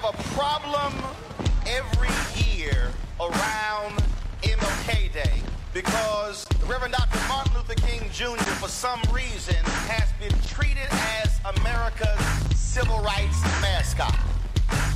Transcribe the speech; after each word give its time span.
have 0.00 0.14
a 0.14 0.22
problem 0.34 0.92
every 1.66 2.08
year 2.40 2.92
around 3.18 3.98
MLK 4.42 5.12
Day 5.12 5.42
because 5.74 6.46
Reverend 6.66 6.94
Dr. 6.94 7.18
Martin 7.26 7.52
Luther 7.54 7.74
King 7.74 8.08
Jr., 8.12 8.38
for 8.62 8.68
some 8.68 9.00
reason, 9.12 9.56
has 9.90 10.12
been 10.20 10.38
treated 10.46 10.86
as 11.18 11.40
America's 11.58 12.20
civil 12.54 13.00
rights 13.00 13.42
mascot. 13.60 14.14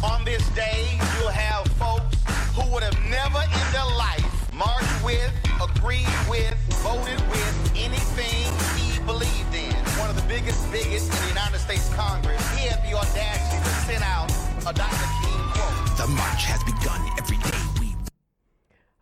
On 0.05 0.25
this 0.25 0.49
day, 0.51 0.87
you'll 1.19 1.31
have 1.31 1.67
folks 1.83 2.19
who 2.55 2.63
would 2.73 2.85
have 2.85 2.99
never 3.11 3.43
in 3.43 3.67
their 3.73 3.91
life 3.99 4.53
marched 4.53 5.05
with, 5.05 5.33
agreed 5.59 6.15
with, 6.31 6.55
voted 6.79 7.19
with 7.29 7.73
anything 7.75 8.47
he 8.79 9.03
believed 9.05 9.55
in. 9.55 9.75
One 9.99 10.11
of 10.11 10.15
the 10.17 10.29
biggest 10.29 10.71
bigots 10.71 11.07
in 11.07 11.23
the 11.23 11.29
United 11.29 11.59
States 11.59 11.93
Congress, 11.95 12.39
he 12.55 12.69
had 12.69 12.79
the 12.89 12.97
audacity 12.97 13.59
to 13.59 13.71
send 13.83 14.05
out 14.05 14.42
The 14.63 16.07
march 16.07 16.45
has 16.45 16.63
begun 16.63 17.01
every 17.19 17.37
day. 17.39 17.59
We 17.81 17.97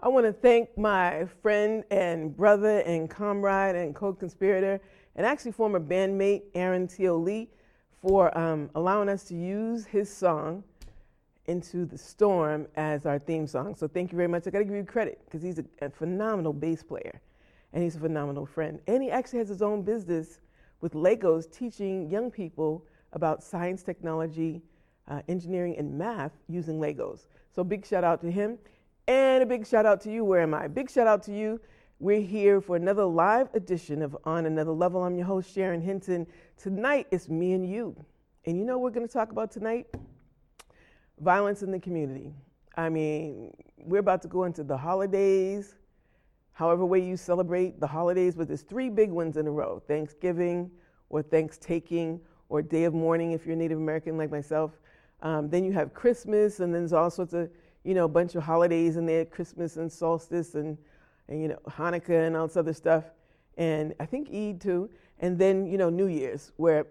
I 0.01 0.09
want 0.09 0.25
to 0.25 0.33
thank 0.33 0.79
my 0.79 1.27
friend 1.43 1.85
and 1.91 2.35
brother 2.35 2.79
and 2.79 3.11
comrade 3.11 3.77
and 3.77 3.95
co-conspirator 3.95 4.81
and 5.17 5.27
actually 5.27 5.53
former 5.53 5.79
bandmate 5.79 6.45
Aaron 6.55 6.89
T.O. 6.89 7.15
Lee 7.19 7.51
for 8.01 8.37
um, 8.39 8.71
allowing 8.75 9.11
us 9.11 9.25
to 9.25 9.35
use 9.35 9.85
his 9.85 10.11
song 10.11 10.65
into 11.45 11.85
the 11.85 11.99
storm 11.99 12.67
as 12.77 13.05
our 13.05 13.19
theme 13.19 13.47
song. 13.47 13.75
So 13.75 13.87
thank 13.87 14.13
you 14.13 14.17
very 14.17 14.29
much. 14.29 14.47
I 14.47 14.51
got 14.51 14.61
to 14.61 14.65
give 14.65 14.75
you 14.75 14.83
credit 14.83 15.21
because 15.27 15.43
he's 15.43 15.59
a, 15.59 15.65
a 15.83 15.91
phenomenal 15.91 16.55
bass 16.55 16.83
player 16.83 17.21
and 17.75 17.83
he's 17.83 17.97
a 17.97 18.01
phenomenal 18.01 18.47
friend. 18.47 18.81
And 18.87 19.03
he 19.03 19.11
actually 19.11 19.41
has 19.41 19.51
his 19.51 19.61
own 19.61 19.83
business 19.83 20.41
with 20.81 20.95
Legos 20.95 21.53
teaching 21.53 22.09
young 22.09 22.31
people 22.31 22.87
about 23.13 23.43
science, 23.43 23.83
technology, 23.83 24.63
uh, 25.11 25.21
engineering, 25.29 25.77
and 25.77 25.99
math 25.99 26.33
using 26.49 26.81
Legos. 26.81 27.27
So 27.55 27.63
big 27.63 27.85
shout 27.85 28.05
out 28.05 28.21
to 28.23 28.31
him. 28.31 28.59
And 29.09 29.43
a 29.43 29.47
big 29.47 29.67
shout 29.67 29.85
out 29.85 30.01
to 30.03 30.11
you. 30.11 30.25
Where 30.25 30.41
am 30.41 30.55
I? 30.55 30.69
Big 30.69 30.91
shout 30.91 31.07
out 31.07 31.23
to 31.25 31.37
you. 31.37 31.61
We're 31.99 32.21
here 32.21 32.61
for 32.61 32.77
another 32.77 33.05
live 33.05 33.49
edition 33.55 34.01
of 34.01 34.17
On 34.25 34.47
Another 34.47 34.71
Level. 34.71 35.03
I'm 35.03 35.17
your 35.17 35.27
host, 35.27 35.53
Sharon 35.53 35.83
Hinton. 35.83 36.27
Tonight, 36.57 37.09
it's 37.11 37.29
me 37.29 37.53
and 37.53 37.69
you. 37.69 37.95
And 38.47 38.57
you 38.57 38.65
know 38.65 38.79
what 38.79 38.85
we're 38.85 38.95
going 38.95 39.07
to 39.07 39.13
talk 39.13 39.33
about 39.33 39.51
tonight? 39.51 39.87
Violence 41.19 41.63
in 41.63 41.71
the 41.71 41.79
community. 41.79 42.33
I 42.77 42.89
mean, 42.89 43.53
we're 43.77 43.99
about 43.99 44.23
to 44.23 44.29
go 44.29 44.45
into 44.45 44.63
the 44.63 44.77
holidays, 44.77 45.75
however 46.53 46.87
way 46.87 47.01
you 47.01 47.17
celebrate 47.17 47.81
the 47.81 47.87
holidays, 47.87 48.35
but 48.35 48.47
there's 48.47 48.63
three 48.63 48.89
big 48.89 49.11
ones 49.11 49.37
in 49.37 49.47
a 49.47 49.51
row 49.51 49.83
Thanksgiving, 49.87 50.71
or 51.11 51.21
Thanksgiving, 51.21 52.21
or 52.49 52.63
Day 52.63 52.85
of 52.85 52.95
Mourning 52.95 53.33
if 53.33 53.45
you're 53.45 53.57
Native 53.57 53.79
American 53.79 54.17
like 54.17 54.31
myself. 54.31 54.80
Um, 55.23 55.51
then 55.51 55.65
you 55.65 55.73
have 55.73 55.93
Christmas, 55.93 56.61
and 56.61 56.75
then 56.75 56.83
there's 56.83 56.93
all 56.93 57.11
sorts 57.11 57.35
of, 57.35 57.51
you 57.85 57.95
know, 57.95 58.05
a 58.05 58.09
bunch 58.09 58.35
of 58.35 58.43
holidays 58.43 58.97
in 58.97 59.07
there 59.07 59.25
Christmas 59.25 59.77
and 59.77 59.91
solstice 59.91 60.55
and, 60.55 60.79
and, 61.29 61.43
you 61.43 61.49
know, 61.49 61.59
Hanukkah 61.69 62.27
and 62.27 62.37
all 62.37 62.47
this 62.47 62.57
other 62.57 62.73
stuff. 62.73 63.05
And 63.57 63.95
I 64.01 64.07
think 64.07 64.29
Eid 64.33 64.61
too. 64.61 64.89
And 65.19 65.39
then, 65.39 65.67
you 65.67 65.77
know, 65.77 65.91
New 65.91 66.07
Year's, 66.07 66.53
where 66.57 66.87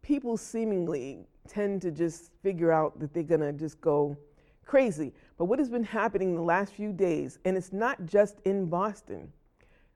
people 0.00 0.36
seemingly 0.36 1.26
tend 1.48 1.82
to 1.82 1.90
just 1.90 2.30
figure 2.42 2.72
out 2.72 2.98
that 3.00 3.12
they're 3.12 3.22
going 3.22 3.40
to 3.40 3.52
just 3.52 3.80
go 3.80 4.16
crazy. 4.64 5.12
But 5.36 5.46
what 5.46 5.58
has 5.58 5.68
been 5.68 5.84
happening 5.84 6.34
the 6.34 6.42
last 6.42 6.72
few 6.72 6.92
days, 6.92 7.38
and 7.44 7.56
it's 7.56 7.72
not 7.72 8.06
just 8.06 8.40
in 8.44 8.66
Boston, 8.66 9.32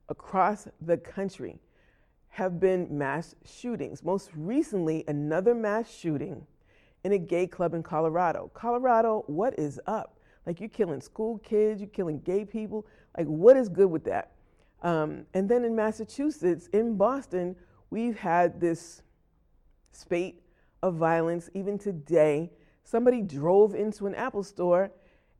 across 0.09 0.69
the 0.81 0.97
country, 0.97 1.59
have 2.29 2.61
been 2.61 2.87
mass 2.91 3.35
shootings. 3.45 4.05
Most 4.05 4.31
recently, 4.37 5.05
another 5.09 5.55
mass 5.55 5.91
shooting 5.91 6.47
in 7.07 7.13
a 7.13 7.19
gay 7.19 7.47
club 7.47 7.73
in 7.73 7.85
Colorado. 7.85 8.51
Colorado, 8.53 9.23
what 9.29 9.57
is 9.57 9.79
up? 9.87 10.19
Like, 10.45 10.59
you're 10.59 10.69
killing 10.69 11.01
school 11.01 11.39
kids, 11.39 11.81
you're 11.81 11.89
killing 11.89 12.19
gay 12.19 12.45
people. 12.45 12.85
Like, 13.17 13.29
what 13.29 13.57
is 13.57 13.69
good 13.69 13.89
with 13.89 14.03
that? 14.07 14.33
Um, 14.83 15.25
and 15.33 15.49
then 15.49 15.65
in 15.65 15.77
Massachusetts, 15.77 16.69
in 16.73 16.97
Boston, 16.97 17.55
we've 17.91 18.19
had 18.19 18.61
this 18.61 19.03
spate 19.93 20.43
of 20.83 20.97
violence. 20.97 21.49
Even 21.55 21.79
today, 21.79 22.51
somebody 22.83 23.23
drove 23.23 23.77
into 23.77 24.09
an 24.09 24.15
Apple 24.17 24.43
store 24.43 24.91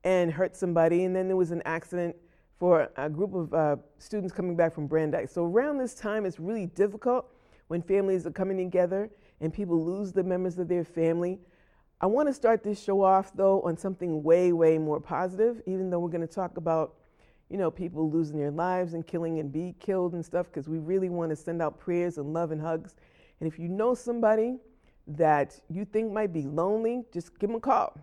and 0.05 0.33
hurt 0.33 0.55
somebody, 0.55 1.03
and 1.03 1.17
then 1.17 1.27
there 1.27 1.37
was 1.37 1.51
an 1.51 1.63
accident 1.65 2.15
for 2.61 2.89
a 2.97 3.11
group 3.11 3.35
of 3.35 3.53
uh, 3.53 3.77
students 3.99 4.33
coming 4.33 4.55
back 4.55 4.73
from 4.73 4.87
Brandeis. 4.87 5.33
So 5.33 5.45
around 5.45 5.79
this 5.79 5.95
time, 5.95 6.27
it's 6.27 6.39
really 6.39 6.67
difficult 6.67 7.27
when 7.67 7.83
families 7.83 8.25
are 8.25 8.31
coming 8.31 8.57
together 8.57 9.11
and 9.41 9.53
people 9.53 9.85
lose 9.85 10.13
the 10.13 10.23
members 10.23 10.59
of 10.59 10.69
their 10.69 10.85
family. 10.85 11.39
I 11.99 12.07
want 12.07 12.29
to 12.29 12.35
start 12.35 12.63
this 12.63 12.83
show 12.83 13.03
off 13.03 13.33
though 13.35 13.63
on 13.63 13.77
something 13.79 14.23
way, 14.23 14.53
way 14.53 14.77
more 14.77 15.01
positive, 15.01 15.63
even 15.67 15.89
though 15.89 15.99
we're 15.99 16.11
going 16.11 16.27
to 16.27 16.33
talk 16.33 16.59
about, 16.59 16.95
you 17.49 17.57
know, 17.57 17.71
people 17.71 18.11
losing 18.11 18.39
their 18.39 18.51
lives 18.51 18.93
and 18.93 19.07
killing 19.07 19.39
and 19.39 19.51
be 19.51 19.75
killed 19.81 20.13
and 20.13 20.25
stuff, 20.25 20.47
because 20.47 20.69
we 20.69 20.79
really 20.79 21.09
want 21.09 21.31
to 21.31 21.37
send 21.37 21.63
out 21.63 21.79
prayers 21.79 22.19
and 22.19 22.35
love 22.35 22.51
and 22.51 22.61
hugs. 22.61 22.97
And 23.41 23.51
if 23.51 23.59
you 23.59 23.69
know 23.69 23.95
somebody 23.95 24.59
that 25.07 25.59
you 25.71 25.87
think 25.87 26.13
might 26.13 26.33
be 26.33 26.43
lonely, 26.43 27.05
just 27.13 27.39
give 27.39 27.49
them 27.49 27.57
a 27.57 27.61
call. 27.61 27.99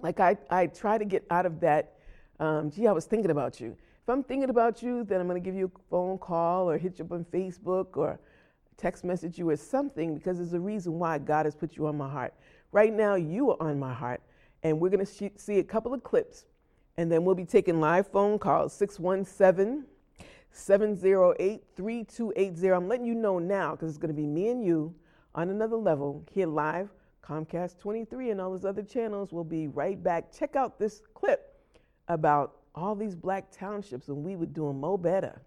Like 0.00 0.18
I, 0.18 0.38
I 0.48 0.68
try 0.68 0.96
to 0.96 1.04
get 1.04 1.26
out 1.30 1.44
of 1.44 1.60
that, 1.60 1.98
um, 2.40 2.70
gee, 2.70 2.86
I 2.86 2.92
was 2.92 3.04
thinking 3.04 3.30
about 3.30 3.60
you. 3.60 3.76
If 4.02 4.08
I'm 4.08 4.22
thinking 4.22 4.50
about 4.50 4.82
you, 4.82 5.04
then 5.04 5.20
I'm 5.20 5.28
going 5.28 5.40
to 5.40 5.44
give 5.44 5.54
you 5.54 5.66
a 5.66 5.90
phone 5.90 6.18
call 6.18 6.70
or 6.70 6.78
hit 6.78 6.98
you 6.98 7.04
up 7.04 7.12
on 7.12 7.24
Facebook 7.26 7.96
or 7.96 8.18
text 8.76 9.04
message 9.04 9.38
you 9.38 9.48
or 9.48 9.56
something 9.56 10.14
because 10.14 10.38
there's 10.38 10.54
a 10.54 10.60
reason 10.60 10.98
why 10.98 11.18
God 11.18 11.46
has 11.46 11.54
put 11.54 11.76
you 11.76 11.86
on 11.86 11.96
my 11.96 12.08
heart. 12.08 12.34
Right 12.72 12.92
now, 12.92 13.16
you 13.16 13.50
are 13.50 13.56
on 13.60 13.78
my 13.78 13.92
heart, 13.92 14.22
and 14.62 14.80
we're 14.80 14.88
going 14.88 15.04
to 15.04 15.30
see 15.36 15.58
a 15.58 15.62
couple 15.62 15.92
of 15.92 16.02
clips, 16.02 16.46
and 16.96 17.12
then 17.12 17.24
we'll 17.24 17.34
be 17.34 17.44
taking 17.44 17.80
live 17.80 18.06
phone 18.08 18.38
calls 18.38 18.72
617 18.72 19.84
708 20.52 21.62
3280. 21.76 22.72
I'm 22.72 22.88
letting 22.88 23.06
you 23.06 23.14
know 23.14 23.38
now 23.38 23.72
because 23.72 23.90
it's 23.90 23.98
going 23.98 24.14
to 24.14 24.20
be 24.20 24.26
me 24.26 24.48
and 24.48 24.64
you 24.64 24.94
on 25.34 25.50
another 25.50 25.76
level 25.76 26.24
here 26.32 26.46
live. 26.46 26.90
Comcast 27.22 27.78
23 27.78 28.30
and 28.30 28.40
all 28.40 28.50
those 28.50 28.64
other 28.64 28.82
channels 28.82 29.32
will 29.32 29.44
be 29.44 29.68
right 29.68 30.02
back. 30.02 30.32
Check 30.32 30.56
out 30.56 30.78
this 30.78 31.02
clip 31.14 31.54
about 32.08 32.56
all 32.74 32.94
these 32.94 33.14
black 33.14 33.50
townships 33.50 34.08
and 34.08 34.24
we 34.24 34.34
would 34.34 34.52
do 34.52 34.66
them 34.66 34.80
mo 34.80 34.96
better. 34.96 35.40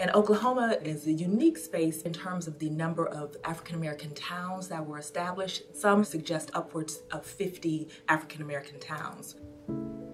And 0.00 0.12
Oklahoma 0.14 0.78
is 0.80 1.08
a 1.08 1.12
unique 1.12 1.58
space 1.58 2.02
in 2.02 2.12
terms 2.12 2.46
of 2.46 2.58
the 2.60 2.70
number 2.70 3.08
of 3.08 3.36
African 3.42 3.74
American 3.74 4.14
towns 4.14 4.68
that 4.68 4.86
were 4.86 4.98
established. 4.98 5.76
Some 5.76 6.04
suggest 6.04 6.52
upwards 6.54 7.02
of 7.10 7.26
50 7.26 7.88
African 8.08 8.42
American 8.42 8.78
towns 8.78 9.34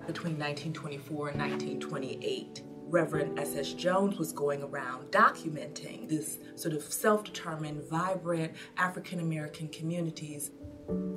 between 0.06 0.38
1924 0.38 1.28
and 1.28 1.38
1928. 1.38 2.62
Reverend 2.86 3.38
S.S. 3.38 3.74
Jones 3.74 4.18
was 4.18 4.32
going 4.32 4.62
around 4.62 5.10
documenting 5.10 6.08
this 6.08 6.38
sort 6.54 6.74
of 6.74 6.82
self 6.82 7.24
determined, 7.24 7.82
vibrant 7.90 8.54
African 8.78 9.20
American 9.20 9.68
communities. 9.68 10.50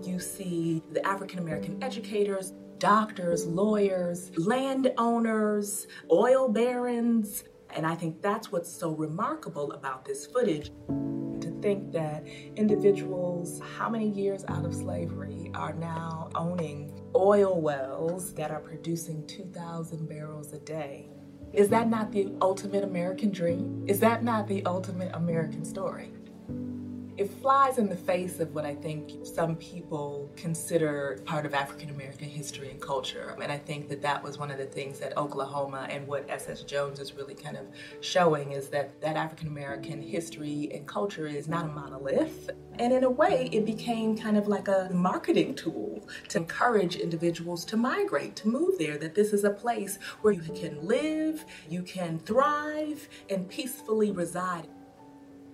You 0.03 0.19
see 0.19 0.81
the 0.91 1.05
African 1.05 1.39
American 1.39 1.81
educators, 1.81 2.51
doctors, 2.79 3.45
lawyers, 3.45 4.31
landowners, 4.37 5.87
oil 6.11 6.49
barons. 6.49 7.43
And 7.77 7.85
I 7.85 7.93
think 7.93 8.23
that's 8.23 8.51
what's 8.51 8.71
so 8.71 8.89
remarkable 8.89 9.71
about 9.71 10.03
this 10.03 10.25
footage. 10.25 10.71
To 10.87 11.59
think 11.61 11.91
that 11.91 12.25
individuals, 12.55 13.61
how 13.77 13.87
many 13.87 14.09
years 14.09 14.43
out 14.47 14.65
of 14.65 14.73
slavery, 14.73 15.51
are 15.53 15.73
now 15.73 16.31
owning 16.33 16.91
oil 17.15 17.61
wells 17.61 18.33
that 18.33 18.49
are 18.49 18.61
producing 18.61 19.27
2,000 19.27 20.09
barrels 20.09 20.53
a 20.53 20.59
day. 20.59 21.07
Is 21.53 21.69
that 21.69 21.87
not 21.87 22.11
the 22.11 22.33
ultimate 22.41 22.83
American 22.83 23.29
dream? 23.29 23.85
Is 23.87 23.99
that 23.99 24.23
not 24.23 24.47
the 24.47 24.65
ultimate 24.65 25.11
American 25.13 25.63
story? 25.63 26.16
It 27.17 27.31
flies 27.41 27.79
in 27.79 27.89
the 27.89 27.95
face 27.95 28.39
of 28.39 28.53
what 28.53 28.63
I 28.63 28.75
think 28.75 29.25
some 29.25 29.55
people 29.55 30.29
consider 30.35 31.19
part 31.25 31.47
of 31.47 31.55
African 31.55 31.89
American 31.89 32.29
history 32.29 32.69
and 32.69 32.79
culture. 32.79 33.35
And 33.41 33.51
I 33.51 33.57
think 33.57 33.89
that 33.89 34.03
that 34.03 34.23
was 34.23 34.37
one 34.37 34.51
of 34.51 34.59
the 34.59 34.67
things 34.67 34.99
that 34.99 35.17
Oklahoma 35.17 35.87
and 35.89 36.05
what 36.05 36.29
S.S. 36.29 36.61
Jones 36.61 36.99
is 36.99 37.13
really 37.13 37.33
kind 37.33 37.57
of 37.57 37.65
showing 38.01 38.51
is 38.51 38.69
that 38.69 39.01
that 39.01 39.15
African 39.15 39.47
American 39.47 39.99
history 39.99 40.69
and 40.71 40.87
culture 40.87 41.25
is 41.25 41.47
not 41.47 41.65
a 41.65 41.69
monolith. 41.69 42.51
And 42.77 42.93
in 42.93 43.03
a 43.03 43.09
way, 43.09 43.49
it 43.51 43.65
became 43.65 44.15
kind 44.15 44.37
of 44.37 44.47
like 44.47 44.67
a 44.67 44.87
marketing 44.93 45.55
tool 45.55 46.07
to 46.29 46.37
encourage 46.37 46.97
individuals 46.97 47.65
to 47.65 47.77
migrate, 47.77 48.35
to 48.35 48.47
move 48.47 48.77
there, 48.77 48.99
that 48.99 49.15
this 49.15 49.33
is 49.33 49.43
a 49.43 49.49
place 49.49 49.97
where 50.21 50.33
you 50.33 50.53
can 50.53 50.85
live, 50.85 51.45
you 51.67 51.81
can 51.81 52.19
thrive, 52.19 53.09
and 53.31 53.49
peacefully 53.49 54.11
reside 54.11 54.67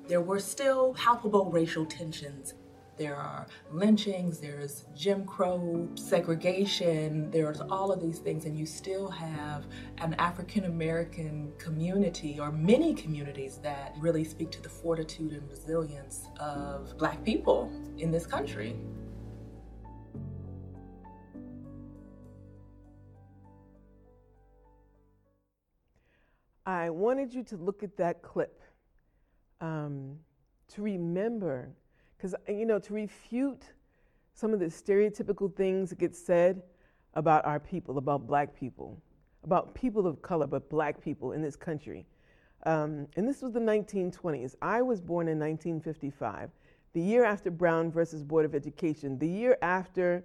there 0.08 0.22
were 0.22 0.40
still 0.40 0.94
palpable 0.94 1.50
racial 1.52 1.86
tensions. 1.86 2.56
there 2.96 3.16
are 3.16 3.48
lynchings, 3.72 4.40
there's 4.40 4.84
Jim 4.96 5.26
Crow, 5.26 5.90
segregation, 5.96 7.32
there's 7.32 7.60
all 7.60 7.92
of 7.92 8.00
these 8.00 8.20
things, 8.20 8.46
and 8.46 8.56
you 8.56 8.68
still 8.68 9.10
have 9.10 9.66
an 9.98 10.14
African 10.20 10.66
American 10.66 11.52
community 11.58 12.40
or 12.40 12.52
many 12.52 12.94
communities 12.94 13.58
that 13.64 13.96
really 14.00 14.24
speak 14.24 14.52
to 14.52 14.62
the 14.62 14.70
fortitude 14.70 15.32
and 15.32 15.50
resilience 15.50 16.28
of 16.40 16.96
Black 17.00 17.24
people 17.24 17.72
in 17.98 18.12
this 18.12 18.28
country. 18.28 18.76
I 26.66 26.92
wanted 26.92 27.34
you 27.34 27.44
to 27.46 27.58
look 27.58 27.82
at 27.82 27.98
that 27.98 28.22
clip 28.22 28.62
um, 29.64 30.18
to 30.68 30.82
remember, 30.82 31.70
because, 32.18 32.36
you 32.50 32.66
know, 32.66 32.80
to 32.80 32.94
refute 32.94 33.64
some 34.34 34.54
of 34.54 34.60
the 34.60 34.66
stereotypical 34.66 35.54
things 35.56 35.90
that 35.90 36.00
get 36.00 36.16
said 36.16 36.62
about 37.14 37.46
our 37.46 37.60
people, 37.60 37.98
about 37.98 38.28
black 38.28 38.54
people, 38.54 39.02
about 39.44 39.74
people 39.74 40.06
of 40.06 40.22
color, 40.22 40.48
but 40.48 40.70
black 40.70 41.02
people 41.02 41.32
in 41.32 41.42
this 41.42 41.56
country. 41.56 42.06
Um, 42.66 43.08
and 43.16 43.28
this 43.28 43.42
was 43.42 43.54
the 43.54 43.60
1920s. 43.60 44.56
I 44.62 44.82
was 44.82 45.00
born 45.00 45.28
in 45.28 45.40
1955, 45.40 46.50
the 46.92 47.02
year 47.02 47.24
after 47.24 47.50
Brown 47.50 47.90
versus 47.90 48.22
Board 48.22 48.46
of 48.46 48.54
Education, 48.54 49.18
the 49.18 49.28
year 49.28 49.58
after 49.62 50.24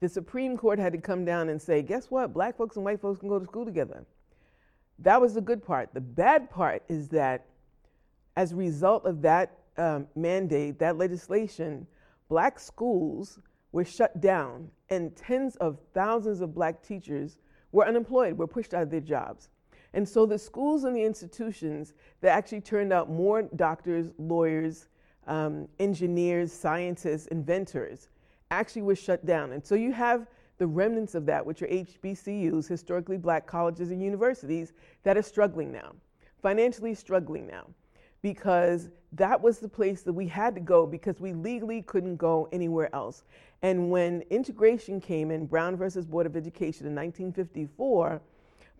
the 0.00 0.08
Supreme 0.08 0.56
Court 0.56 0.78
had 0.80 0.92
to 0.92 0.98
come 0.98 1.24
down 1.24 1.48
and 1.48 1.62
say, 1.62 1.80
guess 1.80 2.10
what? 2.10 2.32
Black 2.32 2.56
folks 2.56 2.76
and 2.76 2.84
white 2.84 3.00
folks 3.00 3.20
can 3.20 3.28
go 3.28 3.38
to 3.38 3.44
school 3.44 3.64
together. 3.64 4.04
That 4.98 5.20
was 5.20 5.34
the 5.34 5.40
good 5.40 5.64
part. 5.64 5.90
The 5.94 6.00
bad 6.00 6.50
part 6.50 6.82
is 6.88 7.08
that 7.08 7.46
as 8.36 8.52
a 8.52 8.56
result 8.56 9.04
of 9.06 9.22
that 9.22 9.58
um, 9.76 10.06
mandate, 10.14 10.78
that 10.78 10.98
legislation, 10.98 11.86
black 12.28 12.58
schools 12.58 13.38
were 13.72 13.84
shut 13.84 14.20
down 14.20 14.70
and 14.90 15.14
tens 15.16 15.56
of 15.56 15.78
thousands 15.92 16.40
of 16.40 16.54
black 16.54 16.82
teachers 16.82 17.38
were 17.72 17.86
unemployed, 17.86 18.38
were 18.38 18.46
pushed 18.46 18.72
out 18.72 18.82
of 18.82 18.90
their 18.90 19.00
jobs. 19.00 19.48
And 19.94 20.08
so 20.08 20.26
the 20.26 20.38
schools 20.38 20.84
and 20.84 20.94
the 20.94 21.02
institutions 21.02 21.94
that 22.20 22.36
actually 22.36 22.60
turned 22.60 22.92
out 22.92 23.10
more 23.10 23.42
doctors, 23.42 24.10
lawyers, 24.18 24.88
um, 25.26 25.68
engineers, 25.78 26.52
scientists, 26.52 27.26
inventors 27.28 28.10
actually 28.50 28.82
were 28.82 28.96
shut 28.96 29.24
down. 29.24 29.52
And 29.52 29.64
so 29.64 29.74
you 29.74 29.92
have 29.92 30.26
the 30.58 30.66
remnants 30.66 31.14
of 31.14 31.26
that, 31.26 31.44
which 31.44 31.62
are 31.62 31.66
HBCUs, 31.66 32.68
historically 32.68 33.16
black 33.16 33.46
colleges 33.46 33.90
and 33.90 34.02
universities, 34.02 34.72
that 35.02 35.16
are 35.16 35.22
struggling 35.22 35.72
now, 35.72 35.92
financially 36.42 36.94
struggling 36.94 37.46
now, 37.46 37.66
because 38.24 38.88
that 39.12 39.38
was 39.38 39.58
the 39.58 39.68
place 39.68 40.00
that 40.00 40.12
we 40.14 40.26
had 40.26 40.54
to 40.54 40.60
go 40.62 40.86
because 40.86 41.20
we 41.20 41.34
legally 41.34 41.82
couldn't 41.82 42.16
go 42.16 42.48
anywhere 42.52 42.88
else. 42.94 43.22
And 43.60 43.90
when 43.90 44.22
integration 44.30 44.98
came 44.98 45.30
in, 45.30 45.44
Brown 45.44 45.76
versus 45.76 46.06
Board 46.06 46.24
of 46.24 46.34
Education 46.34 46.86
in 46.86 46.94
1954, 46.94 48.22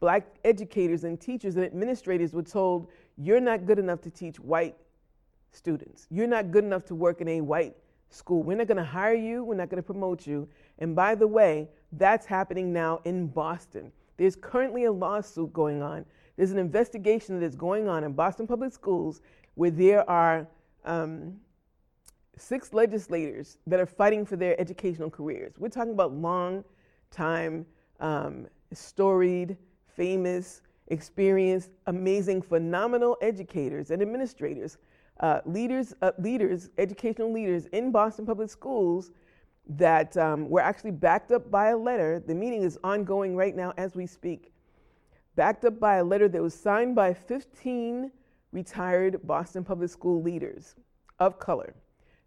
black 0.01 0.27
educators 0.47 1.05
and 1.05 1.21
teachers 1.21 1.57
and 1.57 1.65
administrators 1.67 2.33
were 2.33 2.43
told, 2.43 2.89
you're 3.19 3.39
not 3.39 3.67
good 3.67 3.79
enough 3.79 4.01
to 4.01 4.11
teach 4.11 4.41
white 4.41 4.77
students. 5.53 6.07
You're 6.11 6.27
not 6.27 6.51
good 6.51 6.65
enough 6.65 6.87
to 6.87 6.95
work 6.95 7.21
in 7.21 7.29
a 7.29 7.43
white 7.43 7.77
school. 8.09 8.43
We're 8.43 8.57
not 8.57 8.67
going 8.67 8.79
to 8.79 8.83
hire 8.83 9.13
you. 9.13 9.45
We're 9.45 9.57
not 9.57 9.69
going 9.69 9.83
to 9.83 9.87
promote 9.87 10.27
you. 10.27 10.49
And 10.79 10.97
by 10.97 11.17
the 11.17 11.27
way, 11.27 11.69
that's 11.93 12.25
happening 12.25 12.73
now 12.73 13.03
in 13.05 13.27
Boston. 13.27 13.93
There's 14.17 14.37
currently 14.37 14.85
a 14.85 14.93
lawsuit 14.93 15.53
going 15.53 15.83
on. 15.83 16.07
There's 16.37 16.51
an 16.51 16.59
investigation 16.59 17.39
that 17.39 17.47
is 17.47 17.55
going 17.57 17.89
on 17.89 18.05
in 18.05 18.13
Boston 18.13 18.47
Public 18.47 18.73
Schools 18.73 19.21
where 19.55 19.71
there 19.71 20.09
are 20.11 20.47
um, 20.85 21.35
six 22.37 22.73
legislators 22.73 23.59
that 23.67 23.81
are 23.81 23.87
fighting 23.87 24.27
for 24.27 24.37
their 24.37 24.61
educational 24.61 25.11
careers. 25.11 25.55
We're 25.59 25.69
talking 25.69 25.93
about 25.93 26.13
long 26.13 26.65
time, 27.11 27.67
um, 28.01 28.47
storied, 28.73 29.57
famous, 29.87 30.63
experienced, 30.89 31.71
amazing, 31.87 32.43
phenomenal 32.43 33.17
educators 33.23 33.91
and 33.91 34.03
administrators, 34.03 34.79
uh, 35.21 35.41
leaders, 35.47 35.95
uh, 36.03 36.11
leaders, 36.19 36.71
educational 36.79 37.33
leaders 37.33 37.67
in 37.67 37.93
Boston 37.93 38.27
Public 38.27 38.51
Schools 38.51 39.13
that 39.67 40.17
um, 40.17 40.49
were 40.51 40.61
actually 40.61 40.91
backed 40.91 41.33
up 41.33 41.51
by 41.51 41.69
a 41.69 41.77
letter. 41.77 42.23
The 42.27 42.35
meeting 42.35 42.63
is 42.63 42.79
ongoing 42.85 43.35
right 43.37 43.55
now 43.55 43.73
as 43.77 43.95
we 43.95 44.07
speak. 44.07 44.54
Backed 45.37 45.65
up 45.65 45.81
by 45.81 45.97
a 45.97 46.05
letter 46.05 46.29
that 46.29 46.43
was 46.43 46.55
signed 46.55 46.95
by 46.95 47.13
15 47.13 48.11
retired 48.53 49.27
Boston 49.27 49.65
Public 49.65 49.91
School 49.91 50.23
leaders 50.23 50.77
of 51.19 51.39
color 51.39 51.75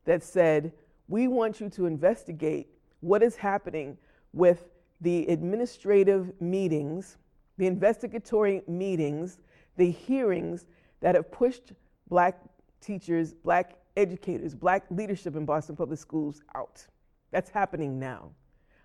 that 0.03 0.23
said, 0.23 0.73
We 1.07 1.27
want 1.27 1.61
you 1.61 1.69
to 1.69 1.85
investigate 1.85 2.67
what 2.99 3.23
is 3.23 3.35
happening 3.35 3.97
with 4.33 4.65
the 4.99 5.27
administrative 5.27 6.33
meetings, 6.41 7.17
the 7.57 7.67
investigatory 7.67 8.61
meetings, 8.67 9.37
the 9.77 9.89
hearings 9.89 10.65
that 10.99 11.15
have 11.15 11.31
pushed 11.31 11.71
black 12.09 12.39
teachers, 12.81 13.33
black 13.33 13.77
educators, 13.95 14.53
black 14.53 14.83
leadership 14.89 15.35
in 15.35 15.45
Boston 15.45 15.75
Public 15.75 15.99
Schools 15.99 16.41
out. 16.55 16.85
That's 17.31 17.49
happening 17.49 17.99
now. 17.99 18.31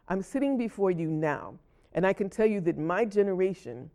I'm 0.08 0.22
sitting 0.22 0.58
before 0.58 0.90
you 0.90 1.10
now, 1.10 1.54
and 1.92 2.06
I 2.06 2.12
can 2.12 2.28
tell 2.28 2.46
you 2.46 2.60
that 2.62 2.78
my 2.78 3.04
generation 3.04 3.90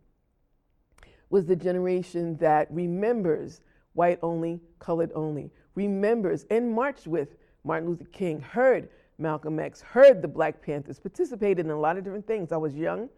was 1.30 1.46
the 1.46 1.56
generation 1.56 2.36
that 2.36 2.68
remembers 2.70 3.60
white 3.94 4.18
only, 4.22 4.60
colored 4.78 5.10
only, 5.14 5.50
remembers 5.74 6.46
and 6.50 6.72
marched 6.72 7.06
with 7.06 7.36
Martin 7.64 7.88
Luther 7.88 8.06
King, 8.06 8.40
heard 8.40 8.88
Malcolm 9.18 9.58
X, 9.58 9.80
heard 9.80 10.22
the 10.22 10.28
Black 10.28 10.62
Panthers, 10.62 10.98
participated 10.98 11.66
in 11.66 11.70
a 11.70 11.78
lot 11.78 11.96
of 11.98 12.04
different 12.04 12.26
things. 12.26 12.52
I 12.52 12.56
was 12.56 12.74
young, 12.74 13.08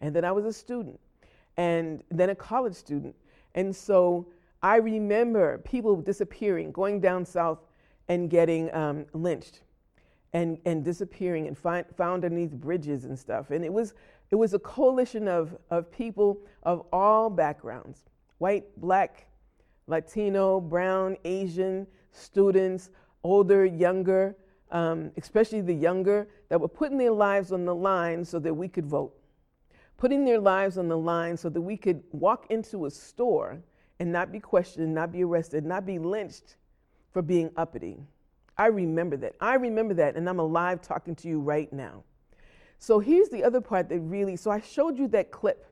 and 0.00 0.14
then 0.14 0.24
I 0.24 0.32
was 0.32 0.44
a 0.44 0.52
student, 0.52 1.00
and 1.56 2.02
then 2.10 2.30
a 2.30 2.34
college 2.34 2.74
student. 2.74 3.14
And 3.54 3.74
so 3.74 4.26
I 4.62 4.76
remember 4.76 5.58
people 5.58 5.96
disappearing, 5.96 6.72
going 6.72 7.00
down 7.00 7.24
south 7.24 7.60
and 8.08 8.28
getting 8.28 8.72
um, 8.74 9.06
lynched 9.14 9.60
and, 10.32 10.58
and 10.66 10.84
disappearing 10.84 11.46
and 11.46 11.56
found 11.56 11.86
underneath 12.24 12.52
bridges 12.52 13.04
and 13.04 13.18
stuff. 13.18 13.50
And 13.50 13.64
it 13.64 13.72
was, 13.72 13.94
it 14.30 14.36
was 14.36 14.54
a 14.54 14.58
coalition 14.58 15.28
of, 15.28 15.56
of 15.70 15.90
people 15.90 16.40
of 16.62 16.86
all 16.92 17.30
backgrounds 17.30 18.04
white, 18.38 18.64
black, 18.78 19.26
Latino, 19.86 20.60
brown, 20.60 21.16
Asian, 21.24 21.86
students, 22.12 22.90
older, 23.22 23.64
younger, 23.64 24.36
um, 24.70 25.10
especially 25.16 25.60
the 25.60 25.72
younger, 25.72 26.28
that 26.48 26.60
were 26.60 26.68
putting 26.68 26.98
their 26.98 27.12
lives 27.12 27.52
on 27.52 27.64
the 27.64 27.74
line 27.74 28.24
so 28.24 28.38
that 28.38 28.52
we 28.52 28.68
could 28.68 28.86
vote. 28.86 29.14
Putting 29.96 30.24
their 30.24 30.38
lives 30.38 30.76
on 30.76 30.88
the 30.88 30.98
line 30.98 31.36
so 31.36 31.48
that 31.48 31.60
we 31.60 31.76
could 31.76 32.02
walk 32.12 32.46
into 32.50 32.84
a 32.84 32.90
store 32.90 33.58
and 33.98 34.12
not 34.12 34.30
be 34.30 34.40
questioned, 34.40 34.94
not 34.94 35.12
be 35.12 35.24
arrested, 35.24 35.64
not 35.64 35.86
be 35.86 35.98
lynched 35.98 36.56
for 37.12 37.22
being 37.22 37.50
uppity. 37.56 37.96
I 38.58 38.66
remember 38.66 39.16
that. 39.18 39.34
I 39.40 39.54
remember 39.54 39.94
that, 39.94 40.16
and 40.16 40.28
I'm 40.28 40.38
alive 40.38 40.82
talking 40.82 41.14
to 41.16 41.28
you 41.28 41.40
right 41.40 41.72
now. 41.72 42.04
So 42.78 42.98
here's 42.98 43.28
the 43.28 43.42
other 43.42 43.60
part 43.60 43.88
that 43.88 44.00
really, 44.00 44.36
so 44.36 44.50
I 44.50 44.60
showed 44.60 44.98
you 44.98 45.08
that 45.08 45.30
clip, 45.30 45.66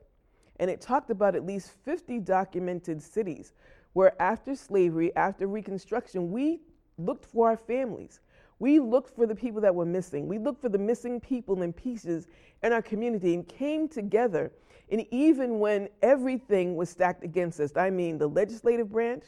and 0.59 0.69
it 0.69 0.81
talked 0.81 1.09
about 1.09 1.35
at 1.35 1.45
least 1.45 1.71
50 1.83 2.19
documented 2.19 3.01
cities 3.01 3.53
where 3.93 4.19
after 4.21 4.55
slavery, 4.55 5.15
after 5.15 5.47
Reconstruction, 5.47 6.31
we 6.31 6.59
looked 6.97 7.25
for 7.25 7.49
our 7.49 7.57
families. 7.57 8.19
We 8.59 8.79
looked 8.79 9.15
for 9.15 9.25
the 9.25 9.35
people 9.35 9.61
that 9.61 9.73
were 9.73 9.85
missing. 9.85 10.27
We 10.27 10.37
looked 10.37 10.61
for 10.61 10.69
the 10.69 10.77
missing 10.77 11.19
people 11.19 11.61
and 11.61 11.75
pieces 11.75 12.27
in 12.63 12.73
our 12.73 12.81
community 12.81 13.33
and 13.33 13.47
came 13.47 13.87
together. 13.87 14.51
And 14.91 15.05
even 15.11 15.59
when 15.59 15.89
everything 16.01 16.75
was 16.75 16.89
stacked 16.89 17.23
against 17.23 17.59
us, 17.59 17.71
I 17.75 17.89
mean 17.89 18.17
the 18.17 18.27
legislative 18.27 18.91
branch, 18.91 19.23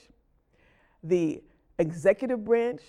the 1.04 1.42
executive 1.80 2.44
branch, 2.44 2.82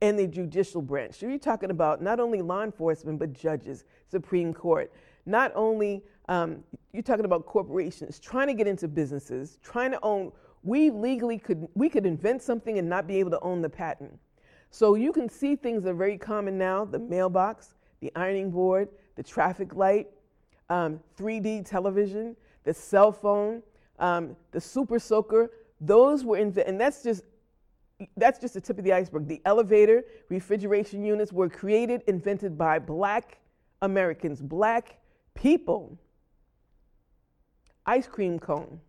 and 0.00 0.18
the 0.18 0.26
judicial 0.26 0.80
branch. 0.80 1.14
So 1.16 1.26
you're 1.26 1.38
talking 1.38 1.70
about 1.70 2.02
not 2.02 2.20
only 2.20 2.40
law 2.42 2.62
enforcement, 2.62 3.18
but 3.18 3.32
judges, 3.32 3.84
Supreme 4.10 4.54
Court. 4.54 4.92
Not 5.26 5.52
only, 5.54 6.02
um, 6.28 6.62
you're 6.92 7.02
talking 7.02 7.24
about 7.24 7.46
corporations 7.46 8.18
trying 8.18 8.46
to 8.46 8.54
get 8.54 8.66
into 8.66 8.88
businesses, 8.88 9.58
trying 9.62 9.90
to 9.90 9.98
own. 10.02 10.32
We 10.62 10.90
legally 10.90 11.38
could, 11.38 11.68
we 11.74 11.88
could 11.88 12.06
invent 12.06 12.42
something 12.42 12.78
and 12.78 12.88
not 12.88 13.06
be 13.06 13.16
able 13.16 13.30
to 13.30 13.40
own 13.40 13.62
the 13.62 13.68
patent. 13.68 14.18
So 14.70 14.94
you 14.94 15.12
can 15.12 15.28
see 15.28 15.56
things 15.56 15.82
that 15.84 15.90
are 15.90 15.94
very 15.94 16.18
common 16.18 16.58
now 16.58 16.84
the 16.84 16.98
mailbox, 16.98 17.74
the 18.00 18.12
ironing 18.14 18.50
board, 18.50 18.88
the 19.16 19.22
traffic 19.22 19.74
light, 19.74 20.08
um, 20.70 21.00
3D 21.18 21.68
television, 21.68 22.36
the 22.64 22.74
cell 22.74 23.10
phone, 23.10 23.62
um, 23.98 24.36
the 24.52 24.60
super 24.60 24.98
soaker. 24.98 25.50
Those 25.80 26.24
were 26.24 26.36
invented, 26.36 26.70
and 26.70 26.80
that's 26.80 27.02
just 27.02 27.24
that's 28.16 28.38
just 28.38 28.54
the 28.54 28.60
tip 28.60 28.78
of 28.78 28.84
the 28.84 28.92
iceberg. 28.92 29.26
The 29.26 29.40
elevator, 29.44 30.04
refrigeration 30.28 31.04
units 31.04 31.32
were 31.32 31.48
created, 31.48 32.02
invented 32.06 32.56
by 32.56 32.78
black 32.78 33.38
Americans, 33.82 34.40
black 34.40 34.98
people. 35.34 35.98
Ice 37.86 38.06
cream 38.06 38.38
cone, 38.38 38.80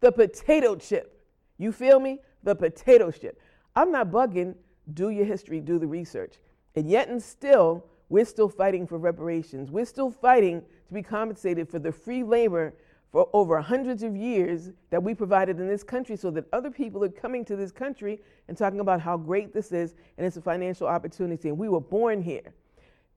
the 0.00 0.12
potato 0.12 0.76
chip. 0.76 1.24
You 1.58 1.72
feel 1.72 2.00
me? 2.00 2.20
The 2.42 2.54
potato 2.54 3.10
chip. 3.10 3.40
I'm 3.74 3.90
not 3.90 4.10
bugging. 4.10 4.54
Do 4.94 5.10
your 5.10 5.24
history, 5.24 5.60
do 5.60 5.78
the 5.78 5.86
research. 5.86 6.34
And 6.74 6.90
yet 6.90 7.08
and 7.08 7.22
still, 7.22 7.86
we're 8.08 8.24
still 8.24 8.48
fighting 8.48 8.86
for 8.86 8.98
reparations. 8.98 9.70
We're 9.70 9.86
still 9.86 10.10
fighting 10.10 10.62
to 10.88 10.94
be 10.94 11.02
compensated 11.02 11.68
for 11.68 11.78
the 11.78 11.92
free 11.92 12.22
labor 12.22 12.74
for 13.12 13.28
over 13.34 13.60
hundreds 13.60 14.02
of 14.02 14.16
years 14.16 14.70
that 14.88 15.02
we 15.02 15.14
provided 15.14 15.60
in 15.60 15.68
this 15.68 15.84
country 15.84 16.16
so 16.16 16.30
that 16.30 16.46
other 16.52 16.70
people 16.70 17.04
are 17.04 17.10
coming 17.10 17.44
to 17.44 17.56
this 17.56 17.70
country 17.70 18.18
and 18.48 18.56
talking 18.56 18.80
about 18.80 19.02
how 19.02 19.18
great 19.18 19.52
this 19.52 19.70
is 19.70 19.94
and 20.16 20.26
it's 20.26 20.38
a 20.38 20.40
financial 20.40 20.86
opportunity. 20.86 21.50
And 21.50 21.58
we 21.58 21.68
were 21.68 21.80
born 21.80 22.22
here. 22.22 22.54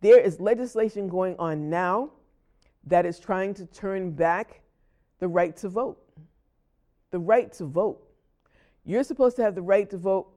There 0.02 0.20
is 0.20 0.42
legislation 0.42 1.08
going 1.08 1.38
on 1.40 1.70
now 1.70 2.12
that 2.88 3.06
is 3.06 3.20
trying 3.20 3.54
to 3.56 3.66
turn 3.68 4.12
back 4.12 4.62
the 5.20 5.28
right 5.30 5.56
to 5.58 5.70
vote. 5.70 5.98
The 7.12 7.20
right 7.20 7.52
to 7.54 7.66
vote. 7.66 8.06
You're 8.84 9.04
supposed 9.04 9.38
to 9.38 9.44
have 9.44 9.56
the 9.56 9.62
right 9.62 9.90
to 9.90 9.98
vote 9.98 10.28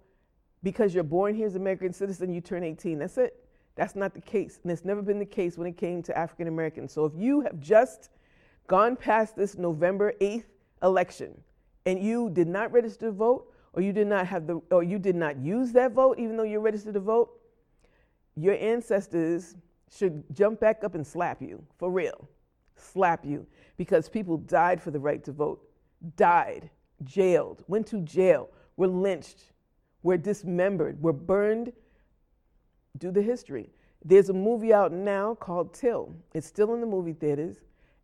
because 0.62 0.94
you're 0.94 1.02
born 1.02 1.34
here 1.34 1.46
as 1.46 1.56
an 1.56 1.62
American 1.62 1.92
citizen, 1.92 2.32
you 2.32 2.40
turn 2.40 2.62
18. 2.62 3.00
That's 3.00 3.18
it. 3.18 3.44
That's 3.74 3.96
not 3.96 4.14
the 4.14 4.20
case. 4.20 4.60
And 4.62 4.70
it's 4.70 4.84
never 4.84 5.02
been 5.02 5.18
the 5.18 5.26
case 5.26 5.58
when 5.58 5.66
it 5.66 5.76
came 5.76 6.02
to 6.04 6.16
African 6.16 6.46
Americans. 6.46 6.92
So 6.92 7.04
if 7.04 7.12
you 7.16 7.40
have 7.40 7.60
just 7.60 8.10
gone 8.68 8.94
past 8.94 9.34
this 9.34 9.58
November 9.58 10.12
8th 10.20 10.44
election 10.82 11.42
and 11.88 12.02
you 12.02 12.30
did 12.30 12.46
not 12.46 12.70
register 12.70 13.06
to 13.06 13.12
vote, 13.12 13.50
or 13.72 13.82
you 13.82 13.92
did 13.92 14.06
not 14.06 14.26
have 14.26 14.46
the 14.46 14.60
or 14.70 14.82
you 14.82 14.98
did 14.98 15.16
not 15.16 15.38
use 15.38 15.72
that 15.72 15.92
vote 15.92 16.18
even 16.18 16.36
though 16.36 16.42
you're 16.42 16.60
registered 16.60 16.94
to 16.94 17.00
vote, 17.00 17.30
your 18.36 18.54
ancestors 18.54 19.56
should 19.90 20.22
jump 20.34 20.60
back 20.60 20.84
up 20.84 20.94
and 20.94 21.06
slap 21.06 21.40
you. 21.40 21.64
For 21.78 21.90
real. 21.90 22.28
Slap 22.76 23.24
you. 23.24 23.46
Because 23.76 24.08
people 24.08 24.36
died 24.36 24.82
for 24.82 24.90
the 24.90 25.00
right 25.00 25.24
to 25.24 25.32
vote. 25.32 25.66
Died, 26.16 26.70
jailed, 27.04 27.64
went 27.68 27.86
to 27.88 28.00
jail, 28.02 28.50
were 28.76 28.86
lynched, 28.86 29.52
were 30.02 30.16
dismembered, 30.16 31.02
were 31.02 31.12
burned. 31.12 31.72
Do 32.98 33.10
the 33.10 33.22
history. 33.22 33.70
There's 34.04 34.28
a 34.28 34.34
movie 34.34 34.72
out 34.72 34.92
now 34.92 35.34
called 35.34 35.74
Till. 35.74 36.14
It's 36.34 36.46
still 36.46 36.74
in 36.74 36.80
the 36.80 36.86
movie 36.86 37.14
theaters, 37.14 37.56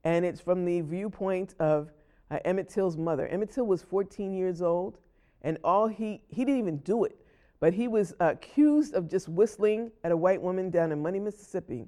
and 0.05 0.25
it's 0.25 0.41
from 0.41 0.65
the 0.65 0.83
viewpoint 0.83 1.55
of 1.59 1.91
uh, 2.31 2.39
Emmett 2.45 2.69
Till's 2.69 2.97
mother. 2.97 3.27
Emmett 3.29 3.51
Till 3.53 3.67
was 3.67 3.83
14 3.83 4.35
years 4.35 4.63
old, 4.63 4.99
and 5.43 5.59
all 5.65 5.89
he 5.89 6.23
he 6.29 6.45
didn't 6.45 6.61
even 6.61 6.79
do 6.79 7.05
it, 7.05 7.17
but 7.61 7.73
he 7.73 7.89
was 7.89 8.15
accused 8.21 8.95
of 8.95 9.09
just 9.09 9.29
whistling 9.29 9.91
at 10.03 10.13
a 10.13 10.17
white 10.17 10.41
woman 10.41 10.71
down 10.71 10.93
in 10.93 11.03
Money, 11.03 11.19
Mississippi, 11.19 11.87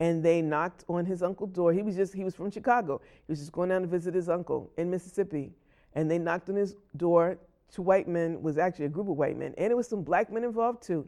and 0.00 0.24
they 0.24 0.42
knocked 0.42 0.84
on 0.88 1.04
his 1.04 1.22
uncle's 1.22 1.52
door. 1.52 1.72
He 1.72 1.82
was 1.82 1.96
just 1.96 2.14
he 2.14 2.24
was 2.24 2.34
from 2.34 2.50
Chicago. 2.50 3.00
He 3.26 3.32
was 3.32 3.38
just 3.38 3.52
going 3.52 3.68
down 3.68 3.82
to 3.82 3.88
visit 3.88 4.14
his 4.14 4.28
uncle 4.28 4.70
in 4.76 4.90
Mississippi, 4.90 5.52
and 5.94 6.10
they 6.10 6.18
knocked 6.18 6.48
on 6.48 6.56
his 6.56 6.76
door 6.96 7.38
two 7.72 7.82
white 7.82 8.08
men 8.08 8.40
was 8.42 8.58
actually 8.58 8.86
a 8.86 8.88
group 8.88 9.08
of 9.08 9.16
white 9.16 9.36
men, 9.36 9.54
and 9.58 9.70
it 9.70 9.76
was 9.76 9.88
some 9.88 10.02
black 10.02 10.30
men 10.30 10.44
involved 10.44 10.82
too. 10.82 11.06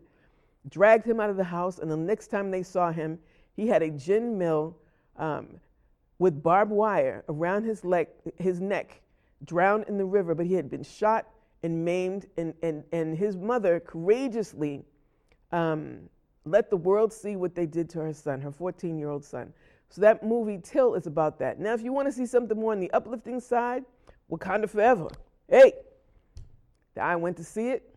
Dragged 0.69 1.07
him 1.07 1.21
out 1.21 1.31
of 1.31 1.37
the 1.37 1.45
house, 1.45 1.79
and 1.79 1.91
the 1.91 1.97
next 1.97 2.29
time 2.29 2.51
they 2.51 2.63
saw 2.63 2.91
him, 2.91 3.19
he 3.55 3.67
had 3.67 3.83
a 3.83 3.91
gin 3.91 4.37
mill 4.37 4.77
um, 5.17 5.61
with 6.19 6.43
barbed 6.43 6.73
wire 6.73 7.25
around 7.29 7.65
his 7.65 7.85
leg, 7.85 8.09
his 8.39 8.61
neck, 8.61 9.01
drowned 9.45 9.85
in 9.89 9.99
the 9.99 10.05
river. 10.05 10.35
But 10.35 10.47
he 10.47 10.55
had 10.55 10.71
been 10.71 10.83
shot 10.83 11.29
and 11.63 11.85
maimed, 11.85 12.27
and 12.37 12.55
and 12.63 12.85
and 12.93 13.17
his 13.17 13.37
mother 13.37 13.81
courageously 13.81 14.85
um, 15.53 16.09
let 16.45 16.71
the 16.71 16.77
world 16.77 17.13
see 17.13 17.37
what 17.37 17.55
they 17.55 17.67
did 17.67 17.89
to 17.91 18.01
her 18.01 18.13
son, 18.13 18.41
her 18.41 18.51
14-year-old 18.51 19.25
son. 19.25 19.53
So 19.91 20.01
that 20.03 20.23
movie 20.23 20.59
Till 20.63 20.95
is 20.95 21.07
about 21.07 21.39
that. 21.39 21.59
Now, 21.59 21.73
if 21.75 21.83
you 21.83 21.93
want 21.93 22.09
to 22.09 22.13
see 22.13 22.27
something 22.27 22.59
more 22.59 22.73
on 22.73 22.81
the 22.81 22.91
uplifting 22.91 23.41
side, 23.41 23.85
Wakanda 24.31 24.69
Forever. 24.69 25.09
Hey, 25.49 25.73
I 27.01 27.17
went 27.17 27.37
to 27.39 27.45
see 27.45 27.69
it. 27.69 27.95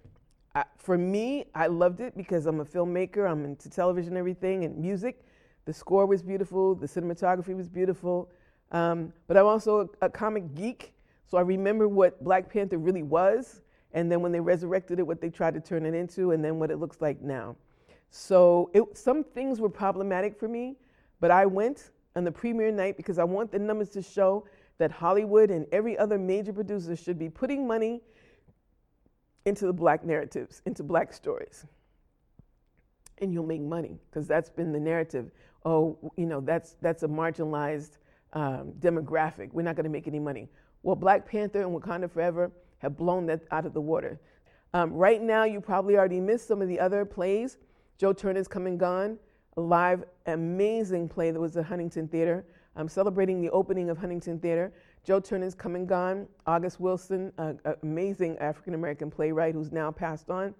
I, 0.55 0.63
for 0.77 0.97
me, 0.97 1.45
I 1.55 1.67
loved 1.67 2.01
it 2.01 2.15
because 2.15 2.45
I'm 2.45 2.59
a 2.59 2.65
filmmaker. 2.65 3.29
I'm 3.29 3.43
into 3.45 3.69
television, 3.69 4.15
everything, 4.15 4.63
and 4.63 4.77
music. 4.77 5.25
The 5.65 5.73
score 5.73 6.05
was 6.05 6.21
beautiful. 6.23 6.75
The 6.75 6.87
cinematography 6.87 7.55
was 7.55 7.69
beautiful. 7.69 8.29
Um, 8.71 9.13
but 9.27 9.37
I'm 9.37 9.45
also 9.45 9.89
a, 10.01 10.05
a, 10.05 10.09
comic 10.09 10.55
geek, 10.55 10.93
so 11.27 11.37
I 11.37 11.41
remember 11.41 11.89
what 11.89 12.23
Black 12.23 12.51
Panther 12.51 12.77
really 12.77 13.03
was, 13.03 13.61
and 13.93 14.09
then 14.09 14.21
when 14.21 14.31
they 14.31 14.39
resurrected 14.39 14.97
it, 14.97 15.03
what 15.05 15.19
they 15.19 15.29
tried 15.29 15.53
to 15.55 15.59
turn 15.59 15.85
it 15.85 15.93
into, 15.93 16.31
and 16.31 16.43
then 16.43 16.57
what 16.57 16.71
it 16.71 16.77
looks 16.77 17.01
like 17.01 17.21
now. 17.21 17.57
So 18.11 18.69
it, 18.73 18.97
some 18.97 19.23
things 19.23 19.59
were 19.59 19.69
problematic 19.69 20.39
for 20.39 20.47
me, 20.47 20.77
but 21.19 21.31
I 21.31 21.45
went 21.45 21.91
on 22.15 22.23
the 22.23 22.31
premiere 22.31 22.71
night 22.71 22.95
because 22.95 23.19
I 23.19 23.25
want 23.25 23.51
the 23.51 23.59
numbers 23.59 23.89
to 23.89 24.01
show 24.01 24.45
that 24.77 24.91
Hollywood 24.91 25.51
and 25.51 25.65
every 25.71 25.97
other 25.97 26.17
major 26.17 26.53
producer 26.53 26.95
should 26.95 27.19
be 27.19 27.29
putting 27.29 27.67
money 27.67 28.01
into 29.45 29.65
the 29.65 29.73
black 29.73 30.03
narratives, 30.03 30.61
into 30.65 30.83
black 30.83 31.13
stories. 31.13 31.65
And 33.19 33.33
you'll 33.33 33.45
make 33.45 33.61
money 33.61 33.99
because 34.09 34.27
that's 34.27 34.49
been 34.49 34.71
the 34.71 34.79
narrative. 34.79 35.31
Oh, 35.65 36.11
you 36.17 36.25
know, 36.25 36.41
that's, 36.41 36.75
that's 36.81 37.03
a 37.03 37.07
marginalized 37.07 37.97
um, 38.33 38.73
demographic. 38.79 39.51
We're 39.53 39.61
not 39.61 39.75
going 39.75 39.83
to 39.83 39.89
make 39.89 40.07
any 40.07 40.19
money. 40.19 40.47
Well, 40.83 40.95
Black 40.95 41.25
Panther 41.25 41.61
and 41.61 41.79
Wakanda 41.79 42.09
Forever 42.09 42.51
have 42.79 42.97
blown 42.97 43.25
that 43.27 43.41
out 43.51 43.65
of 43.65 43.73
the 43.73 43.81
water. 43.81 44.19
Um, 44.73 44.93
right 44.93 45.21
now, 45.21 45.43
you 45.43 45.61
probably 45.61 45.97
already 45.97 46.19
missed 46.19 46.47
some 46.47 46.61
of 46.61 46.67
the 46.67 46.79
other 46.79 47.05
plays. 47.05 47.57
Joe 47.97 48.13
Turner's 48.13 48.47
Come 48.47 48.65
and 48.65 48.79
Gone, 48.79 49.19
a 49.57 49.61
live, 49.61 50.03
amazing 50.25 51.09
play 51.09 51.29
that 51.29 51.39
was 51.39 51.55
at 51.57 51.65
Huntington 51.65 52.07
Theater. 52.07 52.45
I'm 52.75 52.87
celebrating 52.87 53.41
the 53.41 53.49
opening 53.51 53.89
of 53.89 53.97
Huntington 53.97 54.39
Theater. 54.39 54.71
Joe 55.03 55.19
Turner's 55.19 55.55
come 55.55 55.75
and 55.75 55.87
gone. 55.87 56.27
August 56.45 56.79
Wilson, 56.79 57.33
an 57.37 57.59
amazing 57.83 58.37
African 58.37 58.75
American 58.75 59.11
playwright 59.11 59.55
who's 59.55 59.71
now 59.71 59.91
passed 59.91 60.29
on. 60.29 60.53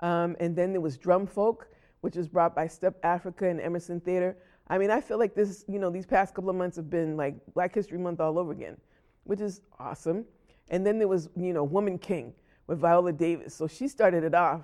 Um, 0.00 0.36
and 0.40 0.54
then 0.54 0.72
there 0.72 0.80
was 0.80 0.98
Drum 0.98 1.26
Folk, 1.26 1.68
which 2.04 2.16
was 2.16 2.28
brought 2.28 2.54
by 2.54 2.66
Step 2.66 3.00
Afrika 3.00 3.50
and 3.50 3.58
Emerson 3.58 3.98
Theater. 3.98 4.36
I 4.68 4.76
mean, 4.76 4.90
I 4.90 5.00
feel 5.00 5.18
like 5.18 5.34
this, 5.34 5.64
you 5.66 5.78
know, 5.78 5.88
these 5.88 6.04
past 6.04 6.34
couple 6.34 6.50
of 6.50 6.56
months 6.56 6.76
have 6.76 6.90
been 6.90 7.16
like 7.16 7.34
Black 7.54 7.74
History 7.74 7.96
Month 7.96 8.20
all 8.20 8.38
over 8.38 8.52
again, 8.52 8.76
which 9.24 9.40
is 9.40 9.62
awesome. 9.80 10.26
And 10.68 10.84
then 10.84 10.98
there 10.98 11.08
was, 11.08 11.30
you 11.34 11.54
know, 11.54 11.64
Woman 11.64 11.96
King 11.96 12.34
with 12.66 12.78
Viola 12.78 13.10
Davis. 13.10 13.54
So 13.54 13.66
she 13.66 13.88
started 13.88 14.22
it 14.22 14.34
off, 14.34 14.60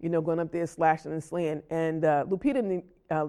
you 0.00 0.10
know, 0.10 0.20
going 0.20 0.38
up 0.38 0.52
there 0.52 0.66
slashing 0.66 1.12
and 1.12 1.24
slaying. 1.24 1.62
And 1.70 2.04
uh, 2.04 2.26
Lupita 2.28 2.82
uh, 3.10 3.26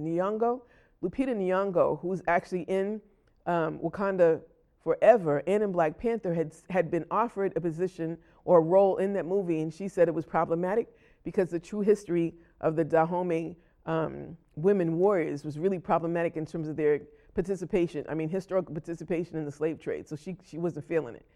Nyong'o, 0.00 0.62
Lupita 1.04 1.36
Nyong'o, 1.36 2.00
who's 2.00 2.22
actually 2.28 2.62
in 2.62 2.98
um, 3.44 3.78
Wakanda 3.80 4.40
Forever 4.82 5.42
and 5.46 5.62
in 5.62 5.70
Black 5.70 5.98
Panther, 5.98 6.32
had, 6.32 6.54
had 6.70 6.90
been 6.90 7.04
offered 7.10 7.52
a 7.56 7.60
position 7.60 8.16
or 8.46 8.56
a 8.56 8.62
role 8.62 8.96
in 8.96 9.12
that 9.12 9.26
movie, 9.26 9.60
and 9.60 9.72
she 9.72 9.86
said 9.86 10.08
it 10.08 10.14
was 10.14 10.24
problematic 10.24 10.88
because 11.24 11.50
the 11.50 11.60
true 11.60 11.80
history 11.80 12.34
of 12.62 12.76
the 12.76 12.84
Dahomey 12.84 13.56
um, 13.86 14.36
women 14.56 14.98
warriors 14.98 15.44
was 15.44 15.58
really 15.58 15.78
problematic 15.78 16.36
in 16.36 16.46
terms 16.46 16.68
of 16.68 16.76
their 16.76 17.00
participation. 17.34 18.04
I 18.08 18.14
mean, 18.14 18.28
historical 18.28 18.74
participation 18.74 19.36
in 19.36 19.44
the 19.44 19.52
slave 19.52 19.80
trade. 19.80 20.08
So 20.08 20.16
she, 20.16 20.36
she 20.44 20.58
wasn't 20.58 20.86
feeling 20.86 21.14
it. 21.14 21.26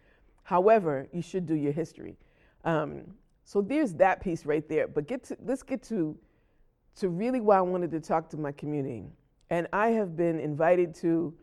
However, 0.43 1.07
you 1.11 1.21
should 1.21 1.45
do 1.45 1.55
your 1.55 1.73
history. 1.73 2.15
Um, 2.63 3.01
so 3.43 3.61
there's 3.61 3.93
that 3.95 4.21
piece 4.21 4.45
right 4.45 4.67
there. 4.69 4.87
But 4.87 5.07
get 5.07 5.23
to, 5.25 5.37
let's 5.43 5.63
get 5.63 5.83
to, 5.83 6.17
to 6.97 7.09
really 7.09 7.41
why 7.41 7.57
I 7.57 7.61
wanted 7.61 7.91
to 7.91 7.99
talk 7.99 8.29
to 8.29 8.37
my 8.37 8.51
community. 8.51 9.05
And 9.49 9.67
I 9.73 9.89
have 9.89 10.15
been 10.15 10.39
invited 10.39 10.93
to 10.95 11.33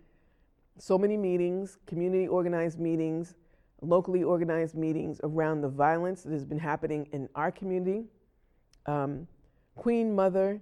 so 0.79 0.99
many 0.99 1.17
meetings, 1.17 1.79
community 1.87 2.29
organized 2.29 2.79
meetings, 2.79 3.35
locally 3.81 4.23
organized 4.23 4.75
meetings 4.75 5.21
around 5.23 5.61
the 5.61 5.69
violence 5.69 6.23
that 6.23 6.33
has 6.33 6.45
been 6.45 6.59
happening 6.59 7.09
in 7.13 7.29
our 7.35 7.51
community. 7.51 8.05
Um, 8.87 9.27
Queen 9.75 10.15
Mother 10.15 10.61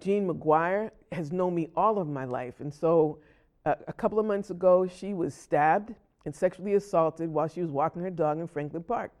Jean 0.00 0.28
McGuire 0.28 0.90
has 1.12 1.32
known 1.32 1.54
me 1.54 1.68
all 1.76 1.98
of 1.98 2.08
my 2.08 2.24
life. 2.24 2.60
And 2.60 2.72
so 2.72 3.18
uh, 3.64 3.74
a 3.86 3.92
couple 3.92 4.18
of 4.18 4.26
months 4.26 4.50
ago, 4.50 4.86
she 4.86 5.14
was 5.14 5.34
stabbed 5.34 5.94
and 6.24 6.34
sexually 6.34 6.74
assaulted 6.74 7.28
while 7.28 7.48
she 7.48 7.60
was 7.60 7.70
walking 7.70 8.02
her 8.02 8.10
dog 8.10 8.38
in 8.38 8.46
Franklin 8.46 8.82
Park. 8.82 9.12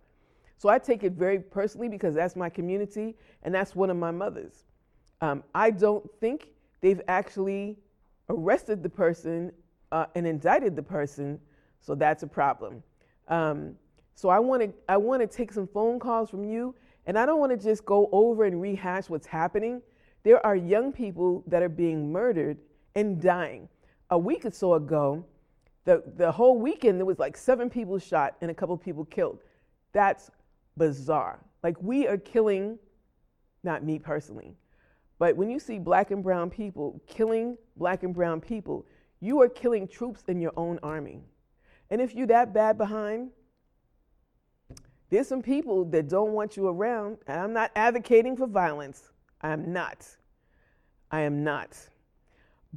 So 0.56 0.68
I 0.68 0.78
take 0.78 1.02
it 1.04 1.12
very 1.12 1.38
personally 1.38 1.88
because 1.88 2.14
that's 2.14 2.36
my 2.36 2.48
community 2.48 3.16
and 3.42 3.54
that's 3.54 3.74
one 3.74 3.90
of 3.90 3.96
my 3.96 4.10
mothers. 4.10 4.64
Um, 5.20 5.42
I 5.54 5.70
don't 5.70 6.08
think 6.20 6.48
they've 6.80 7.00
actually 7.08 7.78
arrested 8.28 8.82
the 8.82 8.88
person 8.88 9.52
uh, 9.92 10.06
and 10.14 10.26
indicted 10.26 10.76
the 10.76 10.82
person, 10.82 11.40
so 11.80 11.94
that's 11.94 12.22
a 12.22 12.26
problem. 12.26 12.82
Um, 13.28 13.74
so 14.14 14.28
I 14.28 14.38
want 14.38 14.62
to 14.62 14.72
I 14.88 14.96
want 14.96 15.22
to 15.22 15.26
take 15.26 15.52
some 15.52 15.66
phone 15.66 15.98
calls 15.98 16.30
from 16.30 16.44
you, 16.44 16.74
and 17.06 17.18
I 17.18 17.26
don't 17.26 17.40
want 17.40 17.52
to 17.52 17.58
just 17.58 17.84
go 17.84 18.08
over 18.12 18.44
and 18.44 18.60
rehash 18.60 19.08
what's 19.08 19.26
happening. 19.26 19.82
There 20.22 20.44
are 20.44 20.56
young 20.56 20.92
people 20.92 21.44
that 21.46 21.62
are 21.62 21.68
being 21.68 22.10
murdered 22.10 22.58
and 22.94 23.20
dying. 23.20 23.68
A 24.10 24.18
week 24.18 24.44
or 24.44 24.50
so 24.50 24.74
ago, 24.74 25.24
the 25.84 26.02
the 26.16 26.30
whole 26.30 26.58
weekend 26.58 26.98
there 26.98 27.06
was 27.06 27.18
like 27.18 27.36
seven 27.36 27.68
people 27.68 27.98
shot 27.98 28.36
and 28.40 28.50
a 28.50 28.54
couple 28.54 28.76
people 28.76 29.04
killed. 29.04 29.38
That's 29.92 30.30
bizarre. 30.76 31.40
Like 31.62 31.80
we 31.82 32.06
are 32.06 32.16
killing, 32.16 32.78
not 33.62 33.84
me 33.84 33.98
personally, 33.98 34.54
but 35.18 35.36
when 35.36 35.50
you 35.50 35.58
see 35.58 35.78
black 35.78 36.10
and 36.10 36.22
brown 36.22 36.50
people 36.50 37.00
killing 37.06 37.56
black 37.76 38.02
and 38.02 38.14
brown 38.14 38.40
people, 38.40 38.86
you 39.20 39.40
are 39.40 39.48
killing 39.48 39.86
troops 39.86 40.24
in 40.28 40.40
your 40.40 40.52
own 40.56 40.78
army. 40.82 41.20
And 41.90 42.00
if 42.00 42.14
you're 42.14 42.26
that 42.28 42.52
bad 42.52 42.76
behind, 42.76 43.30
there's 45.10 45.28
some 45.28 45.42
people 45.42 45.84
that 45.86 46.08
don't 46.08 46.32
want 46.32 46.56
you 46.56 46.68
around. 46.68 47.18
And 47.26 47.40
I'm 47.40 47.52
not 47.52 47.70
advocating 47.76 48.36
for 48.36 48.46
violence. 48.46 49.10
I 49.40 49.50
am 49.50 49.72
not. 49.72 50.06
I 51.10 51.20
am 51.20 51.44
not. 51.44 51.76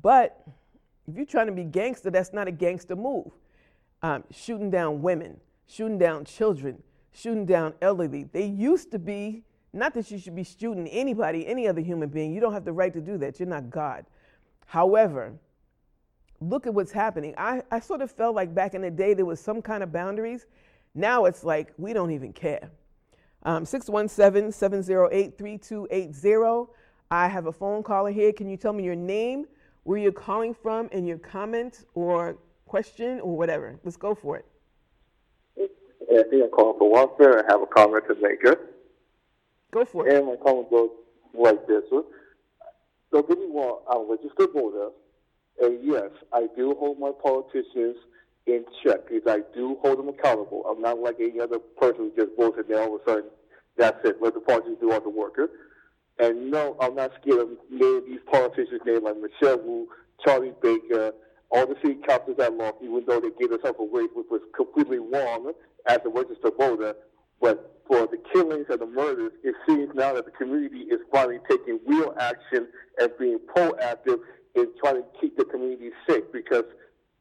But 0.02 0.46
if 1.08 1.16
you're 1.16 1.26
trying 1.26 1.48
to 1.48 1.54
be 1.54 1.64
gangster, 1.64 2.12
that's 2.12 2.34
not 2.34 2.48
a 2.48 2.52
gangster 2.52 2.96
move. 2.96 3.32
Um, 4.04 4.24
shooting 4.32 4.70
down 4.70 5.02
women, 5.02 5.40
shooting 5.68 5.98
down 5.98 6.26
children, 6.26 6.84
shooting 7.12 7.46
down 7.46 7.74
elderly. 7.82 8.26
They 8.26 8.46
used 8.46 8.92
to 8.92 9.00
be, 9.00 9.44
not 9.74 9.94
that 9.96 10.12
you 10.12 10.20
should 10.20 10.36
be 10.36 10.44
shooting 10.44 10.88
anybody, 10.88 11.48
any 11.48 11.68
other 11.68 11.82
human 11.82 12.10
being. 12.10 12.34
You 12.34 12.40
don't 12.40 12.54
have 12.54 12.66
the 12.66 12.74
right 12.74 12.94
to 12.94 13.02
do 13.02 13.18
that. 13.18 13.40
You're 13.40 13.50
not 13.50 13.70
God. 13.70 14.06
However, 14.68 15.34
look 16.40 16.68
at 16.68 16.74
what's 16.74 16.92
happening. 16.92 17.34
I, 17.38 17.64
I 17.72 17.80
sort 17.80 18.02
of 18.02 18.12
felt 18.12 18.36
like 18.36 18.54
back 18.54 18.74
in 18.76 18.82
the 18.82 18.92
day 18.92 19.14
there 19.14 19.26
was 19.26 19.40
some 19.40 19.62
kind 19.62 19.82
of 19.82 19.92
boundaries. 19.92 20.46
Now 20.98 21.26
it's 21.26 21.44
like 21.44 21.74
we 21.78 21.94
don't 21.94 22.10
even 22.10 22.34
care. 22.34 22.72
Um, 23.44 23.66
617 23.66 24.52
708 24.52 25.38
3280. 25.38 26.72
I 27.12 27.28
have 27.28 27.46
a 27.46 27.52
phone 27.52 27.84
caller 27.84 28.12
here. 28.12 28.34
Can 28.34 28.50
you 28.50 28.58
tell 28.58 28.74
me 28.74 28.84
your 28.84 28.96
name, 28.96 29.46
where 29.84 30.00
you're 30.00 30.12
calling 30.12 30.56
from, 30.56 30.90
and 30.92 31.08
your 31.08 31.20
comment 31.20 31.86
or 31.94 32.38
question 32.66 33.20
or 33.20 33.38
whatever? 33.38 33.80
Let's 33.84 33.96
go 33.96 34.16
for 34.16 34.38
it. 34.38 34.46
Anthony, 36.12 36.42
I'm 36.42 36.50
calling 36.50 36.80
for 36.80 36.92
welfare. 36.92 37.46
I 37.48 37.52
have 37.52 37.62
a 37.62 37.68
comment 37.68 38.04
to 38.08 38.16
make. 38.16 38.42
Go 39.72 39.86
for 39.86 40.08
it. 40.08 40.16
And 40.16 40.26
my 40.26 40.36
comment 40.44 40.72
goes 40.72 40.90
like 41.36 41.68
this. 41.68 41.84
Don't 43.12 43.28
get 43.28 43.38
me 43.38 43.46
wrong, 43.54 43.82
I'm 43.90 44.02
a 44.02 44.16
registered 44.16 44.52
voter. 44.52 44.90
And 45.62 45.80
yes, 45.84 46.10
I 46.34 46.48
do 46.56 46.76
hold 46.80 47.00
my 47.00 47.12
politicians 47.22 47.98
in 48.48 48.66
check 48.84 49.10
because 49.10 49.24
I 49.28 49.40
do 49.56 49.78
hold 49.82 50.00
them 50.00 50.10
accountable. 50.10 50.66
I'm 50.70 50.82
not 50.82 51.00
like 51.00 51.18
any 51.20 51.40
other 51.40 51.60
person 51.60 52.12
who 52.16 52.26
just 52.26 52.38
votes 52.38 52.58
and 52.58 52.68
then 52.70 52.80
all 52.80 52.96
of 52.96 53.02
a 53.02 53.10
sudden 53.10 53.30
that's 53.78 53.98
it. 54.06 54.18
Let 54.22 54.34
the 54.34 54.42
parties 54.42 54.78
do 54.82 54.92
all 54.92 55.02
the 55.02 55.10
work. 55.10 55.38
And 56.20 56.52
no, 56.52 56.76
I'm 56.82 56.96
not 56.96 57.12
scared 57.22 57.42
of 57.42 57.50
naming 57.70 58.06
these 58.08 58.20
politicians' 58.32 58.82
names 58.86 59.04
like 59.04 59.16
Michelle 59.18 59.60
Wu, 59.60 59.88
Charlie 60.26 60.54
Baker, 60.62 61.14
all 61.52 61.68
the 61.68 61.76
city 61.84 62.00
councils 62.08 62.40
at 62.40 62.54
law, 62.54 62.72
even 62.82 63.04
though 63.08 63.20
they 63.20 63.30
gave 63.40 63.52
themselves 63.52 63.80
away, 63.80 64.04
which 64.16 64.28
was 64.32 64.42
completely 64.56 65.00
wrong 65.00 65.54
as 65.88 66.00
a 66.06 66.10
registered 66.10 66.54
voter. 66.60 66.96
But 67.40 67.82
for 67.88 68.08
the 68.08 68.20
killings 68.34 68.66
and 68.70 68.80
the 68.82 68.88
murders, 68.88 69.32
it 69.44 69.56
seems 69.68 69.92
now 69.96 70.14
that 70.16 70.26
the 70.26 70.32
community 70.32 70.82
is 70.90 71.00
finally 71.12 71.40
taking 71.50 71.80
real 71.88 72.16
action 72.20 72.68
and 73.00 73.12
being 73.20 73.40
proactive 73.56 74.20
in 74.56 74.68
trying 74.84 74.96
to 74.96 75.06
keep 75.22 75.38
the 75.38 75.46
community 75.46 75.92
safe 76.10 76.24
because 76.34 76.66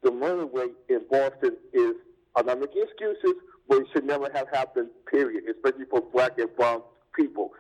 the 0.03 0.11
murder 0.11 0.47
rate 0.47 0.75
in 0.89 1.01
Boston 1.11 1.57
is, 1.73 1.95
I'm 2.35 2.47
not 2.47 2.61
making 2.61 2.83
excuses, 2.83 3.35
but 3.69 3.79
it 3.79 3.87
should 3.93 4.05
never 4.05 4.31
have 4.33 4.49
happened, 4.53 4.91
period, 5.11 5.45
especially 5.49 5.87
for 5.87 6.01
black 6.01 6.39
and 6.39 6.55
brown 6.57 6.83
people, 7.15 7.53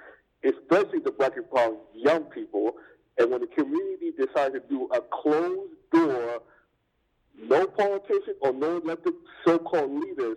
especially 0.44 1.00
the 1.00 1.10
black 1.10 1.36
and 1.36 1.48
brown 1.50 1.76
young 1.94 2.24
people. 2.24 2.72
And 3.18 3.30
when 3.30 3.40
the 3.40 3.46
community 3.46 4.12
decides 4.16 4.54
to 4.54 4.60
do 4.68 4.88
a 4.92 5.00
closed 5.00 5.72
door, 5.92 6.42
no 7.42 7.66
politician 7.66 8.34
or 8.40 8.52
no 8.52 8.78
elected 8.78 9.14
so-called 9.46 9.90
leaders 9.90 10.36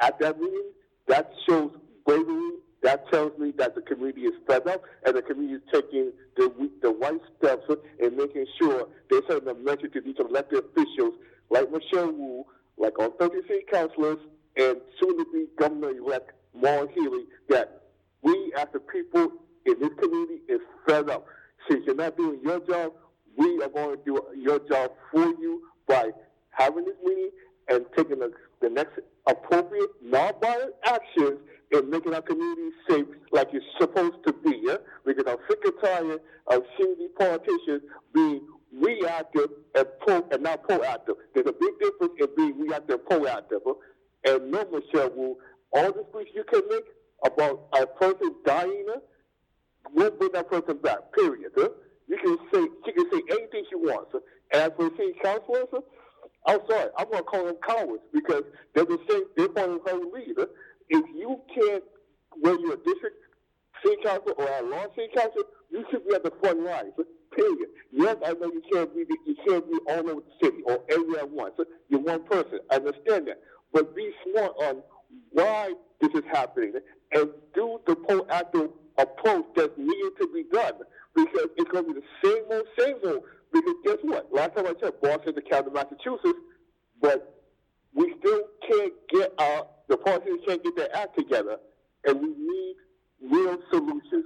at 0.00 0.18
that 0.20 0.40
meeting, 0.40 0.70
that 1.08 1.32
shows 1.48 1.70
bravery. 2.06 2.52
That 2.82 3.10
tells 3.12 3.38
me 3.38 3.52
that 3.58 3.74
the 3.74 3.82
community 3.82 4.22
is 4.22 4.32
fed 4.46 4.66
up 4.66 4.82
and 5.04 5.14
the 5.14 5.20
community 5.20 5.56
is 5.56 5.70
taking 5.70 6.12
the, 6.36 6.70
the 6.80 6.88
right 6.88 7.20
steps 7.36 7.70
in 7.98 8.16
making 8.16 8.46
sure 8.58 8.88
they 9.10 9.20
send 9.28 9.46
a 9.46 9.54
message 9.54 9.92
to 9.92 10.00
these 10.00 10.16
elected 10.18 10.64
officials 10.64 11.14
like 11.50 11.70
Michelle 11.70 12.12
Wu, 12.12 12.44
like 12.78 12.98
our 12.98 13.10
30 13.18 13.42
city 13.48 13.64
councilors, 13.70 14.18
and 14.56 14.76
soon 15.00 15.18
to 15.18 15.26
be 15.32 15.46
Governor-elect 15.58 16.32
Maura 16.54 16.88
Healey, 16.94 17.24
that 17.48 17.82
we 18.22 18.52
as 18.56 18.66
the 18.72 18.80
people 18.80 19.32
in 19.66 19.74
this 19.80 19.90
community 20.00 20.40
is 20.48 20.60
fed 20.86 21.10
up. 21.10 21.26
Since 21.68 21.84
you're 21.86 21.94
not 21.94 22.16
doing 22.16 22.40
your 22.42 22.60
job, 22.60 22.92
we 23.36 23.62
are 23.62 23.68
going 23.68 23.96
to 23.96 24.04
do 24.04 24.22
your 24.36 24.58
job 24.68 24.92
for 25.12 25.24
you 25.24 25.62
by 25.86 26.10
having 26.50 26.84
this 26.84 26.94
meeting 27.04 27.30
and 27.68 27.84
taking 27.96 28.18
the, 28.18 28.32
the 28.60 28.68
next 28.68 28.98
appropriate 29.26 29.90
nonviolent 30.04 30.70
actions 30.84 31.38
in 31.72 31.88
making 31.88 32.14
our 32.14 32.22
community 32.22 32.70
safe 32.88 33.06
like 33.32 33.48
it's 33.52 33.64
supposed 33.78 34.16
to 34.26 34.32
be. 34.32 34.60
Yeah? 34.62 34.76
Because 35.06 35.24
I'm 35.26 35.36
sick 35.48 35.60
and 35.64 35.74
tired 35.82 36.20
of 36.48 36.62
these 36.78 37.08
politicians 37.16 37.82
being 38.12 38.42
reactive 38.72 39.48
and 39.74 39.86
pro 40.00 40.24
and 40.30 40.42
not 40.42 40.66
proactive. 40.68 41.16
There's 41.34 41.46
a 41.46 41.52
big 41.52 41.78
difference 41.80 42.12
in 42.20 42.26
being 42.36 42.60
reactive 42.60 43.00
and 43.00 43.08
proactive. 43.08 43.60
And 44.24 44.50
no, 44.50 44.64
Michelle 44.70 45.10
Wu, 45.10 45.36
all 45.72 45.92
the 45.92 46.04
speech 46.12 46.28
you 46.34 46.44
can 46.44 46.62
make 46.68 46.84
about 47.24 47.68
a 47.80 47.86
person 47.86 48.34
dying 48.44 48.86
uh, 48.94 48.98
will 49.94 50.10
bring 50.12 50.32
that 50.32 50.50
person 50.50 50.78
back. 50.78 50.98
Period. 51.14 51.52
Uh. 51.56 51.68
You 52.08 52.18
can 52.18 52.38
say 52.52 52.66
she 52.84 52.92
can 52.92 53.10
say 53.10 53.22
anything 53.30 53.64
she 53.70 53.76
wants. 53.76 54.12
And 54.52 54.62
as 54.62 54.72
for 54.76 54.90
city 54.96 55.14
councilors, 55.22 55.68
I'm 56.46 56.58
sorry, 56.68 56.90
I'm 56.98 57.10
gonna 57.10 57.22
call 57.22 57.46
them 57.46 57.56
cowards 57.66 58.02
because 58.12 58.42
they're 58.74 58.84
the 58.84 58.98
same 59.08 59.22
they're 59.36 59.48
part 59.48 59.70
of 59.70 59.80
her 59.86 59.98
leader. 60.12 60.48
If 60.88 61.04
you 61.14 61.40
can't 61.54 61.84
whether 62.40 62.58
you're 62.58 62.74
a 62.74 62.76
district 62.76 63.16
city 63.84 63.96
council 64.04 64.34
or 64.38 64.48
a 64.48 64.62
law 64.62 64.86
city 64.96 65.08
council, 65.14 65.42
you 65.70 65.84
should 65.90 66.06
be 66.08 66.14
at 66.14 66.24
the 66.24 66.32
front 66.42 66.64
lines. 66.64 66.92
Yes, 68.00 68.16
I 68.24 68.32
know 68.32 68.50
you 68.52 68.62
can't 68.72 68.94
be 68.94 69.04
you 69.26 69.36
can't 69.46 69.70
be 69.70 69.78
all 69.88 69.98
over 70.10 70.20
the 70.20 70.46
city 70.46 70.62
or 70.64 70.80
everywhere 70.90 71.20
at 71.20 71.30
once. 71.30 71.52
You're 71.88 72.00
one 72.00 72.24
person. 72.24 72.60
I 72.70 72.76
understand 72.76 73.28
that. 73.28 73.40
But 73.72 73.94
be 73.94 74.10
smart 74.24 74.52
on 74.62 74.82
why 75.30 75.74
this 76.00 76.10
is 76.14 76.22
happening 76.32 76.72
and 77.12 77.28
do 77.54 77.80
the 77.86 77.94
proactive 77.94 78.70
approach 78.96 79.44
that's 79.54 79.76
needed 79.76 80.12
to 80.20 80.28
be 80.32 80.44
done. 80.52 80.74
Because 81.14 81.48
it's 81.56 81.70
going 81.70 81.86
to 81.86 81.94
be 81.94 82.00
the 82.00 82.06
same 82.24 82.44
old, 82.50 82.66
same 82.78 82.96
old. 83.04 83.22
Because 83.52 83.74
guess 83.84 83.98
what? 84.02 84.32
Last 84.32 84.56
time 84.56 84.66
I 84.66 84.72
checked, 84.74 85.02
Boston's 85.02 85.34
the 85.34 85.42
county 85.42 85.66
of 85.66 85.74
Massachusetts, 85.74 86.38
but 87.02 87.42
we 87.92 88.14
still 88.20 88.42
can't 88.68 88.92
get 89.12 89.32
our, 89.38 89.66
the 89.88 89.96
parties 89.96 90.38
can't 90.46 90.62
get 90.62 90.76
their 90.76 90.96
act 90.96 91.18
together. 91.18 91.58
And 92.06 92.20
we 92.20 92.28
need 92.28 92.76
real 93.20 93.58
solutions. 93.70 94.24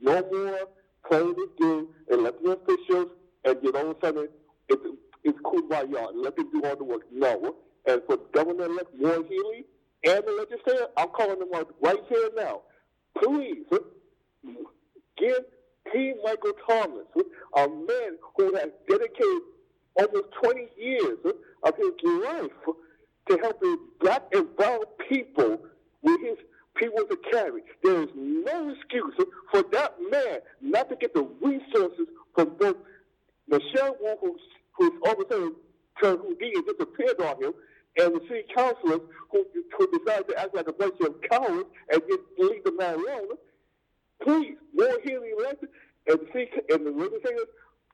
No 0.00 0.22
more 0.30 0.68
playing 1.08 1.34
this 1.34 1.50
game, 1.58 1.88
elected 2.10 2.46
officials, 2.46 3.10
and 3.44 3.56
all 3.74 3.90
of 3.90 3.96
a 3.96 4.00
sudden 4.06 4.28
it's, 4.68 4.82
it's 5.24 5.38
cool 5.44 5.62
by 5.68 5.82
y'all. 5.82 6.12
Let 6.14 6.36
them 6.36 6.50
do 6.52 6.62
all 6.64 6.76
the 6.76 6.84
work. 6.84 7.02
No. 7.12 7.56
And 7.86 8.02
for 8.06 8.18
Governor-elect 8.32 8.90
Maura 8.98 9.22
Healey 9.26 9.64
and 10.04 10.22
the 10.26 10.32
legislature, 10.32 10.86
I'm 10.96 11.08
calling 11.08 11.38
them 11.38 11.48
right 11.80 11.98
here 12.08 12.30
now. 12.36 12.62
Please 13.18 13.64
give 15.18 15.44
T. 15.92 16.14
Michael 16.22 16.52
Thomas, 16.68 17.06
a 17.56 17.68
man 17.68 18.18
who 18.36 18.54
has 18.54 18.70
dedicated 18.88 19.42
almost 19.96 20.26
20 20.42 20.68
years 20.78 21.18
of 21.64 21.74
his 21.76 21.92
life 22.24 22.76
to 23.28 23.38
helping 23.42 23.78
black 24.00 24.22
and 24.32 24.54
brown 24.56 24.80
people 25.08 25.58
with 26.02 26.20
his 26.20 26.38
People's 26.76 27.10
carry. 27.30 27.62
There 27.82 28.02
is 28.02 28.08
no 28.14 28.70
excuse 28.70 29.14
for 29.50 29.62
that 29.72 29.96
man 30.10 30.38
not 30.60 30.88
to 30.88 30.96
get 30.96 31.14
the 31.14 31.28
resources 31.40 32.06
from 32.34 32.56
both 32.58 32.76
Michelle 33.48 33.96
Wu, 34.00 34.16
who's, 34.20 34.40
who's 34.72 34.92
a 35.04 35.08
sudden 35.28 35.54
turned 36.02 36.20
and 36.20 36.38
disappeared 36.38 37.20
on 37.20 37.42
him, 37.42 37.52
and 37.98 38.14
the 38.14 38.20
city 38.28 38.44
councilors 38.54 39.00
who, 39.30 39.44
who 39.76 39.98
decided 39.98 40.28
to 40.28 40.38
act 40.38 40.54
like 40.54 40.68
a 40.68 40.72
bunch 40.72 40.94
of 41.00 41.20
cowards 41.28 41.68
and 41.92 42.02
just 42.08 42.22
leave 42.38 42.64
the 42.64 42.72
man 42.72 42.94
alone. 42.94 43.36
Please, 44.22 44.56
more 44.74 44.98
healing 45.02 45.34
elected, 45.38 45.68
and 46.06 46.20
the 46.20 46.26
city 46.32 46.50
and 46.70 46.86
the 46.86 46.90
legislators 46.90 47.48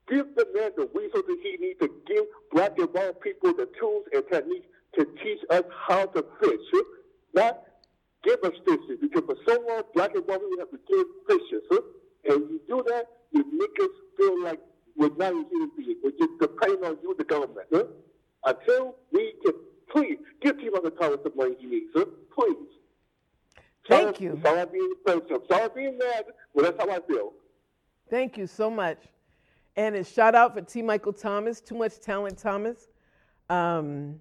give 0.09 0.27
the 0.37 0.47
man 0.55 0.71
the 0.77 0.89
resources 0.95 1.37
he 1.43 1.57
needs 1.59 1.81
to 1.81 1.91
give 2.07 2.25
black 2.53 2.79
and 2.79 2.93
brown 2.93 3.13
people 3.15 3.53
the 3.55 3.69
tools 3.81 4.05
and 4.13 4.23
techniques 4.31 4.67
to 4.99 5.05
teach 5.23 5.41
us 5.51 5.63
how 5.89 6.07
to 6.07 6.25
fish. 6.41 6.81
Not 7.35 7.63
give 8.25 8.39
us 8.45 8.53
fishes 8.65 8.99
because 9.01 9.23
for 9.27 9.37
so 9.47 9.65
long, 9.69 9.83
black 9.95 10.15
and 10.15 10.27
brown 10.27 10.41
people 10.41 10.59
have 10.59 10.71
to 10.71 10.81
give 10.89 11.07
fishes. 11.29 11.63
Huh? 11.71 11.81
And 12.29 12.51
you 12.51 12.61
do 12.69 12.85
that, 12.89 13.07
you 13.33 13.45
make 13.53 13.77
us 13.81 13.95
feel 14.17 14.43
like 14.43 14.61
we're 14.97 15.15
not 15.17 15.33
a 15.33 15.45
human 15.51 15.71
being. 15.77 15.97
We're 16.03 16.11
just 16.11 16.33
depending 16.41 16.85
on 16.85 16.99
you, 17.03 17.15
the 17.17 17.25
government. 17.25 17.67
Huh? 17.73 17.85
Until 18.45 18.97
we 19.13 19.35
can, 19.45 19.55
please, 19.91 20.19
give 20.43 20.59
people 20.59 20.81
the 20.83 20.91
Thomas 20.91 21.19
the 21.25 21.33
money 21.37 21.57
you 21.61 21.71
needs. 21.71 21.91
Huh? 21.95 22.07
Please. 22.35 22.57
Thank 23.89 24.17
sorry, 24.17 24.27
you. 24.27 24.41
Sorry 24.43 24.61
I'm 24.61 24.69
being 24.73 24.95
defensive. 25.05 25.43
Sorry 25.49 25.63
I'm 25.63 25.71
being 25.75 25.99
mad, 25.99 26.25
but 26.55 26.65
that's 26.65 26.79
how 26.79 26.97
I 26.97 27.01
feel. 27.07 27.33
Thank 28.11 28.37
you 28.37 28.47
so 28.47 28.71
much. 28.71 28.99
And 29.77 29.95
a 29.95 30.05
shout 30.05 30.35
out 30.35 30.55
for 30.55 30.63
T. 30.63 30.83
Michael 30.83 31.13
Thomas, 31.13 31.61
Too 31.61 31.77
Much 31.77 32.01
Talent 32.01 32.39
Thomas. 32.39 32.89
Um, 33.51 34.19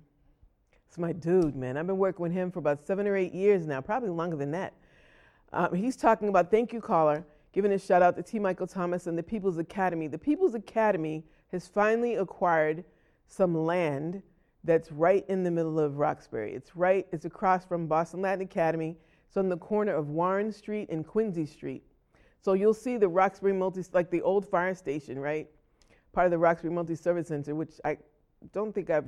it's 0.96 1.00
my 1.02 1.12
dude, 1.12 1.58
man. 1.58 1.76
I've 1.76 1.88
been 1.88 1.98
working 1.98 2.24
with 2.24 2.32
him 2.32 2.50
for 2.50 2.60
about 2.60 2.88
seven 2.88 3.06
or 3.06 3.18
eight 3.18 3.34
years 3.34 3.68
now, 3.68 3.82
probably 3.82 4.08
longer 4.08 4.38
than 4.38 4.52
that. 4.52 4.74
Um, 5.52 5.76
he's 5.76 5.98
talking 5.98 6.30
about, 6.30 6.50
thank 6.50 6.72
you, 6.72 6.80
caller, 6.80 7.26
giving 7.52 7.74
a 7.74 7.78
shout 7.78 8.02
out 8.02 8.16
to 8.16 8.24
T. 8.24 8.40
Michael 8.40 8.66
Thomas 8.66 9.06
and 9.06 9.18
the 9.18 9.22
People's 9.22 9.58
Academy. 9.58 10.08
The 10.08 10.18
People's 10.18 10.56
Academy 10.56 11.26
has 11.52 11.68
finally 11.68 12.16
acquired 12.16 12.86
some 13.28 13.54
land 13.66 14.22
that's 14.64 14.90
right 14.90 15.26
in 15.28 15.44
the 15.44 15.52
middle 15.52 15.82
of 15.82 15.98
Roxbury. 15.98 16.54
It's 16.54 16.78
right, 16.78 17.06
it's 17.12 17.26
across 17.26 17.66
from 17.66 17.88
Boston 17.88 18.22
Latin 18.22 18.44
Academy. 18.44 18.96
It's 19.28 19.36
on 19.36 19.50
the 19.50 19.58
corner 19.58 19.94
of 19.94 20.12
Warren 20.12 20.50
Street 20.50 20.88
and 20.90 21.06
Quincy 21.06 21.46
Street. 21.46 21.84
So 22.40 22.54
you'll 22.54 22.74
see 22.74 22.96
the 22.96 23.10
Roxbury 23.10 23.52
multi, 23.52 23.84
like 23.92 24.10
the 24.10 24.22
old 24.22 24.48
fire 24.48 24.74
station, 24.74 25.20
right? 25.20 25.50
Part 26.14 26.24
of 26.24 26.32
the 26.32 26.38
Roxbury 26.38 26.72
Multi 26.72 26.96
Service 26.96 27.28
Center, 27.28 27.54
which 27.54 27.82
I 27.84 27.98
don't 28.54 28.74
think 28.74 28.90
I've 28.90 29.04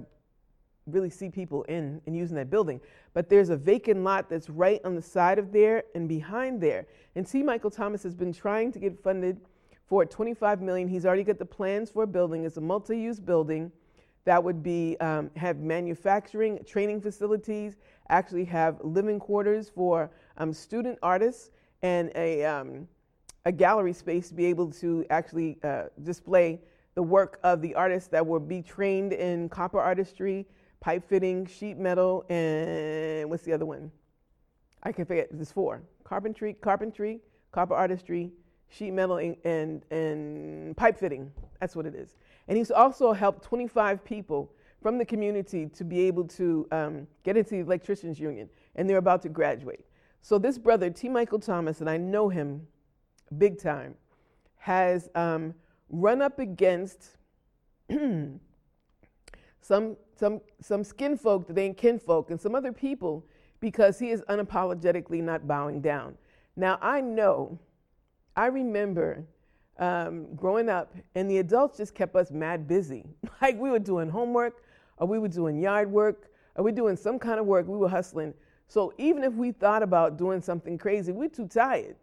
really 0.88 1.10
see 1.10 1.30
people 1.30 1.63
in 1.63 2.02
and 2.06 2.15
using 2.15 2.36
that 2.38 2.50
building. 2.50 2.82
But 3.13 3.30
there's 3.30 3.50
a 3.50 3.58
vacant 3.58 4.04
lot 4.04 4.30
that's 4.30 4.50
right 4.50 4.82
on 4.84 4.95
the 4.95 5.02
side 5.02 5.39
of 5.39 5.52
there 5.52 5.84
and 5.95 6.08
behind 6.08 6.62
there. 6.62 6.88
And 7.15 7.28
T. 7.28 7.43
Michael 7.43 7.71
Thomas 7.71 8.04
has 8.04 8.15
been 8.15 8.34
trying 8.34 8.71
to 8.71 8.80
get 8.80 9.02
funded 9.04 9.39
for 9.88 10.06
25 10.06 10.62
million. 10.62 10.88
He's 10.88 11.06
already 11.06 11.23
got 11.23 11.39
the 11.39 11.45
plans 11.45 11.89
for 11.91 12.04
a 12.04 12.08
building. 12.08 12.45
It's 12.45 12.58
a 12.58 12.62
multi-use 12.62 13.19
building 13.19 13.71
that 14.26 14.43
would 14.43 14.62
be 14.62 14.97
um, 15.00 15.32
have 15.38 15.58
manufacturing, 15.60 16.60
training 16.65 17.00
facilities, 17.00 17.78
actually 18.10 18.43
have 18.45 18.78
living 18.84 19.19
quarters 19.19 19.69
for 19.73 20.12
um, 20.38 20.52
student 20.52 21.00
artists, 21.02 21.52
and 21.82 22.12
a 22.15 22.43
um, 22.43 22.88
a 23.45 23.52
gallery 23.52 23.93
space 23.93 24.28
to 24.28 24.34
be 24.34 24.45
able 24.45 24.69
to 24.69 25.06
actually 25.10 25.58
uh, 25.63 25.84
display 26.04 26.60
the 26.95 27.02
work 27.02 27.39
of 27.43 27.62
the 27.62 27.73
artists 27.76 28.10
that 28.10 28.26
will 28.26 28.41
be 28.41 28.62
trained 28.62 29.13
in 29.13 29.47
copper 29.47 29.80
artistry, 29.80 30.45
pipe 30.79 31.07
fitting, 31.07 31.45
sheet 31.45 31.77
metal, 31.77 32.25
and 32.29 33.29
what's 33.29 33.43
the 33.43 33.53
other 33.53 33.65
one? 33.65 33.91
I 34.83 34.91
can 34.91 35.05
forget. 35.05 35.27
There's 35.31 35.51
four: 35.51 35.81
carpentry, 36.03 36.53
carpentry, 36.53 37.19
copper 37.51 37.73
artistry, 37.73 38.31
sheet 38.69 38.91
metal, 38.91 39.17
and, 39.17 39.35
and, 39.43 39.83
and 39.91 40.77
pipe 40.77 40.97
fitting. 40.97 41.31
That's 41.59 41.75
what 41.75 41.85
it 41.85 41.95
is. 41.95 42.15
And 42.47 42.57
he's 42.57 42.71
also 42.71 43.13
helped 43.13 43.43
25 43.43 44.03
people 44.05 44.51
from 44.81 44.97
the 44.97 45.05
community 45.05 45.67
to 45.67 45.83
be 45.83 46.01
able 46.01 46.25
to 46.25 46.67
um, 46.71 47.07
get 47.23 47.35
into 47.35 47.51
the 47.51 47.59
electricians 47.59 48.19
union, 48.19 48.49
and 48.75 48.89
they're 48.89 48.97
about 48.97 49.21
to 49.23 49.29
graduate. 49.29 49.85
So 50.21 50.37
this 50.37 50.57
brother, 50.57 50.89
T. 50.89 51.09
Michael 51.09 51.39
Thomas, 51.39 51.81
and 51.81 51.89
I 51.89 51.97
know 51.97 52.29
him 52.29 52.67
big 53.37 53.59
time, 53.59 53.95
has 54.57 55.09
um, 55.15 55.53
run 55.89 56.21
up 56.21 56.39
against 56.39 57.17
some, 59.67 59.97
some, 60.15 60.39
some 60.62 60.82
skin 60.82 61.17
folk 61.17 61.45
that 61.47 61.58
ain't 61.58 61.75
kinfolk, 61.75 62.32
and 62.32 62.39
some 62.39 62.56
other 62.56 62.71
people 62.71 63.25
because 63.60 63.99
he 63.99 64.12
is 64.12 64.21
unapologetically 64.30 65.21
not 65.21 65.45
bowing 65.45 65.82
down. 65.82 66.15
Now, 66.56 66.80
I 66.82 67.01
know, 67.01 67.60
I 68.34 68.45
remember 68.45 69.25
um, 69.77 70.34
growing 70.36 70.69
up, 70.69 70.95
and 71.15 71.30
the 71.30 71.39
adults 71.39 71.77
just 71.77 71.93
kept 71.93 72.15
us 72.15 72.32
mad 72.32 72.65
busy. 72.65 73.03
like 73.41 73.60
we 73.60 73.69
were 73.69 73.80
doing 73.80 74.10
homework, 74.10 74.63
or 74.99 75.08
we 75.08 75.19
were 75.19 75.27
doing 75.27 75.60
yard 75.60 75.91
work, 75.91 76.32
or 76.56 76.63
we 76.63 76.71
were 76.71 76.75
doing 76.75 76.95
some 76.95 77.19
kind 77.19 77.38
of 77.38 77.45
work, 77.45 77.67
we 77.67 77.77
were 77.77 77.89
hustling. 77.89 78.34
So 78.69 78.93
even 78.97 79.21
if 79.25 79.34
we 79.34 79.51
thought 79.51 79.84
about 79.84 80.17
doing 80.17 80.41
something 80.41 80.77
crazy, 80.77 81.12
we're 81.12 81.27
too 81.27 81.47
tired. 81.47 81.97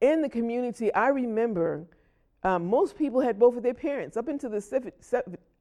In 0.00 0.22
the 0.22 0.30
community, 0.30 0.92
I 0.94 1.08
remember 1.08 1.84
um, 2.42 2.66
most 2.66 2.96
people 2.96 3.20
had 3.20 3.38
both 3.38 3.56
of 3.56 3.62
their 3.62 3.74
parents 3.74 4.16
up 4.16 4.28
into 4.28 4.48
the 4.48 4.60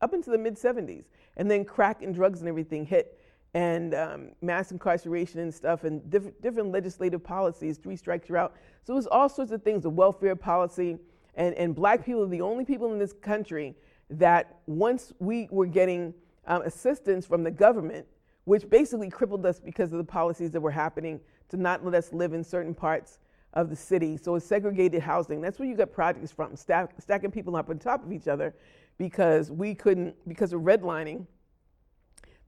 up 0.01 0.13
into 0.13 0.29
the 0.29 0.37
mid 0.37 0.55
70s, 0.55 1.05
and 1.37 1.49
then 1.49 1.65
crack 1.65 2.01
and 2.01 2.13
drugs 2.13 2.39
and 2.39 2.49
everything 2.49 2.85
hit, 2.85 3.19
and 3.53 3.93
um, 3.93 4.29
mass 4.41 4.71
incarceration 4.71 5.39
and 5.39 5.53
stuff, 5.53 5.83
and 5.83 6.09
different, 6.09 6.41
different 6.41 6.71
legislative 6.71 7.23
policies. 7.23 7.77
Three 7.77 7.95
strikes 7.95 8.29
you're 8.29 8.37
out. 8.37 8.55
So 8.83 8.93
it 8.93 8.95
was 8.95 9.07
all 9.07 9.29
sorts 9.29 9.51
of 9.51 9.63
things. 9.63 9.83
The 9.83 9.89
welfare 9.89 10.35
policy, 10.35 10.97
and 11.35 11.53
and 11.55 11.75
black 11.75 12.05
people 12.05 12.23
are 12.23 12.27
the 12.27 12.41
only 12.41 12.65
people 12.65 12.91
in 12.93 12.99
this 12.99 13.13
country 13.13 13.75
that 14.09 14.59
once 14.65 15.13
we 15.19 15.47
were 15.51 15.65
getting 15.65 16.13
um, 16.47 16.61
assistance 16.63 17.25
from 17.25 17.43
the 17.43 17.51
government, 17.51 18.05
which 18.45 18.69
basically 18.69 19.09
crippled 19.09 19.45
us 19.45 19.59
because 19.59 19.91
of 19.91 19.97
the 19.97 20.03
policies 20.03 20.51
that 20.51 20.61
were 20.61 20.71
happening 20.71 21.19
to 21.49 21.57
not 21.57 21.85
let 21.85 21.93
us 21.93 22.11
live 22.11 22.33
in 22.33 22.43
certain 22.43 22.73
parts 22.73 23.19
of 23.53 23.69
the 23.69 23.75
city. 23.75 24.17
So 24.17 24.35
it's 24.35 24.45
segregated 24.45 25.01
housing. 25.01 25.41
That's 25.41 25.59
where 25.59 25.67
you 25.67 25.75
get 25.75 25.93
projects 25.93 26.31
from, 26.31 26.55
stack, 26.55 26.93
stacking 26.99 27.31
people 27.31 27.55
up 27.55 27.69
on 27.69 27.79
top 27.79 28.03
of 28.03 28.11
each 28.11 28.27
other 28.27 28.53
because 29.01 29.49
we 29.49 29.73
couldn't, 29.73 30.13
because 30.27 30.53
of 30.53 30.61
redlining, 30.61 31.25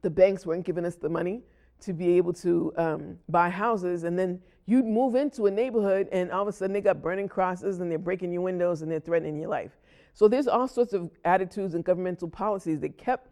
the 0.04 0.10
banks 0.12 0.46
weren't 0.46 0.63
giving 0.63 0.86
us 0.86 0.94
the 0.94 1.10
money 1.10 1.42
to 1.80 1.94
be 1.94 2.16
able 2.16 2.32
to 2.32 2.72
um, 2.78 3.18
buy 3.28 3.50
houses. 3.50 4.04
And 4.04 4.20
then 4.20 4.39
you'd 4.68 4.86
move 4.86 5.16
into 5.16 5.48
a 5.48 5.52
neighborhood 5.52 6.08
and 6.12 6.30
all 6.32 6.44
of 6.44 6.48
a 6.48 6.52
sudden 6.52 6.72
they 6.72 6.80
got 6.80 7.02
burning 7.02 7.28
crosses 7.28 7.80
and 7.80 7.89
they're 7.89 7.98
breaking 7.98 8.32
your 8.32 8.44
windows 8.44 8.84
and 8.84 8.92
they're 8.92 9.00
threatening 9.00 9.39
your 9.39 9.50
life. 9.50 9.72
So 10.13 10.28
there's 10.28 10.48
all 10.48 10.68
sorts 10.68 10.94
of 10.94 11.10
attitudes 11.26 11.74
and 11.74 11.84
governmental 11.84 12.30
policies 12.30 12.80
that 12.82 13.00
kept 13.00 13.30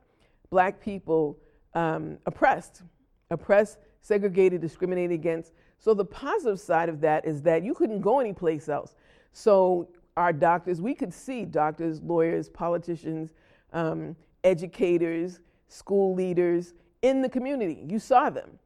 black 0.50 0.82
people 0.82 1.38
um, 1.76 2.18
oppressed, 2.26 2.82
oppressed, 3.30 3.78
segregated, 4.02 4.62
discriminated 4.62 5.12
against. 5.12 5.54
So 5.78 5.94
the 5.94 6.06
positive 6.06 6.60
side 6.60 6.90
of 6.90 7.02
that 7.02 7.28
is 7.28 7.44
that 7.44 7.64
you 7.64 7.76
couldn't 7.76 8.02
go 8.02 8.20
anyplace 8.20 8.68
else. 8.68 8.96
So 9.32 9.90
our 10.17 10.34
doctors, 10.34 10.82
we 10.82 10.93
could 10.93 11.13
see 11.13 11.45
doctors, 11.45 12.02
lawyers, 12.02 12.50
politicians, 12.50 13.34
um, 13.74 14.15
educators, 14.43 15.39
school 15.67 16.13
leaders 16.13 16.74
in 17.02 17.21
the 17.21 17.30
community. 17.30 17.84
You 17.88 18.00
saw 18.00 18.30
them. 18.30 18.60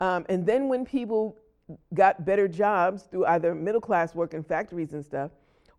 Um, 0.00 0.24
and 0.28 0.44
then 0.44 0.68
when 0.68 0.84
people 0.84 1.36
got 1.94 2.24
better 2.24 2.48
jobs 2.48 3.04
through 3.04 3.26
either 3.26 3.54
middle 3.54 3.80
class 3.80 4.14
work 4.14 4.34
in 4.34 4.42
factories 4.42 4.92
and 4.92 5.04
stuff, 5.04 5.30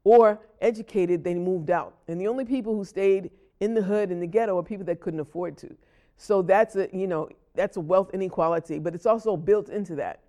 or 0.03 0.39
educated, 0.61 1.23
they 1.23 1.33
moved 1.35 1.69
out. 1.69 1.95
And 2.07 2.19
the 2.19 2.27
only 2.27 2.45
people 2.45 2.75
who 2.75 2.85
stayed 2.85 3.31
in 3.59 3.73
the 3.73 3.81
hood 3.81 4.11
in 4.11 4.19
the 4.19 4.27
ghetto 4.27 4.57
are 4.57 4.63
people 4.63 4.85
that 4.85 4.99
couldn't 4.99 5.19
afford 5.19 5.57
to. 5.57 5.75
So 6.17 6.41
that's 6.41 6.75
a 6.75 6.87
you 6.93 7.07
know 7.07 7.29
that's 7.55 7.77
a 7.77 7.81
wealth 7.81 8.11
inequality, 8.13 8.79
but 8.79 8.95
it's 8.95 9.05
also 9.05 9.35
built 9.35 9.69
into 9.69 9.95
that. 9.95 10.19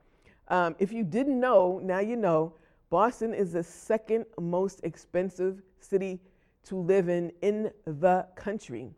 Um, 0.48 0.74
if 0.78 0.92
you 0.92 1.04
didn't 1.04 1.38
know, 1.38 1.80
now 1.82 2.00
you 2.00 2.16
know, 2.16 2.54
Boston 2.92 3.32
is 3.32 3.52
the 3.52 3.62
second 3.62 4.26
most 4.38 4.80
expensive 4.84 5.62
city 5.80 6.20
to 6.62 6.76
live 6.76 7.08
in 7.08 7.32
in 7.40 7.70
the 7.86 8.26
country. 8.36 8.90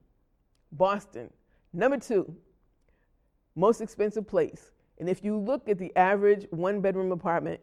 Boston. 0.73 1.31
Number 1.73 1.97
two, 1.99 2.35
most 3.55 3.81
expensive 3.81 4.27
place. 4.27 4.73
And 4.99 5.09
if 5.09 5.23
you 5.23 5.39
look 5.39 5.69
at 5.69 5.79
the 5.79 5.95
average 5.95 6.49
one 6.51 6.81
bedroom 6.81 7.13
apartment, 7.13 7.61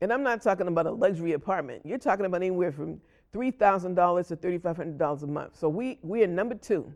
and 0.00 0.12
I'm 0.12 0.24
not 0.24 0.42
talking 0.42 0.66
about 0.66 0.86
a 0.86 0.90
luxury 0.90 1.34
apartment, 1.34 1.82
you're 1.84 1.98
talking 1.98 2.26
about 2.26 2.38
anywhere 2.38 2.72
from 2.72 3.00
$3,000 3.32 4.26
to 4.26 4.36
$3,500 4.36 5.22
a 5.22 5.26
month. 5.28 5.56
So 5.56 5.68
we, 5.68 6.00
we 6.02 6.24
are 6.24 6.26
number 6.26 6.56
two. 6.56 6.92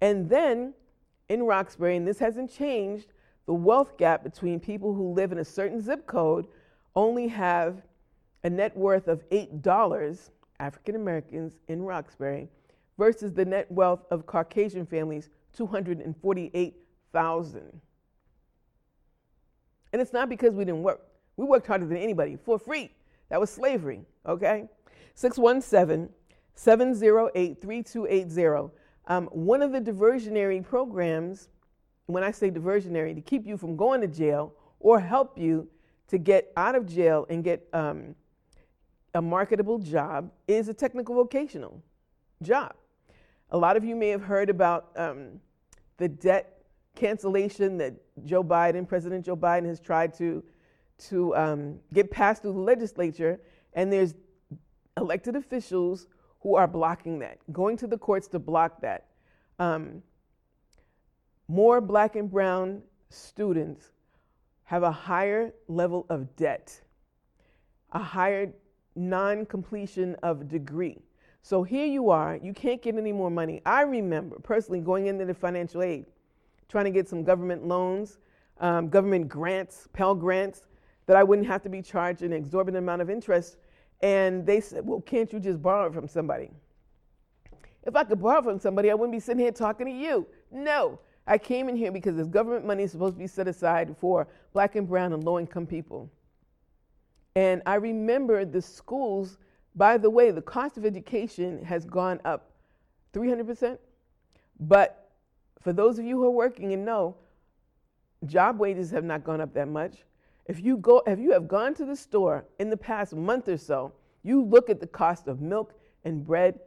And 0.00 0.28
then 0.28 0.74
in 1.28 1.44
Roxbury, 1.44 1.94
and 1.94 2.04
this 2.04 2.18
hasn't 2.18 2.52
changed, 2.52 3.12
the 3.46 3.54
wealth 3.54 3.96
gap 3.96 4.24
between 4.24 4.58
people 4.58 4.92
who 4.92 5.12
live 5.12 5.30
in 5.30 5.38
a 5.38 5.44
certain 5.44 5.80
zip 5.80 6.04
code 6.08 6.48
only 6.96 7.28
have 7.28 7.82
a 8.42 8.50
net 8.50 8.76
worth 8.76 9.06
of 9.08 9.26
$8, 9.30 10.30
African 10.60 10.96
Americans 10.96 11.56
in 11.68 11.82
Roxbury, 11.82 12.48
versus 12.98 13.32
the 13.32 13.44
net 13.44 13.70
wealth 13.70 14.04
of 14.10 14.26
Caucasian 14.26 14.84
families, 14.86 15.30
248,000. 15.52 17.80
And 19.92 20.02
it's 20.02 20.12
not 20.12 20.28
because 20.28 20.54
we 20.54 20.64
didn't 20.64 20.82
work. 20.82 21.00
We 21.36 21.46
worked 21.46 21.66
harder 21.66 21.86
than 21.86 21.96
anybody 21.96 22.36
for 22.36 22.58
free. 22.58 22.90
That 23.30 23.40
was 23.40 23.50
slavery, 23.50 24.02
okay? 24.26 24.68
617 25.14 26.10
708 26.54 27.60
3280. 27.60 28.72
Um, 29.06 29.26
one 29.26 29.60
of 29.62 29.72
the 29.72 29.80
diversionary 29.80 30.64
programs 30.64 31.48
when 32.06 32.22
I 32.22 32.30
say 32.30 32.50
diversionary, 32.50 33.14
to 33.14 33.20
keep 33.20 33.46
you 33.46 33.56
from 33.56 33.76
going 33.76 34.00
to 34.02 34.08
jail 34.08 34.52
or 34.80 35.00
help 35.00 35.38
you 35.38 35.68
to 36.08 36.18
get 36.18 36.52
out 36.56 36.74
of 36.74 36.86
jail 36.86 37.26
and 37.30 37.42
get 37.42 37.66
um, 37.72 38.14
a 39.14 39.22
marketable 39.22 39.78
job 39.78 40.30
is 40.46 40.68
a 40.68 40.74
technical 40.74 41.14
vocational 41.14 41.82
job. 42.42 42.74
A 43.50 43.58
lot 43.58 43.76
of 43.76 43.84
you 43.84 43.94
may 43.94 44.08
have 44.08 44.22
heard 44.22 44.50
about 44.50 44.90
um, 44.96 45.40
the 45.96 46.08
debt 46.08 46.62
cancellation 46.94 47.78
that 47.78 47.94
Joe 48.24 48.42
Biden, 48.42 48.86
President 48.86 49.24
Joe 49.24 49.36
Biden, 49.36 49.66
has 49.66 49.80
tried 49.80 50.14
to 50.14 50.42
to 50.96 51.34
um, 51.34 51.80
get 51.92 52.08
passed 52.10 52.42
through 52.42 52.52
the 52.52 52.60
legislature, 52.60 53.40
and 53.72 53.92
there's 53.92 54.14
elected 54.96 55.34
officials 55.34 56.06
who 56.40 56.54
are 56.54 56.68
blocking 56.68 57.18
that, 57.18 57.38
going 57.52 57.76
to 57.78 57.86
the 57.86 57.98
courts 57.98 58.28
to 58.28 58.38
block 58.38 58.80
that. 58.80 59.06
Um, 59.58 60.02
more 61.48 61.80
black 61.80 62.16
and 62.16 62.30
brown 62.30 62.82
students 63.10 63.90
have 64.64 64.82
a 64.82 64.90
higher 64.90 65.52
level 65.68 66.06
of 66.08 66.34
debt, 66.36 66.80
a 67.92 67.98
higher 67.98 68.52
non 68.96 69.46
completion 69.46 70.14
of 70.22 70.48
degree. 70.48 70.98
So 71.42 71.62
here 71.62 71.86
you 71.86 72.10
are, 72.10 72.38
you 72.42 72.54
can't 72.54 72.80
get 72.80 72.96
any 72.96 73.12
more 73.12 73.30
money. 73.30 73.60
I 73.66 73.82
remember 73.82 74.38
personally 74.38 74.80
going 74.80 75.06
into 75.06 75.26
the 75.26 75.34
financial 75.34 75.82
aid, 75.82 76.06
trying 76.68 76.86
to 76.86 76.90
get 76.90 77.08
some 77.08 77.22
government 77.22 77.66
loans, 77.66 78.18
um, 78.60 78.88
government 78.88 79.28
grants, 79.28 79.86
Pell 79.92 80.14
grants, 80.14 80.62
that 81.06 81.16
I 81.16 81.22
wouldn't 81.22 81.46
have 81.46 81.62
to 81.64 81.68
be 81.68 81.82
charged 81.82 82.22
an 82.22 82.32
exorbitant 82.32 82.82
amount 82.82 83.02
of 83.02 83.10
interest. 83.10 83.58
And 84.00 84.46
they 84.46 84.60
said, 84.60 84.86
well, 84.86 85.02
can't 85.02 85.30
you 85.32 85.38
just 85.38 85.60
borrow 85.60 85.92
from 85.92 86.08
somebody? 86.08 86.50
If 87.82 87.94
I 87.94 88.04
could 88.04 88.20
borrow 88.20 88.42
from 88.42 88.58
somebody, 88.58 88.90
I 88.90 88.94
wouldn't 88.94 89.12
be 89.12 89.20
sitting 89.20 89.40
here 89.40 89.52
talking 89.52 89.86
to 89.86 89.92
you. 89.92 90.26
No, 90.50 90.98
I 91.26 91.38
came 91.38 91.68
in 91.68 91.76
here 91.76 91.90
because 91.90 92.16
this 92.16 92.26
government 92.26 92.66
money 92.66 92.82
is 92.82 92.92
supposed 92.92 93.14
to 93.14 93.18
be 93.18 93.26
set 93.26 93.48
aside 93.48 93.96
for 93.98 94.26
black 94.52 94.76
and 94.76 94.86
brown 94.86 95.12
and 95.12 95.24
low 95.24 95.38
income 95.38 95.66
people. 95.66 96.10
And 97.34 97.62
I 97.66 97.76
remember 97.76 98.44
the 98.44 98.60
schools, 98.60 99.38
by 99.74 99.96
the 99.98 100.10
way, 100.10 100.30
the 100.30 100.42
cost 100.42 100.76
of 100.76 100.84
education 100.84 101.64
has 101.64 101.84
gone 101.84 102.20
up 102.24 102.52
300%. 103.12 103.78
But 104.60 105.10
for 105.60 105.72
those 105.72 105.98
of 105.98 106.04
you 106.04 106.16
who 106.18 106.26
are 106.26 106.30
working 106.30 106.72
and 106.72 106.84
know, 106.84 107.16
job 108.26 108.58
wages 108.58 108.90
have 108.90 109.04
not 109.04 109.24
gone 109.24 109.40
up 109.40 109.54
that 109.54 109.68
much. 109.68 110.04
If 110.46 110.60
you 110.62 110.76
go, 110.76 111.02
if 111.06 111.18
you 111.18 111.32
have 111.32 111.48
gone 111.48 111.74
to 111.74 111.86
the 111.86 111.96
store 111.96 112.44
in 112.58 112.68
the 112.68 112.76
past 112.76 113.14
month 113.14 113.48
or 113.48 113.56
so, 113.56 113.92
you 114.22 114.44
look 114.44 114.68
at 114.68 114.78
the 114.78 114.86
cost 114.86 115.26
of 115.26 115.40
milk 115.40 115.74
and 116.04 116.24
bread, 116.24 116.60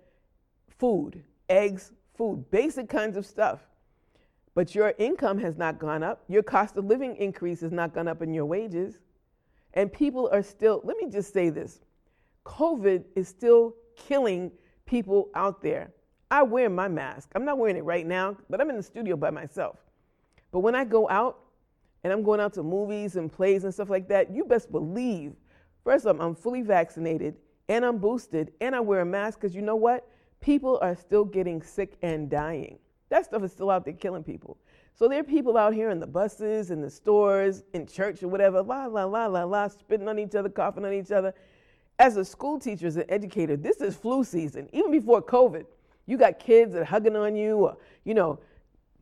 food, 0.79 1.23
eggs, 1.47 1.91
food, 2.15 2.49
basic 2.49 2.89
kinds 2.89 3.17
of 3.17 3.25
stuff. 3.25 3.61
But 4.57 4.73
your 4.73 4.95
income 4.97 5.37
has 5.37 5.55
not 5.55 5.77
gone 5.77 6.01
up. 6.01 6.23
Your 6.27 6.41
cost 6.41 6.77
of 6.77 6.85
living 6.85 7.15
increase 7.17 7.61
has 7.61 7.71
not 7.71 7.93
gone 7.93 8.07
up 8.07 8.23
in 8.23 8.33
your 8.33 8.45
wages. 8.45 8.97
And 9.75 9.93
people 9.93 10.31
are 10.33 10.41
still, 10.41 10.81
let 10.83 10.97
me 10.97 11.11
just 11.11 11.31
say 11.31 11.51
this 11.51 11.81
COVID 12.43 13.03
is 13.15 13.27
still 13.27 13.75
killing 13.95 14.51
people 14.87 15.29
out 15.35 15.61
there. 15.61 15.91
I 16.31 16.41
wear 16.41 16.71
my 16.71 16.87
mask. 16.87 17.29
I'm 17.35 17.45
not 17.45 17.59
wearing 17.59 17.77
it 17.77 17.83
right 17.83 18.07
now, 18.07 18.35
but 18.49 18.59
I'm 18.59 18.71
in 18.71 18.77
the 18.77 18.81
studio 18.81 19.15
by 19.15 19.29
myself. 19.29 19.77
But 20.51 20.61
when 20.61 20.73
I 20.73 20.85
go 20.85 21.07
out 21.07 21.37
and 22.03 22.11
I'm 22.11 22.23
going 22.23 22.39
out 22.39 22.53
to 22.53 22.63
movies 22.63 23.15
and 23.15 23.31
plays 23.31 23.63
and 23.63 23.71
stuff 23.71 23.91
like 23.91 24.07
that, 24.07 24.33
you 24.33 24.43
best 24.43 24.71
believe, 24.71 25.33
first 25.83 26.07
of 26.07 26.19
all, 26.19 26.29
I'm 26.29 26.33
fully 26.33 26.63
vaccinated 26.63 27.35
and 27.69 27.85
I'm 27.85 27.99
boosted 27.99 28.53
and 28.59 28.75
I 28.75 28.79
wear 28.79 29.01
a 29.01 29.05
mask 29.05 29.39
because 29.39 29.55
you 29.55 29.61
know 29.61 29.75
what? 29.75 30.09
People 30.39 30.79
are 30.81 30.95
still 30.95 31.25
getting 31.25 31.61
sick 31.61 31.95
and 32.01 32.27
dying. 32.27 32.79
That 33.09 33.25
stuff 33.25 33.43
is 33.43 33.51
still 33.51 33.69
out 33.69 33.85
there 33.85 33.93
killing 33.93 34.23
people. 34.23 34.57
So 34.93 35.07
there 35.07 35.19
are 35.19 35.23
people 35.23 35.57
out 35.57 35.73
here 35.73 35.91
in 35.91 35.99
the 35.99 36.07
buses, 36.07 36.71
in 36.71 36.81
the 36.81 36.89
stores, 36.89 37.63
in 37.73 37.85
church 37.85 38.23
or 38.23 38.27
whatever, 38.27 38.61
la, 38.61 38.85
la, 38.87 39.05
la, 39.05 39.27
la, 39.27 39.43
la, 39.43 39.67
spitting 39.67 40.07
on 40.07 40.19
each 40.19 40.35
other, 40.35 40.49
coughing 40.49 40.85
on 40.85 40.93
each 40.93 41.11
other. 41.11 41.33
As 41.99 42.17
a 42.17 42.25
school 42.25 42.59
teacher, 42.59 42.87
as 42.87 42.97
an 42.97 43.05
educator, 43.09 43.55
this 43.55 43.81
is 43.81 43.95
flu 43.95 44.23
season. 44.23 44.69
Even 44.73 44.91
before 44.91 45.21
COVID, 45.21 45.65
you 46.05 46.17
got 46.17 46.39
kids 46.39 46.73
that 46.73 46.81
are 46.81 46.85
hugging 46.85 47.15
on 47.15 47.35
you 47.35 47.57
or, 47.57 47.77
you 48.03 48.13
know, 48.13 48.39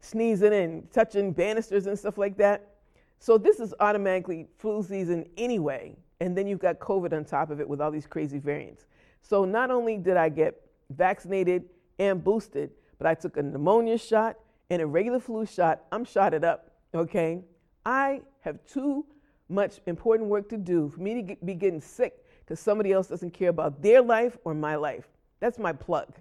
sneezing 0.02 0.54
and 0.54 0.92
touching 0.92 1.32
banisters 1.32 1.88
and 1.88 1.98
stuff 1.98 2.18
like 2.18 2.38
that. 2.38 2.76
So 3.20 3.38
this 3.38 3.60
is 3.60 3.74
automatically 3.80 4.48
flu 4.58 4.84
season 4.84 5.26
anyway. 5.38 5.96
And 6.20 6.38
then 6.38 6.48
you've 6.48 6.60
got 6.60 6.80
COVID 6.80 7.14
on 7.14 7.26
top 7.26 7.50
of 7.50 7.60
it 7.60 7.68
with 7.68 7.82
all 7.82 7.92
these 7.92 8.08
crazy 8.08 8.40
variants. 8.40 8.86
So 9.22 9.46
not 9.46 9.72
only 9.72 9.98
did 9.98 10.18
I 10.18 10.30
get 10.30 10.62
vaccinated 10.90 11.66
and 12.00 12.24
boosted, 12.24 12.72
but 12.98 13.08
I 13.08 13.14
took 13.14 13.38
a 13.38 13.44
pneumonia 13.44 13.98
shot 13.98 14.38
and 14.70 14.82
a 14.82 14.88
regular 14.88 15.20
flu 15.20 15.46
shot. 15.46 15.84
I'm 15.92 16.06
shotted 16.06 16.44
up, 16.44 16.72
okay? 16.94 17.44
I 17.86 18.22
have 18.42 18.60
too 18.66 19.06
much 19.50 19.80
important 19.86 20.30
work 20.30 20.50
to 20.50 20.58
do 20.58 20.90
for 20.90 21.02
me 21.02 21.14
to 21.14 21.22
get, 21.22 21.46
be 21.46 21.54
getting 21.54 21.82
sick 21.82 22.26
because 22.40 22.60
somebody 22.60 22.92
else 22.92 23.08
doesn't 23.08 23.32
care 23.32 23.50
about 23.50 23.82
their 23.82 24.02
life 24.02 24.38
or 24.44 24.54
my 24.54 24.76
life. 24.76 25.08
That's 25.40 25.60
my 25.60 25.74
plug. 25.74 26.14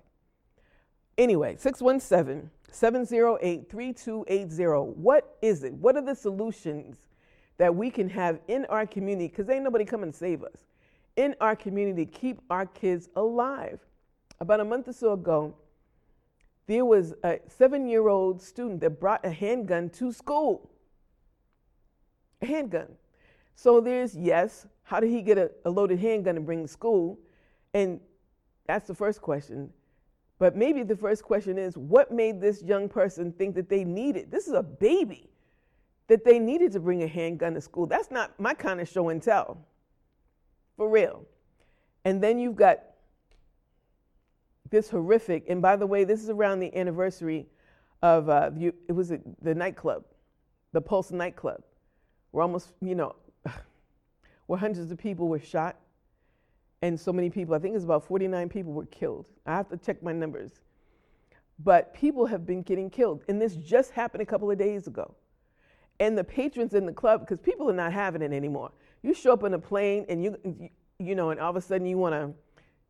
Anyway, 1.16 1.56
617 1.58 2.50
708 2.70 3.70
3280. 3.70 5.00
What 5.00 5.36
is 5.40 5.62
it? 5.64 5.72
What 5.74 5.96
are 5.96 6.02
the 6.02 6.14
solutions 6.14 6.96
that 7.56 7.74
we 7.74 7.90
can 7.90 8.08
have 8.08 8.40
in 8.48 8.64
our 8.66 8.84
community? 8.84 9.28
Because 9.28 9.48
ain't 9.48 9.64
nobody 9.64 9.84
come 9.84 10.02
and 10.02 10.14
save 10.14 10.42
us. 10.42 10.66
In 11.16 11.36
our 11.40 11.54
community, 11.54 12.04
keep 12.04 12.40
our 12.50 12.66
kids 12.66 13.08
alive. 13.14 13.78
About 14.40 14.58
a 14.58 14.64
month 14.64 14.88
or 14.88 14.92
so 14.92 15.12
ago, 15.12 15.54
there 16.66 16.84
was 16.84 17.14
a 17.22 17.40
seven 17.46 17.86
year 17.86 18.08
old 18.08 18.40
student 18.40 18.80
that 18.80 19.00
brought 19.00 19.24
a 19.24 19.30
handgun 19.30 19.90
to 19.90 20.12
school. 20.12 20.70
A 22.40 22.46
handgun. 22.46 22.88
So 23.54 23.80
there's, 23.80 24.16
yes, 24.16 24.66
how 24.82 25.00
did 25.00 25.10
he 25.10 25.22
get 25.22 25.38
a, 25.38 25.50
a 25.64 25.70
loaded 25.70 25.98
handgun 25.98 26.36
and 26.36 26.46
bring 26.46 26.62
to 26.62 26.68
school? 26.68 27.18
And 27.72 28.00
that's 28.66 28.86
the 28.86 28.94
first 28.94 29.20
question. 29.20 29.70
But 30.38 30.56
maybe 30.56 30.82
the 30.82 30.96
first 30.96 31.22
question 31.22 31.58
is 31.58 31.76
what 31.76 32.10
made 32.10 32.40
this 32.40 32.62
young 32.62 32.88
person 32.88 33.32
think 33.32 33.54
that 33.54 33.68
they 33.68 33.84
needed, 33.84 34.30
this 34.30 34.46
is 34.46 34.54
a 34.54 34.62
baby, 34.62 35.30
that 36.08 36.24
they 36.24 36.38
needed 36.38 36.72
to 36.72 36.80
bring 36.80 37.02
a 37.02 37.06
handgun 37.06 37.54
to 37.54 37.60
school? 37.60 37.86
That's 37.86 38.10
not 38.10 38.38
my 38.40 38.54
kind 38.54 38.80
of 38.80 38.88
show 38.88 39.10
and 39.10 39.22
tell. 39.22 39.58
For 40.76 40.88
real. 40.88 41.24
And 42.04 42.22
then 42.22 42.38
you've 42.38 42.56
got 42.56 42.80
this 44.70 44.90
horrific, 44.90 45.44
and 45.48 45.60
by 45.60 45.76
the 45.76 45.86
way, 45.86 46.04
this 46.04 46.22
is 46.22 46.30
around 46.30 46.60
the 46.60 46.74
anniversary 46.76 47.46
of, 48.02 48.28
uh, 48.28 48.50
it 48.58 48.92
was 48.92 49.10
a, 49.10 49.20
the 49.42 49.54
nightclub, 49.54 50.04
the 50.72 50.80
Pulse 50.80 51.10
nightclub, 51.10 51.62
where 52.30 52.42
almost, 52.42 52.72
you 52.80 52.94
know, 52.94 53.14
where 54.46 54.58
hundreds 54.58 54.90
of 54.90 54.98
people 54.98 55.28
were 55.28 55.38
shot 55.38 55.76
and 56.84 57.00
so 57.00 57.14
many 57.14 57.30
people, 57.30 57.54
I 57.54 57.58
think 57.58 57.74
it's 57.74 57.84
about 57.84 58.04
49 58.04 58.50
people 58.50 58.72
were 58.74 58.84
killed. 58.86 59.24
I 59.46 59.52
have 59.52 59.70
to 59.70 59.76
check 59.78 60.02
my 60.02 60.12
numbers. 60.12 60.52
But 61.58 61.94
people 61.94 62.26
have 62.26 62.44
been 62.44 62.60
getting 62.62 62.90
killed. 62.90 63.22
And 63.28 63.40
this 63.40 63.54
just 63.56 63.92
happened 63.92 64.20
a 64.20 64.26
couple 64.26 64.50
of 64.50 64.58
days 64.58 64.86
ago. 64.86 65.14
And 66.00 66.18
the 66.18 66.24
patrons 66.24 66.74
in 66.74 66.84
the 66.84 66.92
club, 66.92 67.20
because 67.20 67.40
people 67.40 67.70
are 67.70 67.74
not 67.74 67.92
having 67.92 68.20
it 68.20 68.32
anymore. 68.32 68.70
You 69.02 69.14
show 69.14 69.32
up 69.32 69.44
on 69.44 69.54
a 69.54 69.58
plane 69.58 70.04
and 70.10 70.22
you, 70.22 70.36
you 70.98 71.14
know, 71.14 71.30
and 71.30 71.40
all 71.40 71.48
of 71.48 71.56
a 71.56 71.60
sudden 71.62 71.86
you 71.86 71.96
want 71.96 72.14
to 72.14 72.34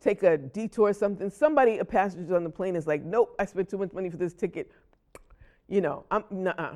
take 0.01 0.23
a 0.23 0.37
detour 0.37 0.91
or 0.91 0.93
something. 0.93 1.31
Somebody, 1.31 1.79
a 1.79 1.85
passenger 1.85 2.37
on 2.37 2.45
the 2.45 2.51
plane 2.51 2.77
is 2.77 2.87
like, 2.87 3.03
nope, 3.03 3.35
I 3.39 3.45
spent 3.45 3.69
too 3.69 3.79
much 3.79 3.93
money 3.93 4.11
for 4.11 4.17
this 4.17 4.35
ticket. 4.35 4.71
You 5.69 5.81
know, 5.81 6.05
I'm, 6.11 6.25
nah. 6.31 6.75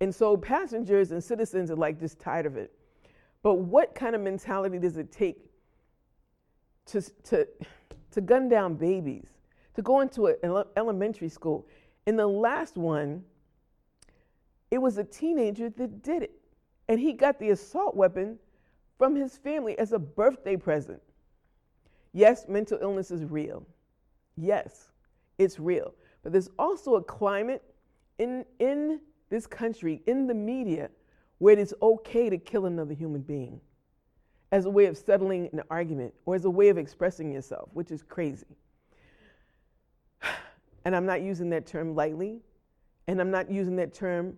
And 0.00 0.14
so 0.14 0.36
passengers 0.36 1.10
and 1.12 1.22
citizens 1.22 1.70
are 1.70 1.76
like 1.76 1.98
just 1.98 2.18
tired 2.18 2.46
of 2.46 2.56
it. 2.56 2.72
But 3.42 3.54
what 3.54 3.94
kind 3.94 4.14
of 4.14 4.20
mentality 4.20 4.78
does 4.78 4.96
it 4.96 5.10
take 5.10 5.50
to, 6.86 7.00
to, 7.24 7.48
to 8.10 8.20
gun 8.20 8.48
down 8.48 8.74
babies, 8.74 9.28
to 9.74 9.82
go 9.82 10.00
into 10.00 10.26
an 10.26 10.64
elementary 10.76 11.28
school. 11.28 11.66
In 12.06 12.16
the 12.16 12.26
last 12.26 12.76
one, 12.76 13.22
it 14.70 14.78
was 14.78 14.98
a 14.98 15.04
teenager 15.04 15.70
that 15.70 16.02
did 16.02 16.22
it. 16.24 16.32
And 16.88 16.98
he 16.98 17.12
got 17.12 17.38
the 17.38 17.50
assault 17.50 17.96
weapon 17.96 18.38
from 18.98 19.14
his 19.14 19.36
family 19.38 19.78
as 19.78 19.92
a 19.92 19.98
birthday 19.98 20.56
present. 20.56 21.00
Yes, 22.12 22.46
mental 22.48 22.78
illness 22.80 23.10
is 23.10 23.24
real. 23.24 23.64
Yes, 24.36 24.90
it's 25.38 25.58
real. 25.58 25.94
But 26.22 26.32
there's 26.32 26.50
also 26.58 26.96
a 26.96 27.02
climate 27.02 27.62
in, 28.18 28.44
in 28.58 29.00
this 29.30 29.46
country, 29.46 30.02
in 30.06 30.26
the 30.26 30.34
media, 30.34 30.90
where 31.38 31.54
it 31.54 31.58
is 31.58 31.74
okay 31.80 32.28
to 32.28 32.36
kill 32.36 32.66
another 32.66 32.94
human 32.94 33.22
being 33.22 33.60
as 34.52 34.66
a 34.66 34.70
way 34.70 34.86
of 34.86 34.96
settling 34.96 35.48
an 35.52 35.62
argument 35.70 36.12
or 36.26 36.34
as 36.34 36.44
a 36.44 36.50
way 36.50 36.68
of 36.68 36.76
expressing 36.76 37.32
yourself, 37.32 37.68
which 37.72 37.90
is 37.90 38.02
crazy. 38.02 38.46
And 40.86 40.96
I'm 40.96 41.04
not 41.04 41.20
using 41.20 41.50
that 41.50 41.66
term 41.66 41.94
lightly, 41.94 42.40
and 43.06 43.20
I'm 43.20 43.30
not 43.30 43.50
using 43.50 43.76
that 43.76 43.92
term 43.92 44.34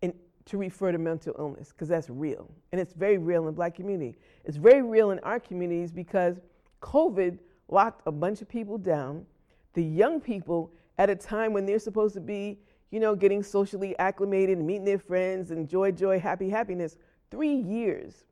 in, 0.00 0.14
to 0.46 0.56
refer 0.56 0.90
to 0.90 0.96
mental 0.96 1.34
illness 1.38 1.70
because 1.70 1.86
that's 1.86 2.08
real. 2.08 2.50
And 2.72 2.80
it's 2.80 2.94
very 2.94 3.18
real 3.18 3.40
in 3.40 3.46
the 3.46 3.52
black 3.52 3.74
community. 3.74 4.16
It's 4.46 4.56
very 4.56 4.80
real 4.80 5.10
in 5.10 5.18
our 5.18 5.38
communities 5.38 5.92
because 5.92 6.40
COVID 6.82 7.38
locked 7.68 8.02
a 8.06 8.12
bunch 8.12 8.42
of 8.42 8.48
people 8.48 8.76
down, 8.76 9.24
the 9.72 9.82
young 9.82 10.20
people 10.20 10.70
at 10.98 11.08
a 11.08 11.16
time 11.16 11.54
when 11.54 11.64
they're 11.64 11.78
supposed 11.78 12.14
to 12.14 12.20
be, 12.20 12.58
you 12.90 13.00
know, 13.00 13.14
getting 13.14 13.42
socially 13.42 13.98
acclimated 13.98 14.58
and 14.58 14.66
meeting 14.66 14.84
their 14.84 14.98
friends 14.98 15.50
and 15.50 15.66
joy, 15.66 15.90
joy, 15.90 16.20
happy, 16.20 16.50
happiness. 16.50 16.98
Three 17.30 17.54
years 17.54 18.24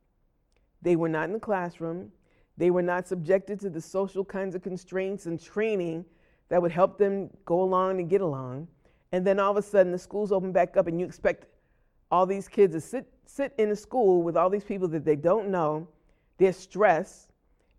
they 0.82 0.96
were 0.96 1.08
not 1.08 1.24
in 1.24 1.32
the 1.32 1.40
classroom. 1.40 2.10
They 2.56 2.70
were 2.70 2.82
not 2.82 3.06
subjected 3.06 3.60
to 3.60 3.70
the 3.70 3.80
social 3.80 4.24
kinds 4.24 4.54
of 4.54 4.62
constraints 4.62 5.26
and 5.26 5.42
training 5.42 6.04
that 6.48 6.60
would 6.60 6.72
help 6.72 6.98
them 6.98 7.30
go 7.44 7.62
along 7.62 8.00
and 8.00 8.08
get 8.08 8.20
along. 8.20 8.68
And 9.12 9.26
then 9.26 9.38
all 9.38 9.50
of 9.50 9.56
a 9.56 9.62
sudden, 9.62 9.92
the 9.92 9.98
schools 9.98 10.32
open 10.32 10.52
back 10.52 10.76
up, 10.76 10.86
and 10.86 11.00
you 11.00 11.06
expect 11.06 11.46
all 12.10 12.26
these 12.26 12.48
kids 12.48 12.74
to 12.74 12.80
sit, 12.80 13.06
sit 13.26 13.54
in 13.58 13.70
a 13.70 13.76
school 13.76 14.22
with 14.22 14.36
all 14.36 14.50
these 14.50 14.64
people 14.64 14.88
that 14.88 15.04
they 15.04 15.16
don't 15.16 15.48
know. 15.48 15.88
They're 16.38 16.52
stressed 16.52 17.29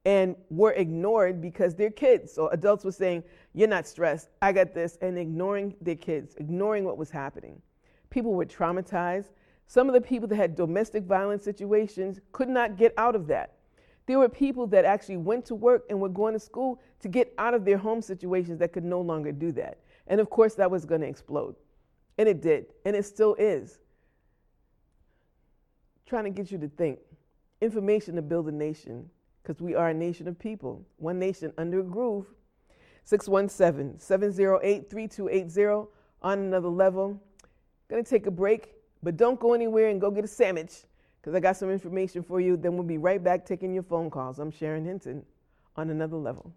and 0.06 0.36
were 0.50 0.72
ignored 0.72 1.42
because 1.42 1.76
they're 1.76 1.92
kids. 1.92 2.34
So 2.34 2.48
adults 2.50 2.84
were 2.84 2.92
saying, 2.92 3.24
You're 3.54 3.68
not 3.68 3.88
stressed, 3.88 4.30
I 4.42 4.52
got 4.52 4.74
this, 4.74 4.98
and 5.02 5.18
ignoring 5.18 5.76
their 5.82 5.96
kids, 5.96 6.36
ignoring 6.38 6.84
what 6.84 6.98
was 6.98 7.12
happening. 7.12 7.62
People 8.10 8.34
were 8.34 8.46
traumatized. 8.46 9.30
Some 9.68 9.88
of 9.88 9.94
the 9.94 10.02
people 10.02 10.28
that 10.28 10.36
had 10.36 10.56
domestic 10.56 11.04
violence 11.04 11.44
situations 11.44 12.20
could 12.32 12.50
not 12.50 12.78
get 12.78 12.94
out 12.98 13.16
of 13.16 13.28
that. 13.28 13.54
There 14.06 14.20
were 14.20 14.28
people 14.28 14.68
that 14.68 14.84
actually 14.84 15.18
went 15.18 15.46
to 15.46 15.56
work 15.56 15.86
and 15.90 16.02
were 16.02 16.10
going 16.10 16.34
to 16.34 16.40
school 16.40 16.82
to 17.00 17.08
get 17.08 17.34
out 17.38 17.54
of 17.54 17.64
their 17.64 17.78
home 17.78 18.02
situations 18.02 18.60
that 18.60 18.74
could 18.74 18.84
no 18.84 19.00
longer 19.00 19.32
do 19.32 19.52
that. 19.54 19.78
And 20.08 20.20
of 20.20 20.30
course, 20.30 20.56
that 20.56 20.70
was 20.70 20.84
going 20.84 21.02
to 21.02 21.08
explode. 21.08 21.56
And 22.18 22.28
it 22.28 22.42
did. 22.42 22.66
And 22.84 22.96
it 22.96 23.06
still 23.06 23.36
is. 23.36 23.80
Trying 26.06 26.26
to 26.26 26.30
get 26.32 26.52
you 26.52 26.58
to 26.58 26.68
think. 26.68 27.00
Information 27.62 28.16
to 28.16 28.22
build 28.22 28.50
a 28.50 28.52
nation, 28.52 29.10
because 29.41 29.62
we 29.62 29.75
are 29.75 29.89
a 29.89 29.93
nation 29.93 30.27
of 30.27 30.38
people, 30.38 30.86
one 30.97 31.19
nation 31.19 31.54
under 31.58 31.80
a 31.80 31.84
groove. 31.84 32.25
617 33.04 33.99
708 33.99 34.89
3280 34.89 35.89
on 36.21 36.39
another 36.39 36.67
level. 36.67 37.19
To 37.89 38.04
take 38.04 38.27
a 38.27 38.32
break. 38.32 38.73
But 39.04 39.17
don't 39.17 39.39
go 39.39 39.54
anywhere 39.54 39.89
and 39.89 39.99
go 39.99 40.12
get 40.12 40.23
a 40.23 40.27
sandwich 40.27 40.84
because 41.19 41.36
I 41.36 41.39
got 41.39 41.58
some 41.58 41.69
information 41.69 42.23
for 42.23 42.39
you. 42.39 42.56
Then 42.56 42.75
we'll 42.75 42.84
be 42.84 42.97
right 42.97 43.21
back 43.21 43.45
taking 43.45 43.73
your 43.73 43.84
phone 43.84 44.10
calls. 44.10 44.39
I'm 44.39 44.51
Sharon 44.51 44.86
Hinton 44.86 45.25
on 45.75 45.89
another 45.89 46.17
level. 46.17 46.54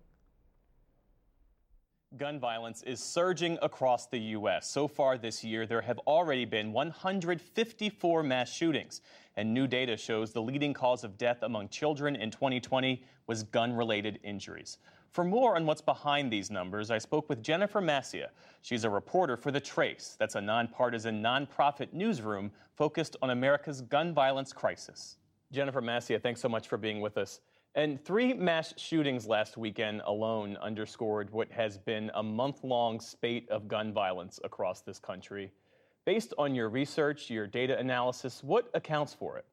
Gun 2.17 2.39
violence 2.39 2.85
is 2.85 3.01
surging 3.01 3.59
across 3.61 4.07
the 4.07 4.19
U.S. 4.19 4.71
So 4.71 4.87
far 4.87 5.19
this 5.19 5.43
year, 5.43 5.67
there 5.67 5.81
have 5.81 5.99
already 6.07 6.45
been 6.45 6.73
154 6.73 8.23
mass 8.23 8.53
shootings, 8.53 9.01
and 9.37 9.53
new 9.53 9.67
data 9.67 9.97
shows 9.97 10.31
the 10.31 10.41
leading 10.41 10.73
cause 10.73 11.03
of 11.03 11.19
death 11.19 11.39
among 11.43 11.71
children 11.71 12.15
in 12.15 12.31
2020 12.31 13.03
was 13.27 13.43
gun 13.43 13.73
related 13.73 14.21
injuries. 14.23 14.79
For 15.11 15.25
more 15.25 15.57
on 15.57 15.67
what's 15.67 15.81
behind 15.81 16.33
these 16.33 16.53
numbers, 16.53 16.93
I 16.93 16.99
spoke 16.99 17.29
with 17.29 17.43
Jennifer 17.43 17.81
Mascia. 17.81 18.29
She's 18.63 18.85
a 18.85 18.91
reporter 18.91 19.37
for 19.37 19.51
The 19.51 19.61
Trace. 19.61 20.15
That's 20.17 20.37
a 20.37 20.41
nonpartisan, 20.41 21.21
nonprofit 21.21 21.93
newsroom 21.93 22.53
focused 22.77 23.17
on 23.23 23.31
America's 23.31 23.81
gun 23.81 24.15
violence 24.15 24.53
crisis. 24.53 25.17
Jennifer 25.51 25.83
Mascia, 25.83 26.23
thanks 26.23 26.41
so 26.41 26.49
much 26.49 26.69
for 26.69 26.77
being 26.77 27.01
with 27.01 27.19
us. 27.19 27.41
And 27.77 28.03
three 28.05 28.33
mass 28.35 28.73
shootings 28.77 29.27
last 29.27 29.57
weekend 29.57 30.03
alone 30.07 30.57
underscored 30.63 31.31
what 31.31 31.51
has 31.51 31.77
been 31.77 32.09
a 32.15 32.23
month 32.23 32.63
long 32.63 33.01
spate 33.01 33.51
of 33.51 33.67
gun 33.67 33.93
violence 33.93 34.39
across 34.45 34.83
this 34.83 35.01
country. 35.01 35.51
Based 36.05 36.33
on 36.39 36.55
your 36.55 36.69
research, 36.69 37.31
your 37.31 37.49
data 37.49 37.77
analysis, 37.77 38.45
what 38.45 38.71
accounts 38.75 39.13
for 39.13 39.39
it? 39.39 39.45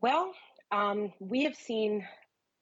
Well, 0.00 0.32
um, 0.72 1.12
we 1.18 1.44
have 1.44 1.56
seen 1.56 2.06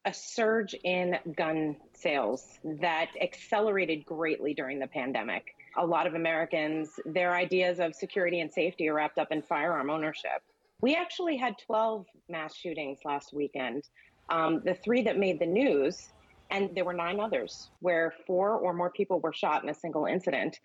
a 0.06 0.12
surge 0.12 0.74
in 0.82 1.18
gun 1.36 1.76
sales 1.92 2.58
that 2.80 3.10
accelerated 3.20 4.04
greatly 4.06 4.54
during 4.54 4.80
the 4.80 4.86
pandemic. 4.88 5.54
A 5.76 5.86
lot 5.86 6.08
of 6.08 6.14
Americans, 6.14 6.90
their 7.04 7.34
ideas 7.34 7.78
of 7.78 7.94
security 7.94 8.40
and 8.40 8.52
safety 8.52 8.88
are 8.88 8.94
wrapped 8.94 9.18
up 9.18 9.30
in 9.30 9.42
firearm 9.42 9.88
ownership. 9.88 10.42
We 10.80 10.94
actually 10.94 11.36
had 11.36 11.58
12 11.58 12.06
mass 12.28 12.56
shootings 12.56 12.98
last 13.04 13.32
weekend 13.32 13.84
um, 14.28 14.62
the 14.64 14.74
three 14.74 15.02
that 15.02 15.18
made 15.18 15.38
the 15.38 15.46
news, 15.46 16.08
and 16.50 16.70
there 16.74 16.84
were 16.84 16.92
nine 16.92 17.20
others 17.20 17.70
where 17.80 18.12
four 18.26 18.52
or 18.52 18.72
more 18.72 18.90
people 18.90 19.20
were 19.20 19.32
shot 19.32 19.62
in 19.62 19.68
a 19.68 19.74
single 19.74 20.06
incident. 20.06 20.58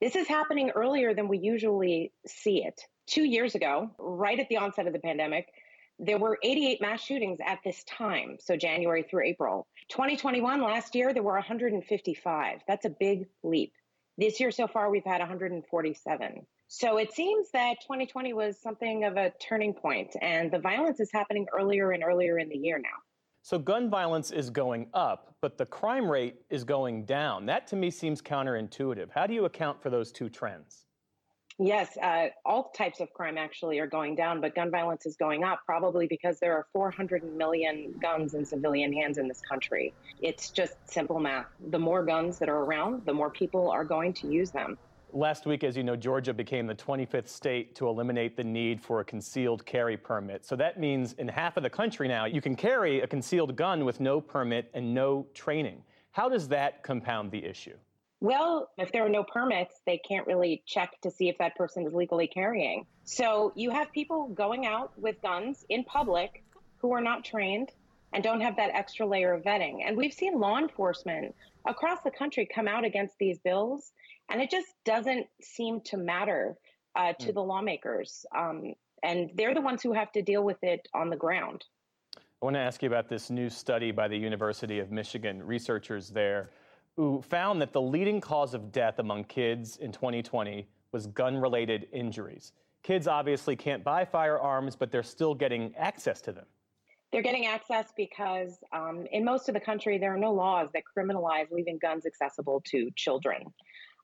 This 0.00 0.16
is 0.16 0.28
happening 0.28 0.70
earlier 0.70 1.14
than 1.14 1.28
we 1.28 1.38
usually 1.38 2.12
see 2.26 2.64
it. 2.64 2.80
Two 3.06 3.24
years 3.24 3.54
ago, 3.54 3.90
right 3.98 4.38
at 4.38 4.48
the 4.48 4.56
onset 4.56 4.86
of 4.86 4.92
the 4.92 4.98
pandemic, 4.98 5.48
there 5.98 6.18
were 6.18 6.38
88 6.42 6.80
mass 6.80 7.00
shootings 7.00 7.38
at 7.44 7.60
this 7.64 7.84
time, 7.84 8.36
so 8.40 8.56
January 8.56 9.04
through 9.04 9.24
April. 9.24 9.66
2021, 9.90 10.60
last 10.62 10.94
year, 10.94 11.14
there 11.14 11.22
were 11.22 11.34
155. 11.34 12.60
That's 12.66 12.84
a 12.84 12.90
big 12.90 13.26
leap. 13.42 13.72
This 14.18 14.40
year 14.40 14.50
so 14.50 14.66
far, 14.66 14.90
we've 14.90 15.04
had 15.04 15.20
147. 15.20 16.46
So 16.76 16.96
it 16.96 17.12
seems 17.12 17.52
that 17.52 17.76
2020 17.82 18.32
was 18.32 18.58
something 18.58 19.04
of 19.04 19.16
a 19.16 19.32
turning 19.40 19.74
point, 19.74 20.16
and 20.20 20.50
the 20.50 20.58
violence 20.58 20.98
is 20.98 21.08
happening 21.12 21.46
earlier 21.56 21.92
and 21.92 22.02
earlier 22.02 22.40
in 22.40 22.48
the 22.48 22.56
year 22.56 22.78
now. 22.78 22.98
So 23.42 23.60
gun 23.60 23.88
violence 23.88 24.32
is 24.32 24.50
going 24.50 24.88
up, 24.92 25.36
but 25.40 25.56
the 25.56 25.66
crime 25.66 26.10
rate 26.10 26.34
is 26.50 26.64
going 26.64 27.04
down. 27.04 27.46
That 27.46 27.68
to 27.68 27.76
me 27.76 27.92
seems 27.92 28.20
counterintuitive. 28.20 29.06
How 29.14 29.24
do 29.28 29.34
you 29.34 29.44
account 29.44 29.80
for 29.80 29.88
those 29.88 30.10
two 30.10 30.28
trends? 30.28 30.86
Yes, 31.60 31.96
uh, 32.02 32.30
all 32.44 32.72
types 32.76 32.98
of 32.98 33.12
crime 33.12 33.38
actually 33.38 33.78
are 33.78 33.86
going 33.86 34.16
down, 34.16 34.40
but 34.40 34.56
gun 34.56 34.72
violence 34.72 35.06
is 35.06 35.14
going 35.14 35.44
up 35.44 35.60
probably 35.64 36.08
because 36.08 36.40
there 36.40 36.54
are 36.54 36.66
400 36.72 37.36
million 37.36 37.94
guns 38.02 38.34
in 38.34 38.44
civilian 38.44 38.92
hands 38.92 39.18
in 39.18 39.28
this 39.28 39.40
country. 39.40 39.94
It's 40.20 40.50
just 40.50 40.74
simple 40.90 41.20
math. 41.20 41.46
The 41.70 41.78
more 41.78 42.04
guns 42.04 42.40
that 42.40 42.48
are 42.48 42.64
around, 42.64 43.06
the 43.06 43.14
more 43.14 43.30
people 43.30 43.70
are 43.70 43.84
going 43.84 44.12
to 44.14 44.26
use 44.26 44.50
them. 44.50 44.76
Last 45.14 45.46
week, 45.46 45.62
as 45.62 45.76
you 45.76 45.84
know, 45.84 45.94
Georgia 45.94 46.34
became 46.34 46.66
the 46.66 46.74
25th 46.74 47.28
state 47.28 47.76
to 47.76 47.86
eliminate 47.86 48.36
the 48.36 48.42
need 48.42 48.80
for 48.80 48.98
a 48.98 49.04
concealed 49.04 49.64
carry 49.64 49.96
permit. 49.96 50.44
So 50.44 50.56
that 50.56 50.80
means 50.80 51.12
in 51.12 51.28
half 51.28 51.56
of 51.56 51.62
the 51.62 51.70
country 51.70 52.08
now, 52.08 52.24
you 52.24 52.40
can 52.40 52.56
carry 52.56 53.00
a 53.00 53.06
concealed 53.06 53.54
gun 53.54 53.84
with 53.84 54.00
no 54.00 54.20
permit 54.20 54.72
and 54.74 54.92
no 54.92 55.28
training. 55.32 55.84
How 56.10 56.28
does 56.28 56.48
that 56.48 56.82
compound 56.82 57.30
the 57.30 57.44
issue? 57.44 57.76
Well, 58.18 58.70
if 58.76 58.90
there 58.90 59.06
are 59.06 59.08
no 59.08 59.22
permits, 59.22 59.80
they 59.86 59.98
can't 59.98 60.26
really 60.26 60.64
check 60.66 61.00
to 61.02 61.12
see 61.12 61.28
if 61.28 61.38
that 61.38 61.54
person 61.54 61.86
is 61.86 61.94
legally 61.94 62.26
carrying. 62.26 62.84
So 63.04 63.52
you 63.54 63.70
have 63.70 63.92
people 63.92 64.30
going 64.34 64.66
out 64.66 64.98
with 64.98 65.22
guns 65.22 65.64
in 65.68 65.84
public 65.84 66.42
who 66.78 66.92
are 66.92 67.00
not 67.00 67.24
trained 67.24 67.70
and 68.12 68.24
don't 68.24 68.40
have 68.40 68.56
that 68.56 68.70
extra 68.74 69.06
layer 69.06 69.32
of 69.32 69.44
vetting. 69.44 69.78
And 69.86 69.96
we've 69.96 70.12
seen 70.12 70.40
law 70.40 70.58
enforcement 70.58 71.36
across 71.66 72.02
the 72.02 72.10
country 72.10 72.48
come 72.52 72.66
out 72.66 72.84
against 72.84 73.16
these 73.18 73.38
bills 73.38 73.92
and 74.30 74.40
it 74.40 74.50
just 74.50 74.68
doesn't 74.84 75.26
seem 75.40 75.80
to 75.82 75.96
matter 75.96 76.56
uh, 76.96 77.12
to 77.20 77.30
mm. 77.30 77.34
the 77.34 77.40
lawmakers. 77.40 78.24
Um, 78.36 78.74
and 79.02 79.30
they're 79.34 79.54
the 79.54 79.60
ones 79.60 79.82
who 79.82 79.92
have 79.92 80.12
to 80.12 80.22
deal 80.22 80.44
with 80.44 80.62
it 80.62 80.88
on 80.94 81.10
the 81.10 81.16
ground. 81.16 81.64
I 82.16 82.20
want 82.44 82.54
to 82.56 82.60
ask 82.60 82.82
you 82.82 82.88
about 82.88 83.08
this 83.08 83.30
new 83.30 83.48
study 83.48 83.90
by 83.90 84.08
the 84.08 84.16
University 84.16 84.78
of 84.78 84.90
Michigan, 84.90 85.42
researchers 85.42 86.10
there 86.10 86.50
who 86.96 87.22
found 87.22 87.60
that 87.60 87.72
the 87.72 87.80
leading 87.80 88.20
cause 88.20 88.54
of 88.54 88.70
death 88.70 88.98
among 88.98 89.24
kids 89.24 89.78
in 89.78 89.90
2020 89.90 90.66
was 90.92 91.06
gun 91.08 91.36
related 91.36 91.88
injuries. 91.92 92.52
Kids 92.82 93.08
obviously 93.08 93.56
can't 93.56 93.82
buy 93.82 94.04
firearms, 94.04 94.76
but 94.76 94.92
they're 94.92 95.02
still 95.02 95.34
getting 95.34 95.74
access 95.76 96.20
to 96.20 96.32
them. 96.32 96.44
They're 97.10 97.22
getting 97.22 97.46
access 97.46 97.92
because 97.96 98.58
um, 98.72 99.06
in 99.10 99.24
most 99.24 99.48
of 99.48 99.54
the 99.54 99.60
country, 99.60 99.98
there 99.98 100.14
are 100.14 100.18
no 100.18 100.32
laws 100.32 100.68
that 100.74 100.82
criminalize 100.96 101.50
leaving 101.50 101.78
guns 101.78 102.06
accessible 102.06 102.62
to 102.66 102.90
children. 102.96 103.44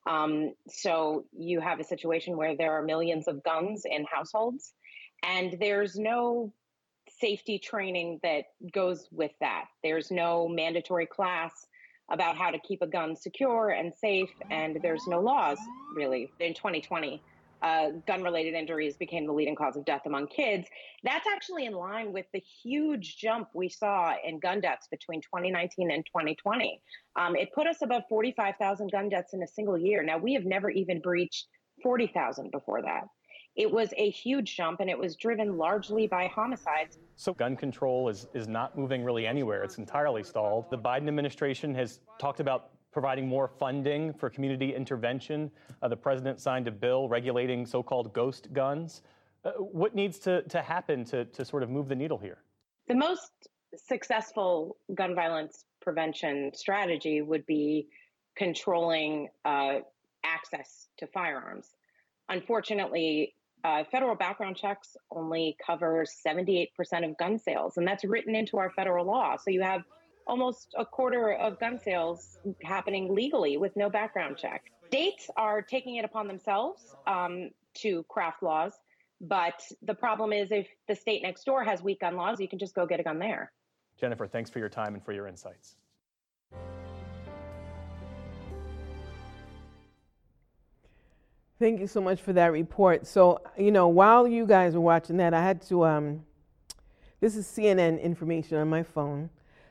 Um, 0.06 0.54
so 0.68 1.24
you 1.32 1.60
have 1.60 1.80
a 1.80 1.84
situation 1.84 2.36
where 2.36 2.56
there 2.56 2.72
are 2.72 2.82
millions 2.82 3.28
of 3.28 3.42
guns 3.42 3.84
in 3.84 4.04
households, 4.04 4.72
and 5.22 5.56
there's 5.60 5.96
no 5.96 6.52
safety 7.20 7.58
training 7.58 8.20
that 8.22 8.44
goes 8.72 9.08
with 9.10 9.32
that. 9.40 9.66
There's 9.82 10.10
no 10.10 10.48
mandatory 10.48 11.06
class 11.06 11.52
about 12.10 12.36
how 12.36 12.50
to 12.50 12.58
keep 12.58 12.82
a 12.82 12.86
gun 12.86 13.14
secure 13.14 13.70
and 13.70 13.92
safe, 13.94 14.30
and 14.50 14.78
there's 14.82 15.06
no 15.06 15.20
laws 15.20 15.58
really 15.94 16.30
in 16.40 16.54
2020 16.54 17.22
uh, 17.62 17.90
gun 18.07 18.23
related 18.23 18.55
injuries 18.55 18.96
became 18.96 19.27
the 19.27 19.33
leading 19.33 19.55
cause 19.55 19.77
of 19.77 19.85
death 19.85 20.03
among 20.07 20.27
kids. 20.29 20.68
That's 21.03 21.27
actually 21.33 21.66
in 21.66 21.73
line 21.73 22.12
with 22.12 22.27
the 22.33 22.42
huge 22.62 23.16
jump 23.18 23.49
we 23.55 23.68
saw 23.68 24.14
in 24.25 24.38
gun 24.38 24.61
deaths 24.61 24.88
between 24.90 25.20
2019 25.20 25.90
and 25.90 26.05
2020. 26.07 26.81
Um, 27.16 27.37
it 27.37 27.51
put 27.55 27.66
us 27.66 27.83
above 27.83 28.03
45,000 28.09 28.90
gun 28.90 29.09
deaths 29.09 29.35
in 29.35 29.42
a 29.42 29.49
single 29.49 29.79
year. 29.79 30.03
Now, 30.03 30.18
we 30.18 30.35
have 30.35 30.44
never 30.44 30.70
even 30.70 31.01
breached 31.01 31.46
40,000 31.83 32.51
before 32.51 32.83
that. 32.83 33.05
It 33.57 33.70
was 33.70 33.92
a 33.96 34.11
huge 34.11 34.57
jump 34.57 34.81
and 34.81 34.88
it 34.88 34.96
was 34.96 35.16
driven 35.16 35.59
largely 35.59 36.07
by 36.07 36.29
homicides. 36.29 36.99
So, 37.16 37.35
gun 37.35 37.57
control 37.57 38.09
is, 38.09 38.27
is 38.33 38.49
not 38.49 38.79
moving 38.79 39.05
really 39.05 39.27
anywhere. 39.27 39.64
It's 39.64 39.79
entirely 39.79 40.23
stalled. 40.23 40.70
The 40.70 40.79
Biden 40.79 41.09
administration 41.09 41.75
has 41.75 42.01
talked 42.18 42.40
about 42.40 42.70
providing 42.92 43.26
more 43.26 43.48
funding 43.48 44.12
for 44.12 44.29
community 44.29 44.74
intervention. 44.74 45.50
Uh, 45.83 45.88
the 45.88 45.96
president 45.96 46.40
signed 46.40 46.66
a 46.68 46.70
bill 46.70 47.09
regulating 47.09 47.64
so 47.66 47.83
called 47.83 48.12
ghost 48.12 48.53
guns. 48.53 49.03
Uh, 49.44 49.53
what 49.53 49.94
needs 49.94 50.18
to, 50.18 50.42
to 50.42 50.61
happen 50.61 51.05
to, 51.05 51.24
to 51.26 51.44
sort 51.44 51.62
of 51.62 51.70
move 51.70 51.88
the 51.88 51.94
needle 51.94 52.18
here? 52.18 52.38
The 52.88 52.94
most 52.94 53.31
successful 53.76 54.76
gun 54.94 55.14
violence 55.14 55.64
prevention 55.81 56.50
strategy 56.55 57.22
would 57.22 57.46
be 57.46 57.88
controlling 58.37 59.29
uh, 59.44 59.79
access 60.24 60.88
to 60.98 61.07
firearms. 61.07 61.68
Unfortunately, 62.29 63.35
uh, 63.64 63.85
federal 63.90 64.14
background 64.14 64.57
checks 64.57 64.96
only 65.11 65.57
cover 65.64 66.05
78% 66.05 66.68
of 67.05 67.16
gun 67.18 67.38
sales, 67.38 67.76
and 67.76 67.87
that's 67.87 68.05
written 68.05 68.35
into 68.35 68.57
our 68.57 68.70
federal 68.70 69.07
law. 69.07 69.37
So 69.37 69.50
you 69.50 69.62
have 69.62 69.83
almost 70.30 70.74
a 70.78 70.86
quarter 70.86 71.32
of 71.32 71.58
gun 71.58 71.78
sales 71.78 72.38
happening 72.62 73.12
legally 73.12 73.56
with 73.56 73.74
no 73.74 73.90
background 73.90 74.36
check. 74.38 74.62
States 74.86 75.28
are 75.36 75.60
taking 75.60 75.96
it 75.96 76.04
upon 76.04 76.28
themselves 76.28 76.94
um, 77.08 77.50
to 77.74 78.04
craft 78.08 78.40
laws, 78.40 78.72
but 79.20 79.60
the 79.82 79.94
problem 79.94 80.32
is 80.32 80.52
if 80.52 80.68
the 80.86 80.94
state 80.94 81.22
next 81.22 81.44
door 81.44 81.64
has 81.64 81.82
weak 81.82 82.00
gun 82.00 82.14
laws, 82.14 82.38
you 82.40 82.48
can 82.48 82.60
just 82.60 82.76
go 82.76 82.86
get 82.86 83.00
a 83.00 83.02
gun 83.02 83.18
there. 83.18 83.50
Jennifer, 84.00 84.28
thanks 84.28 84.48
for 84.48 84.60
your 84.60 84.68
time 84.68 84.94
and 84.94 85.04
for 85.04 85.12
your 85.12 85.26
insights. 85.26 85.74
Thank 91.58 91.81
you 91.81 91.88
so 91.88 92.00
much 92.00 92.22
for 92.22 92.33
that 92.35 92.52
report. 92.52 93.06
So, 93.06 93.42
you 93.58 93.72
know, 93.72 93.88
while 93.88 94.28
you 94.28 94.46
guys 94.46 94.74
were 94.74 94.81
watching 94.81 95.16
that, 95.18 95.35
I 95.35 95.42
had 95.42 95.60
to, 95.62 95.85
um, 95.85 96.24
this 97.20 97.37
is 97.37 97.46
CNN 97.46 98.00
information 98.00 98.58
on 98.58 98.68
my 98.68 98.85
phone. 98.85 99.28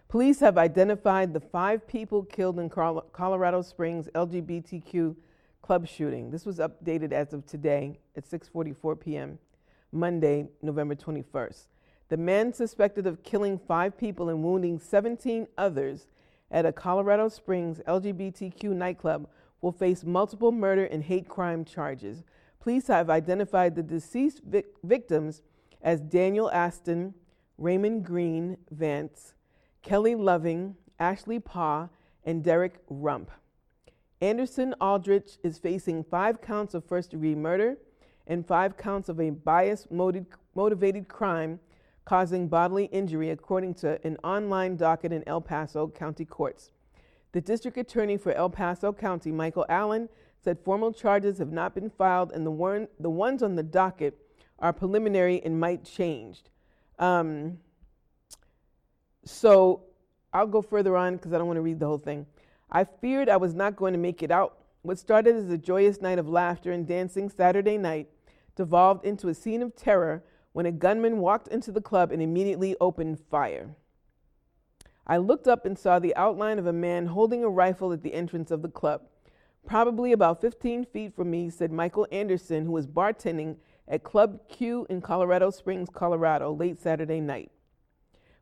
Police 0.10 0.40
have 0.40 0.58
identified 0.58 1.36
the 1.36 1.40
five 1.40 1.88
people 1.88 2.24
killed 2.24 2.58
in 2.58 2.68
Colorado 2.68 3.62
Springs 3.62 4.10
LGBTQ 4.16 5.16
club 5.62 5.88
shooting. 5.88 6.32
This 6.32 6.48
was 6.48 6.58
updated 6.58 7.12
as 7.12 7.32
of 7.32 7.46
today 7.46 8.00
at 8.18 8.26
6:44 8.26 9.00
p.m. 9.00 9.38
Monday, 9.92 10.48
November 10.64 10.96
21st. 10.96 11.68
The 12.08 12.18
man 12.18 12.54
suspected 12.54 13.06
of 13.06 13.22
killing 13.22 13.60
5 13.60 14.00
people 14.00 14.30
and 14.30 14.44
wounding 14.44 14.80
17 14.80 15.48
others 15.60 16.08
at 16.50 16.66
a 16.66 16.72
Colorado 16.72 17.30
Springs 17.30 17.80
LGBTQ 17.88 18.64
nightclub 18.64 19.30
will 19.62 19.72
face 19.72 20.04
multiple 20.04 20.52
murder 20.52 20.86
and 20.86 21.04
hate 21.04 21.30
crime 21.30 21.64
charges. 21.64 22.24
Police 22.60 22.88
have 22.88 23.12
identified 23.12 23.76
the 23.76 23.84
deceased 23.84 24.42
vic- 24.44 24.74
victims 24.84 25.44
as 25.84 26.02
Daniel 26.02 26.50
Aston, 26.50 27.14
Raymond 27.60 28.06
Green 28.06 28.58
Vance, 28.72 29.36
Kelly 29.82 30.16
Loving, 30.16 30.76
Ashley 31.00 31.40
Paugh, 31.40 31.90
and 32.24 32.44
Derrick 32.44 32.80
Rump. 32.90 33.32
Anderson 34.22 34.76
Aldrich 34.82 35.38
is 35.44 35.58
facing 35.58 36.04
five 36.04 36.42
counts 36.42 36.74
of 36.74 36.84
first 36.84 37.12
degree 37.12 37.36
murder 37.36 37.78
and 38.28 38.46
five 38.46 38.78
counts 38.78 39.10
of 39.10 39.20
a 39.20 39.30
bias 39.30 39.88
motivated 39.90 41.08
crime 41.08 41.60
causing 42.06 42.48
bodily 42.48 42.86
injury, 42.86 43.30
according 43.30 43.74
to 43.76 44.00
an 44.06 44.18
online 44.24 44.76
docket 44.76 45.14
in 45.14 45.24
El 45.28 45.42
Paso 45.42 45.88
County 45.88 46.26
courts. 46.26 46.72
The 47.32 47.42
district 47.42 47.78
attorney 47.78 48.18
for 48.18 48.34
El 48.34 48.50
Paso 48.50 48.92
County, 48.92 49.32
Michael 49.32 49.66
Allen, 49.70 50.10
said 50.44 50.60
formal 50.60 50.92
charges 50.92 51.38
have 51.38 51.52
not 51.52 51.76
been 51.76 51.90
filed 51.90 52.32
and 52.32 52.46
the, 52.46 52.52
one, 52.52 52.88
the 53.00 53.10
ones 53.10 53.44
on 53.44 53.56
the 53.56 53.64
docket 53.64 54.18
are 54.58 54.74
preliminary 54.74 55.42
and 55.44 55.60
might 55.60 55.84
change. 55.86 56.44
Um, 56.98 57.60
so 59.30 59.82
I'll 60.34 60.48
go 60.48 60.62
further 60.62 60.98
on 60.98 61.16
because 61.16 61.34
I 61.34 61.38
don't 61.38 61.48
want 61.48 61.58
to 61.58 61.62
read 61.62 61.80
the 61.80 61.86
whole 61.86 61.98
thing. 61.98 62.26
I 62.72 62.84
feared 62.84 63.30
I 63.30 63.38
was 63.38 63.54
not 63.54 63.76
going 63.76 63.94
to 63.94 64.00
make 64.00 64.22
it 64.22 64.32
out. 64.32 64.58
What 64.82 65.00
started 65.00 65.36
as 65.36 65.50
a 65.50 65.58
joyous 65.58 66.02
night 66.02 66.20
of 66.20 66.30
laughter 66.30 66.72
and 66.72 66.88
dancing 66.88 67.30
Saturday 67.30 67.78
night 67.78 68.10
devolved 68.56 69.06
into 69.06 69.28
a 69.28 69.34
scene 69.34 69.62
of 69.62 69.76
terror 69.76 70.24
when 70.52 70.66
a 70.66 70.72
gunman 70.72 71.20
walked 71.20 71.48
into 71.48 71.72
the 71.72 71.82
club 71.82 72.12
and 72.12 72.22
immediately 72.22 72.76
opened 72.82 73.20
fire. 73.32 73.76
I 75.06 75.18
looked 75.18 75.48
up 75.48 75.66
and 75.66 75.78
saw 75.78 75.98
the 75.98 76.16
outline 76.16 76.60
of 76.60 76.68
a 76.68 76.74
man 76.74 77.08
holding 77.08 77.44
a 77.44 77.50
rifle 77.50 77.92
at 77.94 78.04
the 78.04 78.14
entrance 78.14 78.52
of 78.52 78.62
the 78.62 78.70
club. 78.70 79.02
Probably 79.66 80.12
about 80.12 80.42
15 80.42 80.86
feet 80.86 81.16
from 81.16 81.32
me, 81.32 81.50
said 81.50 81.72
Michael 81.72 82.08
Anderson, 82.12 82.66
who 82.66 82.72
was 82.72 82.88
bartending 82.88 83.58
at 83.88 84.04
Club 84.04 84.48
Q 84.50 84.86
in 84.90 85.02
Colorado 85.02 85.50
Springs, 85.50 85.90
Colorado, 85.92 86.54
late 86.54 86.80
Saturday 86.80 87.20
night. 87.20 87.52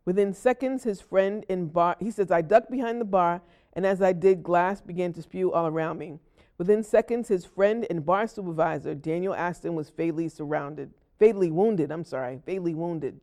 Within 0.07 0.33
seconds, 0.33 0.85
his 0.85 1.01
friend 1.01 1.43
in 1.49 1.65
bar, 1.65 1.97
he 1.99 2.11
says, 2.11 2.31
I 2.31 2.41
ducked 2.41 2.71
behind 2.71 3.01
the 3.01 3.05
bar, 3.05 3.41
and 3.73 3.85
as 3.85 4.01
I 4.01 4.13
did, 4.13 4.41
glass 4.41 4.79
began 4.79 5.11
to 5.11 5.21
spew 5.21 5.51
all 5.51 5.67
around 5.67 5.97
me. 5.99 6.17
Within 6.57 6.81
seconds, 6.81 7.27
his 7.27 7.43
friend 7.43 7.85
and 7.89 8.05
bar 8.05 8.25
supervisor, 8.25 8.95
Daniel 8.95 9.35
Aston, 9.35 9.75
was 9.75 9.89
fatally 9.89 10.29
surrounded, 10.29 10.93
fatally 11.19 11.51
wounded, 11.51 11.91
I'm 11.91 12.05
sorry, 12.05 12.39
fatally 12.45 12.73
wounded. 12.73 13.19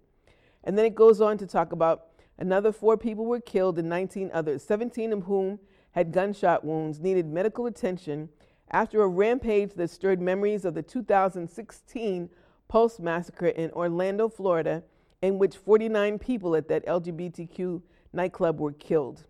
And 0.62 0.76
then 0.76 0.84
it 0.84 0.94
goes 0.94 1.22
on 1.22 1.38
to 1.38 1.46
talk 1.46 1.72
about 1.72 2.08
another 2.36 2.70
four 2.70 2.98
people 2.98 3.24
were 3.24 3.40
killed 3.40 3.78
and 3.78 3.88
19 3.88 4.30
others, 4.34 4.62
17 4.62 5.14
of 5.14 5.22
whom 5.22 5.60
had 5.92 6.12
gunshot 6.12 6.66
wounds, 6.66 7.00
needed 7.00 7.24
medical 7.24 7.64
attention 7.64 8.28
after 8.70 9.00
a 9.00 9.08
rampage 9.08 9.72
that 9.72 9.88
stirred 9.88 10.20
memories 10.20 10.66
of 10.66 10.74
the 10.74 10.82
2016 10.82 12.28
Pulse 12.68 13.00
massacre 13.00 13.46
in 13.46 13.70
Orlando, 13.70 14.28
Florida, 14.28 14.82
in 15.24 15.38
which 15.38 15.56
49 15.56 16.18
people 16.18 16.54
at 16.54 16.68
that 16.68 16.86
LGBTQ 16.86 17.80
nightclub 18.12 18.60
were 18.60 18.72
killed. 18.72 19.24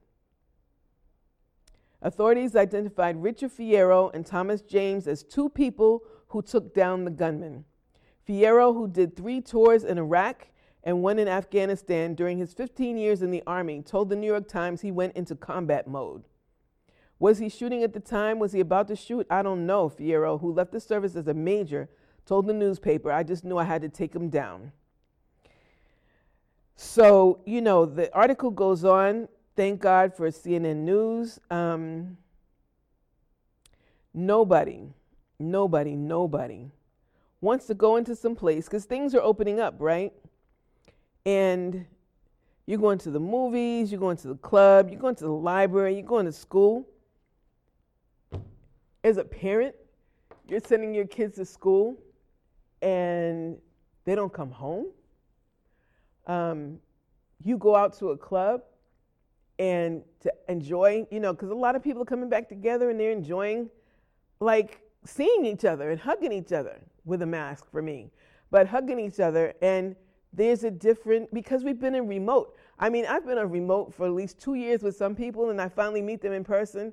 Authorities 2.03 2.57
identified 2.57 3.23
Richard 3.23 3.53
Fierro 3.53 4.13
and 4.13 4.27
Thomas 4.27 4.61
James 4.61 5.07
as 5.07 5.23
two 5.23 5.49
people 5.49 6.03
who 6.29 6.43
took 6.43 6.75
down 6.75 7.05
the 7.05 7.11
gunman. 7.11 7.65
Fierro, 8.29 8.75
who 8.75 8.89
did 8.89 9.17
three 9.17 9.41
tours 9.41 9.85
in 9.85 9.97
Iraq 9.97 10.49
and 10.83 11.03
one 11.03 11.19
in 11.19 11.29
Afghanistan 11.29 12.15
during 12.15 12.39
his 12.39 12.53
15 12.53 12.99
years 12.99 13.23
in 13.23 13.31
the 13.31 13.43
Army, 13.47 13.81
told 13.81 14.11
the 14.11 14.17
New 14.17 14.27
York 14.27 14.49
Times 14.49 14.81
he 14.81 14.91
went 14.91 15.17
into 15.17 15.35
combat 15.35 15.87
mode. 15.87 16.25
Was 17.19 17.39
he 17.39 17.49
shooting 17.49 17.83
at 17.83 17.95
the 17.95 18.01
time? 18.01 18.39
Was 18.39 18.53
he 18.53 18.61
about 18.61 18.89
to 18.89 18.97
shoot? 18.97 19.27
I 19.31 19.43
don't 19.43 19.65
know, 19.65 19.89
Fierro, 19.89 20.41
who 20.41 20.53
left 20.53 20.73
the 20.73 20.81
service 20.81 21.15
as 21.17 21.29
a 21.29 21.35
major, 21.35 21.89
told 22.27 22.47
the 22.47 22.53
newspaper, 22.53 23.13
I 23.13 23.23
just 23.23 23.45
knew 23.45 23.57
I 23.57 23.65
had 23.65 23.83
to 23.83 23.89
take 23.89 24.15
him 24.15 24.29
down. 24.29 24.73
So, 26.77 27.41
you 27.45 27.61
know, 27.61 27.87
the 27.87 28.13
article 28.15 28.51
goes 28.51 28.85
on. 28.85 29.29
Thank 29.57 29.81
God 29.81 30.15
for 30.15 30.29
CNN 30.31 30.79
News. 30.79 31.39
Um, 31.51 32.17
nobody, 34.13 34.89
nobody, 35.39 35.95
nobody 35.95 36.71
wants 37.41 37.67
to 37.67 37.75
go 37.75 37.97
into 37.97 38.17
some 38.17 38.35
place 38.35 38.65
because 38.65 38.85
things 38.85 39.15
are 39.15 39.21
opening 39.21 39.61
up, 39.61 39.75
right? 39.79 40.13
And 41.25 41.87
you're 42.67 42.79
going 42.79 42.99
to 42.99 43.11
the 43.11 43.21
movies, 43.21 43.93
you're 43.93 44.01
going 44.01 44.17
to 44.19 44.29
the 44.29 44.37
club, 44.37 44.91
you're 44.91 45.01
going 45.01 45.15
to 45.17 45.25
the 45.25 45.31
library, 45.31 45.95
you're 45.95 46.03
going 46.03 46.27
to 46.27 46.33
school 46.33 46.89
as 49.05 49.19
a 49.19 49.25
parent, 49.25 49.75
you're 50.49 50.61
sending 50.61 50.95
your 50.95 51.07
kids 51.07 51.37
to 51.37 51.45
school 51.45 51.97
and 52.81 53.59
they 54.05 54.15
don't 54.15 54.33
come 54.33 54.51
home. 54.51 54.87
Um, 56.27 56.79
you 57.43 57.59
go 57.59 57.77
out 57.77 57.99
to 57.99 58.11
a 58.11 58.17
club 58.17 58.63
and 59.59 60.03
to 60.21 60.33
enjoy, 60.49 61.07
you 61.11 61.21
know, 61.21 61.33
because 61.33 61.51
a 61.51 61.55
lot 61.55 61.77
of 61.77 61.83
people 61.83 62.03
are 62.03 62.07
coming 62.07 62.29
back 62.29 62.49
together 62.49 62.91
and 62.91 62.99
they're 62.99 63.13
enjoying 63.13 63.71
like 64.41 64.81
seeing 65.05 65.45
each 65.45 65.65
other 65.65 65.91
and 65.91 66.01
hugging 66.01 66.33
each 66.33 66.53
other 66.53 66.81
with 67.05 67.23
a 67.23 67.27
mask 67.27 67.71
for 67.71 67.83
me, 67.83 68.11
but 68.51 68.67
hugging 68.67 68.99
each 68.99 69.21
other. 69.21 69.53
And 69.63 69.95
there's 70.33 70.65
a 70.65 70.71
different, 70.71 71.33
because 71.33 71.63
we've 71.63 71.79
been 71.79 71.95
in 71.95 72.09
remote. 72.09 72.57
I 72.79 72.89
mean, 72.89 73.07
I've 73.07 73.25
been 73.25 73.39
on 73.39 73.51
remote 73.51 73.95
for 73.95 74.07
at 74.07 74.13
least 74.13 74.41
two 74.41 74.55
years 74.55 74.83
with 74.83 74.97
some 74.97 75.15
people 75.15 75.51
and 75.51 75.61
I 75.61 75.69
finally 75.69 76.03
meet 76.03 76.21
them 76.21 76.33
in 76.33 76.43
person 76.43 76.93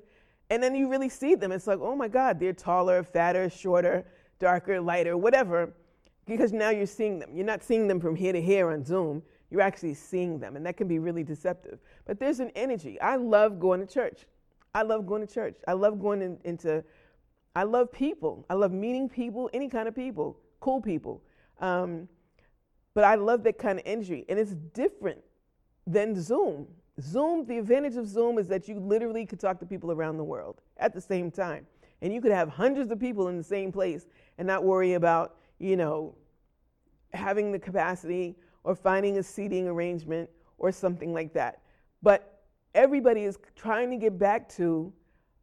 and 0.50 0.62
then 0.62 0.74
you 0.74 0.88
really 0.88 1.08
see 1.08 1.34
them. 1.34 1.50
It's 1.50 1.66
like, 1.66 1.78
oh 1.80 1.96
my 1.96 2.08
God, 2.08 2.38
they're 2.38 2.52
taller, 2.52 3.02
fatter, 3.02 3.48
shorter, 3.48 4.04
darker, 4.38 4.80
lighter, 4.80 5.16
whatever. 5.16 5.72
Because 6.26 6.52
now 6.52 6.70
you're 6.70 6.86
seeing 6.86 7.18
them. 7.18 7.30
You're 7.34 7.46
not 7.46 7.62
seeing 7.62 7.88
them 7.88 8.00
from 8.00 8.14
here 8.14 8.32
to 8.32 8.40
here 8.40 8.70
on 8.70 8.84
Zoom. 8.84 9.22
You're 9.50 9.60
actually 9.60 9.94
seeing 9.94 10.38
them. 10.38 10.56
And 10.56 10.64
that 10.64 10.76
can 10.76 10.88
be 10.88 10.98
really 10.98 11.24
deceptive. 11.24 11.80
But 12.04 12.18
there's 12.18 12.40
an 12.40 12.50
energy. 12.54 13.00
I 13.00 13.16
love 13.16 13.58
going 13.58 13.80
to 13.80 13.86
church. 13.86 14.26
I 14.74 14.82
love 14.82 15.06
going 15.06 15.26
to 15.26 15.32
church. 15.32 15.56
I 15.68 15.72
love 15.72 16.00
going 16.00 16.22
in, 16.22 16.38
into, 16.44 16.82
I 17.54 17.64
love 17.64 17.92
people. 17.92 18.46
I 18.48 18.54
love 18.54 18.72
meeting 18.72 19.08
people, 19.08 19.50
any 19.52 19.68
kind 19.68 19.88
of 19.88 19.94
people, 19.94 20.38
cool 20.60 20.80
people. 20.80 21.22
Um, 21.60 22.08
but 22.94 23.04
I 23.04 23.16
love 23.16 23.42
that 23.44 23.58
kind 23.58 23.78
of 23.78 23.84
energy. 23.86 24.24
And 24.28 24.38
it's 24.38 24.52
different 24.52 25.20
than 25.86 26.20
Zoom. 26.20 26.66
Zoom, 27.00 27.46
the 27.46 27.58
advantage 27.58 27.96
of 27.96 28.06
Zoom 28.06 28.38
is 28.38 28.48
that 28.48 28.68
you 28.68 28.78
literally 28.78 29.26
could 29.26 29.40
talk 29.40 29.58
to 29.60 29.66
people 29.66 29.90
around 29.92 30.18
the 30.18 30.24
world 30.24 30.60
at 30.76 30.94
the 30.94 31.00
same 31.00 31.30
time. 31.30 31.66
And 32.00 32.12
you 32.12 32.20
could 32.20 32.32
have 32.32 32.48
hundreds 32.48 32.90
of 32.90 32.98
people 32.98 33.28
in 33.28 33.38
the 33.38 33.44
same 33.44 33.72
place 33.72 34.06
and 34.38 34.46
not 34.46 34.64
worry 34.64 34.94
about, 34.94 35.36
you 35.62 35.76
know, 35.76 36.14
having 37.14 37.52
the 37.52 37.58
capacity 37.58 38.34
or 38.64 38.74
finding 38.74 39.18
a 39.18 39.22
seating 39.22 39.68
arrangement 39.68 40.28
or 40.58 40.72
something 40.72 41.14
like 41.14 41.32
that. 41.34 41.60
But 42.02 42.42
everybody 42.74 43.22
is 43.22 43.38
trying 43.54 43.90
to 43.90 43.96
get 43.96 44.18
back 44.18 44.48
to 44.56 44.92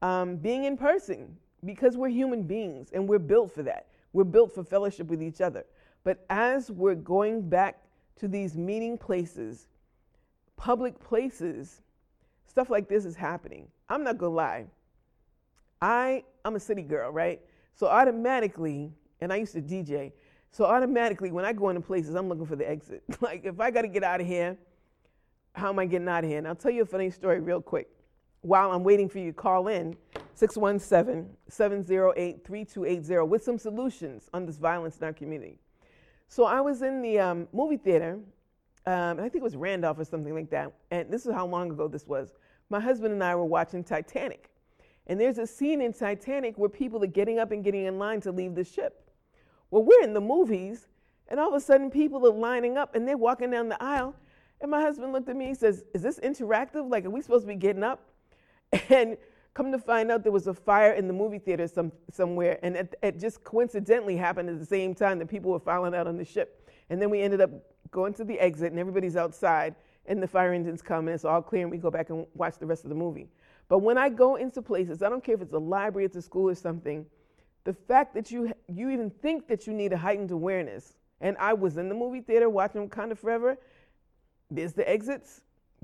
um, 0.01 0.35
being 0.35 0.65
in 0.65 0.75
person 0.75 1.35
because 1.65 1.95
we're 1.95 2.09
human 2.09 2.43
beings 2.43 2.89
and 2.93 3.07
we're 3.07 3.19
built 3.19 3.53
for 3.53 3.63
that. 3.63 3.87
We're 4.11 4.25
built 4.25 4.53
for 4.53 4.63
fellowship 4.63 5.07
with 5.07 5.23
each 5.23 5.39
other. 5.39 5.65
But 6.03 6.25
as 6.29 6.69
we're 6.69 6.95
going 6.95 7.47
back 7.47 7.81
to 8.17 8.27
these 8.27 8.57
meeting 8.57 8.97
places, 8.97 9.67
public 10.57 10.99
places, 10.99 11.81
stuff 12.45 12.69
like 12.69 12.89
this 12.89 13.05
is 13.05 13.15
happening. 13.15 13.67
I'm 13.87 14.03
not 14.03 14.17
gonna 14.17 14.35
lie. 14.35 14.65
I 15.81 16.23
I'm 16.43 16.55
a 16.55 16.59
city 16.59 16.81
girl, 16.81 17.11
right? 17.11 17.39
So 17.75 17.87
automatically, 17.87 18.91
and 19.21 19.33
I 19.33 19.37
used 19.37 19.53
to 19.53 19.61
DJ, 19.61 20.11
so 20.51 20.65
automatically 20.65 21.31
when 21.31 21.45
I 21.45 21.53
go 21.53 21.69
into 21.69 21.81
places, 21.81 22.13
I'm 22.15 22.29
looking 22.29 22.45
for 22.45 22.55
the 22.55 22.69
exit. 22.69 23.01
like 23.21 23.45
if 23.45 23.59
I 23.59 23.71
gotta 23.71 23.87
get 23.87 24.03
out 24.03 24.21
of 24.21 24.27
here, 24.27 24.55
how 25.53 25.69
am 25.69 25.79
I 25.79 25.85
getting 25.85 26.07
out 26.07 26.23
of 26.23 26.29
here? 26.29 26.37
And 26.39 26.47
I'll 26.47 26.55
tell 26.55 26.71
you 26.71 26.83
a 26.83 26.85
funny 26.85 27.09
story 27.09 27.39
real 27.39 27.61
quick. 27.61 27.87
While 28.41 28.71
I'm 28.71 28.83
waiting 28.83 29.09
for 29.09 29.17
you 29.19 29.31
to 29.31 29.37
call 29.37 29.67
in, 29.67 29.97
617-708-3280 30.37 33.27
with 33.27 33.43
some 33.43 33.57
solutions 33.57 34.29
on 34.33 34.45
this 34.45 34.57
violence 34.57 34.97
in 34.97 35.03
our 35.03 35.11
community. 35.11 35.59
So 36.29 36.45
I 36.45 36.61
was 36.61 36.81
in 36.81 37.01
the 37.01 37.19
um, 37.19 37.49
movie 37.51 37.75
theater 37.75 38.19
um, 38.85 39.19
I 39.19 39.23
think 39.23 39.35
it 39.35 39.43
was 39.43 39.55
Randolph 39.55 39.99
or 39.99 40.05
something 40.05 40.33
like 40.33 40.49
that. 40.49 40.73
And 40.89 41.11
this 41.11 41.25
is 41.25 41.33
how 41.33 41.45
long 41.45 41.71
ago 41.71 41.87
this 41.87 42.07
was. 42.07 42.33
My 42.69 42.79
husband 42.79 43.13
and 43.13 43.23
I 43.23 43.35
were 43.35 43.45
watching 43.45 43.83
Titanic. 43.83 44.49
And 45.07 45.19
there's 45.19 45.37
a 45.37 45.45
scene 45.45 45.81
in 45.81 45.93
Titanic 45.93 46.57
where 46.57 46.69
people 46.69 47.03
are 47.03 47.07
getting 47.07 47.39
up 47.39 47.51
and 47.51 47.63
getting 47.63 47.85
in 47.85 47.99
line 47.99 48.21
to 48.21 48.31
leave 48.31 48.55
the 48.55 48.63
ship. 48.63 49.08
Well, 49.71 49.83
we're 49.83 50.01
in 50.01 50.13
the 50.13 50.21
movies, 50.21 50.87
and 51.27 51.39
all 51.39 51.49
of 51.49 51.53
a 51.53 51.59
sudden 51.59 51.91
people 51.91 52.25
are 52.25 52.33
lining 52.33 52.77
up 52.77 52.95
and 52.95 53.07
they're 53.07 53.17
walking 53.17 53.51
down 53.51 53.69
the 53.69 53.81
aisle. 53.81 54.15
And 54.61 54.71
my 54.71 54.81
husband 54.81 55.13
looked 55.13 55.29
at 55.29 55.35
me 55.35 55.47
and 55.47 55.57
says, 55.57 55.83
Is 55.93 56.01
this 56.01 56.19
interactive? 56.19 56.89
Like, 56.89 57.05
are 57.05 57.09
we 57.09 57.21
supposed 57.21 57.43
to 57.43 57.47
be 57.47 57.55
getting 57.55 57.83
up? 57.83 58.05
And 58.89 59.17
come 59.53 59.71
to 59.71 59.79
find 59.79 60.11
out 60.11 60.23
there 60.23 60.31
was 60.31 60.47
a 60.47 60.53
fire 60.53 60.93
in 60.93 61.07
the 61.07 61.13
movie 61.13 61.39
theater 61.39 61.67
some, 61.67 61.91
somewhere. 62.11 62.59
And 62.61 62.75
it, 62.75 62.95
it 63.01 63.19
just 63.19 63.43
coincidentally 63.43 64.15
happened 64.15 64.49
at 64.49 64.59
the 64.59 64.65
same 64.65 64.93
time 64.93 65.19
that 65.19 65.27
people 65.27 65.51
were 65.51 65.59
filing 65.59 65.95
out 65.95 66.07
on 66.07 66.17
the 66.17 66.25
ship. 66.25 66.69
And 66.89 67.01
then 67.01 67.09
we 67.09 67.21
ended 67.21 67.41
up 67.41 67.49
going 67.91 68.13
to 68.13 68.23
the 68.23 68.39
exit, 68.39 68.71
and 68.71 68.79
everybody's 68.79 69.15
outside, 69.15 69.75
and 70.05 70.21
the 70.21 70.27
fire 70.27 70.53
engines 70.53 70.81
come, 70.81 71.07
and 71.07 71.15
it's 71.15 71.25
all 71.25 71.41
clear, 71.41 71.63
and 71.63 71.71
we 71.71 71.77
go 71.77 71.91
back 71.91 72.09
and 72.09 72.25
watch 72.35 72.57
the 72.57 72.65
rest 72.65 72.83
of 72.83 72.89
the 72.89 72.95
movie. 72.95 73.27
But 73.67 73.79
when 73.79 73.97
I 73.97 74.09
go 74.09 74.35
into 74.35 74.61
places, 74.61 75.03
I 75.03 75.09
don't 75.09 75.23
care 75.23 75.35
if 75.35 75.41
it's 75.41 75.53
a 75.53 75.59
library, 75.59 76.05
it's 76.05 76.15
a 76.15 76.21
school, 76.21 76.49
or 76.49 76.55
something, 76.55 77.05
the 77.63 77.73
fact 77.73 78.13
that 78.15 78.31
you, 78.31 78.51
you 78.67 78.89
even 78.89 79.09
think 79.09 79.47
that 79.47 79.67
you 79.67 79.73
need 79.73 79.93
a 79.93 79.97
heightened 79.97 80.31
awareness 80.31 80.93
And 81.21 81.37
I 81.37 81.53
was 81.53 81.77
in 81.77 81.89
the 81.89 81.95
movie 81.95 82.21
theater 82.21 82.49
watching 82.49 82.87
Wakanda 82.87 83.17
Forever. 83.17 83.57
There's 84.49 84.73
the 84.73 84.89
exits. 84.89 85.41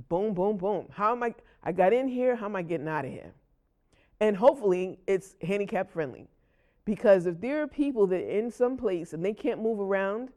Boom, 0.09 0.33
boom, 0.33 0.57
boom. 0.57 0.87
How 0.91 1.11
am 1.11 1.23
I? 1.23 1.35
I 1.63 1.71
got 1.71 1.93
in 1.93 2.07
here. 2.07 2.35
How 2.35 2.45
am 2.45 2.55
I 2.55 2.61
getting 2.61 2.87
out 2.87 3.05
of 3.05 3.11
here? 3.11 3.33
And 4.19 4.35
hopefully 4.37 4.99
it's 5.07 5.35
handicap 5.41 5.91
friendly. 5.91 6.27
Because 6.85 7.25
if 7.25 7.41
there 7.41 7.61
are 7.61 7.67
people 7.67 8.07
that 8.07 8.21
are 8.21 8.29
in 8.29 8.51
some 8.51 8.77
place 8.77 9.13
and 9.13 9.25
they 9.25 9.33
can't 9.33 9.61
move 9.61 9.79
around, 9.79 10.29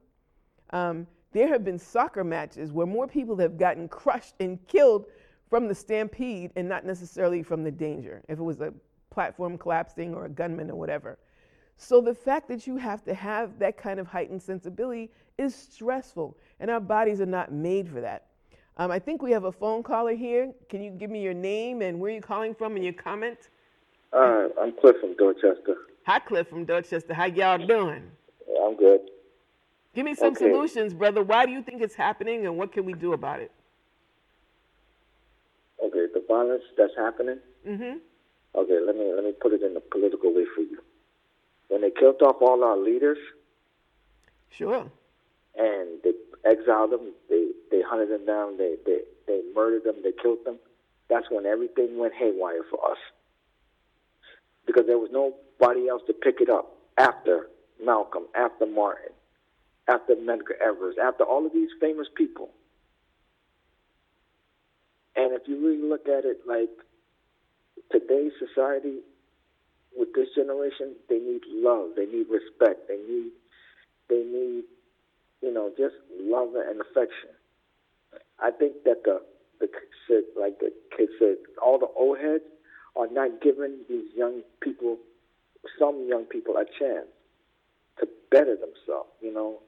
um, 0.71 1.07
there 1.33 1.49
have 1.49 1.65
been 1.65 1.79
soccer 1.79 2.25
matches 2.25 2.73
where 2.73 2.87
more 2.87 3.07
people 3.07 3.37
have 3.37 3.59
gotten 3.59 3.87
crushed 3.89 4.35
and 4.41 4.59
killed 4.67 5.07
from 5.51 5.69
the 5.69 5.75
stampede 5.75 6.51
and 6.57 6.69
not 6.69 6.85
necessarily 6.85 7.43
from 7.43 7.63
the 7.63 7.71
danger, 7.71 8.23
if 8.29 8.39
it 8.39 8.43
was 8.43 8.61
a 8.61 8.73
platform 9.11 9.59
collapsing 9.59 10.15
or 10.15 10.25
a 10.25 10.29
gunman 10.29 10.71
or 10.71 10.77
whatever. 10.77 11.19
So 11.81 12.01
the 12.01 12.15
fact 12.15 12.49
that 12.49 12.67
you 12.67 12.77
have 12.77 13.05
to 13.05 13.15
have 13.15 13.59
that 13.61 13.77
kind 13.79 14.01
of 14.01 14.09
heightened 14.09 14.43
sensibility 14.43 15.11
is 15.39 15.55
stressful, 15.55 16.37
and 16.59 16.71
our 16.71 16.81
bodies 16.81 17.21
are 17.21 17.27
not 17.27 17.53
made 17.53 17.89
for 17.89 18.01
that. 18.01 18.27
Um, 18.77 18.91
I 18.91 18.99
think 18.99 19.23
we 19.23 19.31
have 19.31 19.45
a 19.45 19.53
phone 19.53 19.85
caller 19.85 20.15
here. 20.15 20.53
Can 20.69 20.83
you 20.83 20.91
give 20.91 21.09
me 21.09 21.23
your 21.23 21.35
name 21.35 21.81
and 21.81 22.01
where 22.01 22.11
you're 22.11 22.21
calling 22.21 22.55
from 22.55 22.75
and 22.75 22.85
your 22.85 22.95
comment? 22.95 23.39
Uh, 24.13 24.49
I'm 24.61 24.73
Cliff 24.81 24.97
from 25.01 25.15
Dorchester. 25.17 25.77
Hi, 26.07 26.19
Cliff 26.19 26.49
from 26.49 26.65
Dorchester. 26.65 27.15
How 27.15 27.27
y'all 27.27 27.59
doing? 27.65 28.11
I'm 28.61 28.77
good. 28.77 29.01
Give 29.95 30.05
me 30.05 30.15
some 30.15 30.33
Okay. 30.33 30.51
solutions, 30.51 30.95
brother. 30.95 31.23
Why 31.23 31.47
do 31.47 31.53
you 31.53 31.63
think 31.63 31.81
it's 31.81 31.95
happening, 31.95 32.45
and 32.45 32.59
what 32.59 32.73
can 32.73 32.85
we 32.85 32.93
do 32.93 33.13
about 33.13 33.41
it? 33.41 33.53
Okay, 35.83 36.07
the 36.13 36.25
violence 36.27 36.65
that's 36.77 36.95
happening. 36.97 37.39
Mm-hmm. 37.67 37.99
Okay, 38.57 38.81
let 38.85 38.97
me 38.97 39.13
let 39.15 39.25
me 39.25 39.33
put 39.41 39.53
it 39.53 39.63
in 39.63 39.77
a 39.77 39.81
political 39.81 40.35
way 40.35 40.45
for 40.55 40.63
you. 40.63 40.79
When 41.69 41.83
they 41.83 41.91
killed 41.91 42.21
off 42.23 42.37
all 42.41 42.65
our 42.65 42.77
leaders 42.79 43.19
Sure. 44.51 44.91
and 45.57 46.03
they 46.03 46.13
exiled 46.45 46.91
them, 46.93 47.13
they 47.29 47.51
they 47.71 47.83
hunted 47.83 48.11
them 48.11 48.25
down, 48.27 48.57
they 48.57 48.77
they 48.87 49.01
they 49.27 49.43
murdered 49.55 49.85
them, 49.85 49.97
they 50.03 50.13
killed 50.13 50.45
them. 50.45 50.59
That's 51.09 51.31
when 51.31 51.47
everything 51.47 51.99
went 51.99 52.15
haywire 52.15 52.63
for 52.71 52.91
us. 52.91 52.99
Because 54.67 54.87
there 54.87 54.99
was 54.99 55.11
nobody 55.13 55.89
else 55.89 56.03
to 56.07 56.13
pick 56.13 56.41
it 56.41 56.51
up 56.51 56.77
after 56.99 57.49
Malcolm, 57.83 58.25
after 58.35 58.67
Martin, 58.67 59.13
after 59.89 60.15
Medgar 60.17 60.59
Evers, 60.61 60.97
after 61.03 61.25
all 61.25 61.47
of 61.47 61.53
these 61.53 61.71
famous 61.81 62.09
people. 62.15 62.51
And 65.17 65.33
if 65.33 65.49
you 65.49 65.59
really 65.65 65.83
look 65.83 66.07
at 66.09 66.25
it 66.25 66.41
like 66.47 66.71
today's 67.91 68.33
society 68.39 68.99
with 69.97 70.13
this 70.15 70.29
generation, 70.35 70.95
they 71.09 71.19
need 71.19 71.43
love, 71.49 71.91
they 71.97 72.07
need 72.07 72.27
respect, 72.31 72.89
they 72.89 72.97
need 72.97 73.31
they 74.09 74.23
need, 74.25 74.65
you 75.43 75.53
know, 75.53 75.71
just 75.77 75.95
love 76.19 76.49
and 76.55 76.81
affection. 76.81 77.31
I 78.41 78.51
think 78.51 78.85
that 78.85 79.05
the 79.05 79.21
the 79.61 79.69
said, 80.07 80.23
like 80.41 80.59
the 80.61 80.73
kid 80.97 81.09
said, 81.19 81.37
all 81.63 81.79
the 81.79 81.89
old 81.97 82.19
heads 82.19 82.45
are 82.97 83.09
not 83.11 83.41
giving 83.43 83.79
these 83.89 84.07
young 84.17 84.43
people, 84.61 84.97
some 85.79 86.07
young 86.09 86.25
people, 86.25 86.57
a 86.57 86.65
chance 86.79 87.07
to 88.01 88.09
better 88.31 88.55
themselves. 88.57 89.11
You 89.21 89.33
know, 89.35 89.59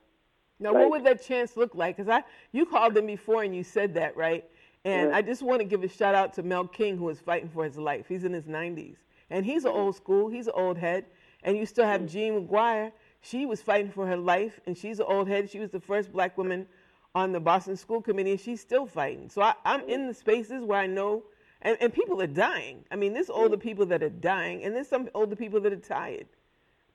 Now, 0.60 0.72
Like- 0.72 0.82
what 0.82 0.90
would 0.90 1.04
that 1.04 1.22
chance 1.22 1.56
look 1.56 1.74
like? 1.74 1.96
Because 1.96 2.08
I, 2.08 2.22
you 2.52 2.66
called 2.66 2.94
them 2.94 3.06
before 3.06 3.42
and 3.42 3.54
you 3.54 3.64
said 3.64 3.94
that, 3.94 4.16
right? 4.16 4.44
And 4.84 5.10
Yeah. 5.10 5.16
I 5.16 5.22
just 5.22 5.42
want 5.42 5.60
to 5.60 5.64
give 5.64 5.82
a 5.82 5.88
shout 5.88 6.14
out 6.14 6.32
to 6.34 6.42
Mel 6.42 6.66
King, 6.66 6.96
who 6.96 7.08
is 7.08 7.20
fighting 7.20 7.48
for 7.48 7.64
his 7.64 7.76
life. 7.78 8.06
He's 8.08 8.24
in 8.24 8.32
his 8.32 8.46
90s, 8.46 8.96
and 9.30 9.46
he's 9.46 9.64
Mm-hmm. 9.64 9.76
an 9.76 9.80
old 9.80 9.96
school. 9.96 10.28
He's 10.28 10.46
an 10.46 10.54
old 10.56 10.78
head. 10.78 11.04
And 11.42 11.56
you 11.56 11.64
still 11.66 11.86
have 11.86 12.06
Jean 12.06 12.46
McGuire. 12.46 12.92
She 13.22 13.46
was 13.46 13.62
fighting 13.62 13.90
for 13.90 14.06
her 14.06 14.16
life, 14.16 14.60
and 14.66 14.76
she's 14.76 14.98
an 15.00 15.06
old 15.08 15.28
head. 15.28 15.48
She 15.50 15.58
was 15.58 15.70
the 15.70 15.80
first 15.80 16.12
black 16.12 16.36
woman 16.36 16.66
on 17.14 17.32
the 17.32 17.40
Boston 17.40 17.76
School 17.76 18.00
Committee, 18.02 18.32
and 18.32 18.40
she's 18.40 18.60
still 18.60 18.86
fighting. 18.86 19.28
So 19.28 19.42
I, 19.42 19.54
I'm 19.64 19.82
in 19.88 20.06
the 20.06 20.14
spaces 20.14 20.64
where 20.64 20.78
I 20.78 20.86
know, 20.86 21.22
and, 21.62 21.76
and 21.80 21.92
people 21.92 22.20
are 22.22 22.26
dying. 22.26 22.84
I 22.90 22.96
mean, 22.96 23.12
there's 23.12 23.30
older 23.30 23.56
people 23.56 23.86
that 23.86 24.02
are 24.02 24.10
dying, 24.10 24.64
and 24.64 24.74
there's 24.74 24.88
some 24.88 25.08
older 25.14 25.36
people 25.36 25.60
that 25.60 25.72
are 25.72 25.76
tired. 25.76 26.26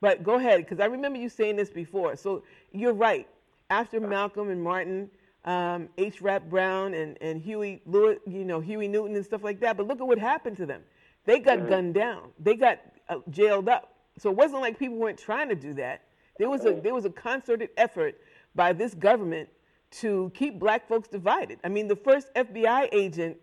But 0.02 0.24
go 0.24 0.36
ahead, 0.36 0.60
because 0.60 0.80
I 0.80 0.86
remember 0.86 1.20
you 1.20 1.30
saying 1.30 1.56
this 1.56 1.70
before. 1.70 2.16
So 2.16 2.44
you're 2.72 2.94
right. 2.94 3.28
After 3.70 4.00
Malcolm 4.00 4.50
and 4.50 4.62
Martin, 4.64 5.10
um, 5.46 5.90
H. 5.98 6.22
Rap 6.22 6.44
Brown 6.50 6.94
and, 6.94 7.18
and 7.22 7.42
Huey 7.42 7.82
Lewis, 7.86 8.20
you 8.28 8.46
know, 8.46 8.60
Huey 8.60 8.88
Newton 8.88 9.16
and 9.16 9.26
stuff 9.26 9.44
like 9.44 9.60
that. 9.62 9.78
But 9.78 9.88
look 9.88 10.00
at 10.00 10.08
what 10.08 10.18
happened 10.20 10.58
to 10.58 10.66
them. 10.66 10.84
They 11.26 11.40
got 11.40 11.68
gunned 11.68 11.94
down. 11.94 12.30
They 12.40 12.56
got 12.56 12.80
uh, 13.10 13.20
jailed 13.30 13.70
up. 13.70 13.94
So 14.18 14.30
it 14.30 14.38
wasn't 14.38 14.62
like 14.62 14.80
people 14.80 14.98
weren't 14.98 15.18
trying 15.18 15.50
to 15.50 15.56
do 15.56 15.74
that. 15.76 16.04
There 16.38 16.50
was 16.50 16.66
a 16.66 16.74
there 16.74 16.94
was 16.94 17.06
a 17.06 17.10
concerted 17.10 17.70
effort 17.78 18.20
by 18.56 18.74
this 18.74 18.94
government 18.94 19.50
to 19.92 20.32
keep 20.36 20.60
black 20.60 20.88
folks 20.88 21.08
divided. 21.08 21.60
I 21.64 21.70
mean, 21.70 21.88
the 21.88 21.96
first 21.96 22.34
FBI 22.34 22.90
agent 22.92 23.38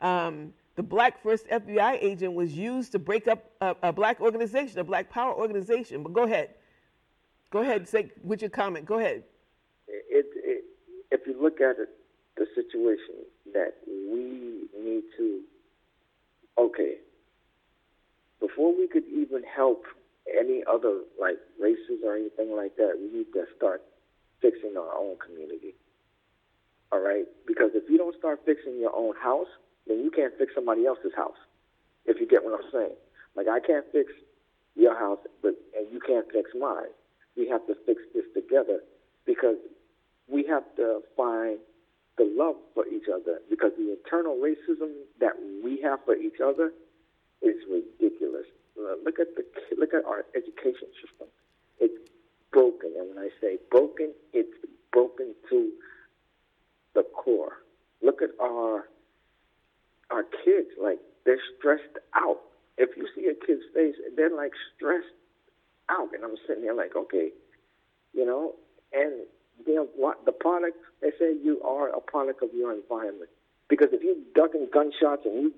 um, 0.00 0.52
the 0.76 0.82
black 0.82 1.22
first 1.22 1.46
FBI 1.48 1.98
agent 2.00 2.32
was 2.32 2.54
used 2.54 2.92
to 2.92 2.98
break 2.98 3.28
up 3.28 3.50
a, 3.60 3.76
a 3.82 3.92
black 3.92 4.20
organization, 4.20 4.78
a 4.78 4.84
black 4.84 5.10
power 5.10 5.34
organization. 5.34 6.02
But 6.02 6.12
go 6.12 6.22
ahead. 6.22 6.54
Go 7.50 7.60
ahead, 7.60 7.88
say 7.88 8.10
with 8.22 8.40
your 8.40 8.50
comment. 8.50 8.86
Go 8.86 8.98
ahead. 8.98 9.24
it, 9.88 10.26
it 10.36 10.64
if 11.10 11.26
you 11.26 11.40
look 11.40 11.60
at 11.60 11.76
it, 11.78 11.88
the 12.36 12.46
situation 12.54 13.26
that 13.52 13.74
we 13.86 14.68
need 14.82 15.02
to, 15.18 15.40
okay, 16.56 16.94
before 18.40 18.76
we 18.76 18.88
could 18.88 19.04
even 19.06 19.42
help 19.44 19.84
any 20.28 20.62
other 20.68 21.00
like 21.20 21.38
races 21.60 22.00
or 22.04 22.16
anything 22.16 22.56
like 22.56 22.76
that, 22.76 22.96
we 22.98 23.18
need 23.18 23.32
to 23.34 23.44
start 23.56 23.82
fixing 24.40 24.76
our 24.76 24.96
own 24.96 25.16
community. 25.24 25.74
All 26.92 27.00
right, 27.00 27.26
because 27.46 27.70
if 27.74 27.88
you 27.88 27.98
don't 27.98 28.16
start 28.18 28.40
fixing 28.44 28.80
your 28.80 28.94
own 28.96 29.14
house, 29.22 29.46
then 29.86 30.02
you 30.02 30.10
can't 30.10 30.32
fix 30.38 30.52
somebody 30.54 30.86
else's 30.86 31.12
house. 31.16 31.38
If 32.06 32.20
you 32.20 32.26
get 32.26 32.42
what 32.42 32.58
I'm 32.58 32.70
saying, 32.72 32.96
like 33.36 33.46
I 33.46 33.60
can't 33.60 33.84
fix 33.92 34.10
your 34.74 34.98
house, 34.98 35.20
but 35.42 35.54
and 35.76 35.86
you 35.92 36.00
can't 36.00 36.26
fix 36.32 36.50
mine. 36.58 36.90
We 37.36 37.48
have 37.48 37.66
to 37.68 37.74
fix 37.86 38.02
this 38.14 38.24
together 38.34 38.80
because 39.26 39.56
we 40.28 40.44
have 40.48 40.64
to 40.76 41.00
find 41.16 41.58
the 42.18 42.24
love 42.36 42.56
for 42.74 42.86
each 42.86 43.06
other 43.12 43.40
because 43.48 43.72
the 43.78 43.96
internal 43.96 44.36
racism 44.36 44.92
that 45.20 45.32
we 45.62 45.80
have 45.82 46.00
for 46.04 46.16
each 46.16 46.40
other 46.44 46.72
is 47.42 47.56
ridiculous. 47.70 48.46
Look 49.04 49.18
at 49.18 49.28
the 49.36 49.44
look 49.76 49.94
at 49.94 50.04
our 50.04 50.24
education 50.34 50.88
system. 51.00 51.28
It's 51.78 52.10
broken, 52.52 52.92
and 52.98 53.14
when 53.14 53.18
I 53.18 53.28
say 53.40 53.58
broken, 53.70 54.12
it's 54.32 54.56
broken 54.92 55.34
to 55.50 55.70
the 56.94 57.02
core. 57.02 57.58
Look 58.02 58.22
at 58.22 58.30
our 58.40 58.88
our 60.10 60.24
kids. 60.44 60.68
Like 60.80 60.98
they're 61.24 61.40
stressed 61.58 61.98
out. 62.14 62.40
If 62.78 62.96
you 62.96 63.06
see 63.14 63.26
a 63.26 63.34
kid's 63.46 63.62
face, 63.74 63.94
they're 64.16 64.34
like 64.34 64.52
stressed 64.74 65.06
out, 65.90 66.08
and 66.14 66.24
I'm 66.24 66.36
sitting 66.46 66.64
there 66.64 66.74
like, 66.74 66.96
okay, 66.96 67.30
you 68.14 68.24
know, 68.24 68.54
and 68.92 69.26
what 70.00 70.24
the 70.24 70.32
product 70.32 70.78
they 71.02 71.10
say 71.18 71.36
you 71.44 71.60
are 71.62 71.88
a 71.90 72.00
product 72.00 72.42
of 72.42 72.48
your 72.54 72.72
environment 72.72 73.28
because 73.68 73.88
if 73.92 74.02
you 74.02 74.16
ducking 74.34 74.66
gunshots 74.72 75.22
and 75.26 75.34
you 75.34 75.52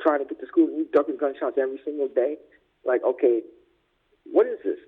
try 0.00 0.18
to 0.18 0.24
get 0.24 0.38
to 0.40 0.46
school 0.46 0.66
and 0.68 0.76
you 0.78 0.86
ducking 0.92 1.16
gunshots 1.16 1.56
every 1.60 1.80
single 1.84 2.08
day 2.08 2.36
like 2.84 3.02
okay 3.04 3.40
what 4.32 4.46
is 4.46 4.58
this 4.64 4.78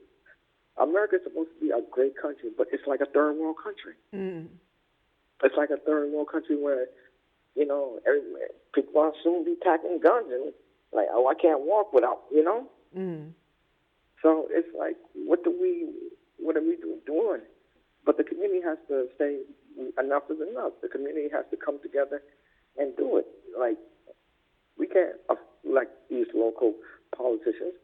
america's 0.80 1.20
supposed 1.24 1.50
to 1.54 1.60
be 1.60 1.70
a 1.70 1.80
great 1.90 2.14
country 2.20 2.50
but 2.56 2.66
it's 2.72 2.86
like 2.86 3.00
a 3.00 3.06
third 3.06 3.32
world 3.36 3.56
country 3.62 3.94
Mm. 4.14 4.46
it's 5.42 5.56
like 5.56 5.70
a 5.70 5.76
third 5.78 6.12
world 6.12 6.28
country 6.30 6.56
where 6.60 6.86
you 7.56 7.66
know 7.66 7.98
every, 8.06 8.22
people 8.74 9.00
are 9.00 9.12
soon 9.24 9.44
be 9.44 9.56
packing 9.62 9.98
guns 10.02 10.26
and 10.30 10.52
like 10.92 11.08
oh 11.12 11.26
i 11.28 11.34
can't 11.34 11.60
walk 11.60 11.92
without 11.92 12.20
you 12.32 12.44
know 12.44 12.66
Mm. 12.96 13.30
so 14.20 14.48
it's 14.50 14.66
like, 14.76 14.96
what 15.14 15.44
do 15.44 15.50
we, 15.62 15.86
what 16.38 16.56
are 16.56 16.60
we 16.60 16.76
doing? 17.06 17.42
But 18.04 18.16
the 18.16 18.24
community 18.24 18.60
has 18.66 18.78
to 18.88 19.06
say 19.16 19.38
enough 20.02 20.24
is 20.28 20.38
enough. 20.50 20.72
The 20.82 20.88
community 20.88 21.28
has 21.32 21.44
to 21.52 21.56
come 21.56 21.78
together 21.82 22.20
and 22.76 22.96
do 22.96 23.16
it. 23.18 23.26
Like 23.56 23.78
we 24.80 24.88
can't 24.88 25.16
uh, 25.28 25.34
like 25.64 25.88
these 26.08 26.26
local 26.34 26.74
politicians. 27.14 27.74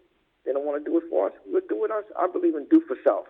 They 0.45 0.53
don't 0.53 0.65
want 0.65 0.83
to 0.83 0.91
do 0.91 0.97
it 0.97 1.05
for 1.11 1.27
us. 1.29 1.35
We'll 1.47 1.63
do 1.69 1.85
it 1.85 1.91
us. 1.91 2.05
I 2.19 2.27
believe 2.33 2.55
in 2.57 2.67
do 2.71 2.81
for 2.89 2.97
self. 3.05 3.27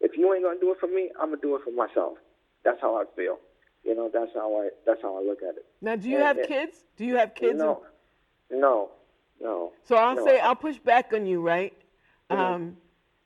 If 0.00 0.16
you 0.16 0.32
ain't 0.32 0.42
gonna 0.44 0.58
do 0.60 0.72
it 0.72 0.78
for 0.80 0.86
me, 0.86 1.10
I'm 1.20 1.28
gonna 1.30 1.42
do 1.42 1.54
it 1.56 1.62
for 1.64 1.70
myself. 1.72 2.16
That's 2.64 2.80
how 2.80 2.96
I 2.96 3.04
feel. 3.14 3.38
You 3.84 3.94
know, 3.94 4.10
that's 4.12 4.30
how 4.34 4.56
I 4.56 4.70
that's 4.86 5.02
how 5.02 5.16
I 5.18 5.22
look 5.22 5.42
at 5.42 5.56
it. 5.56 5.66
Now, 5.82 5.96
do 5.96 6.08
you 6.08 6.16
Yeah, 6.16 6.28
have 6.28 6.38
yeah. 6.38 6.46
kids? 6.46 6.84
Do 6.96 7.04
you 7.04 7.16
have 7.16 7.34
kids? 7.34 7.58
No, 7.58 7.82
no, 8.50 8.90
no. 9.40 9.72
So 9.84 9.96
I'll 9.96 10.16
no. 10.16 10.24
say 10.24 10.40
I'll 10.40 10.56
push 10.56 10.78
back 10.78 11.12
on 11.12 11.26
you, 11.26 11.42
right? 11.42 11.74
Um, 12.30 12.78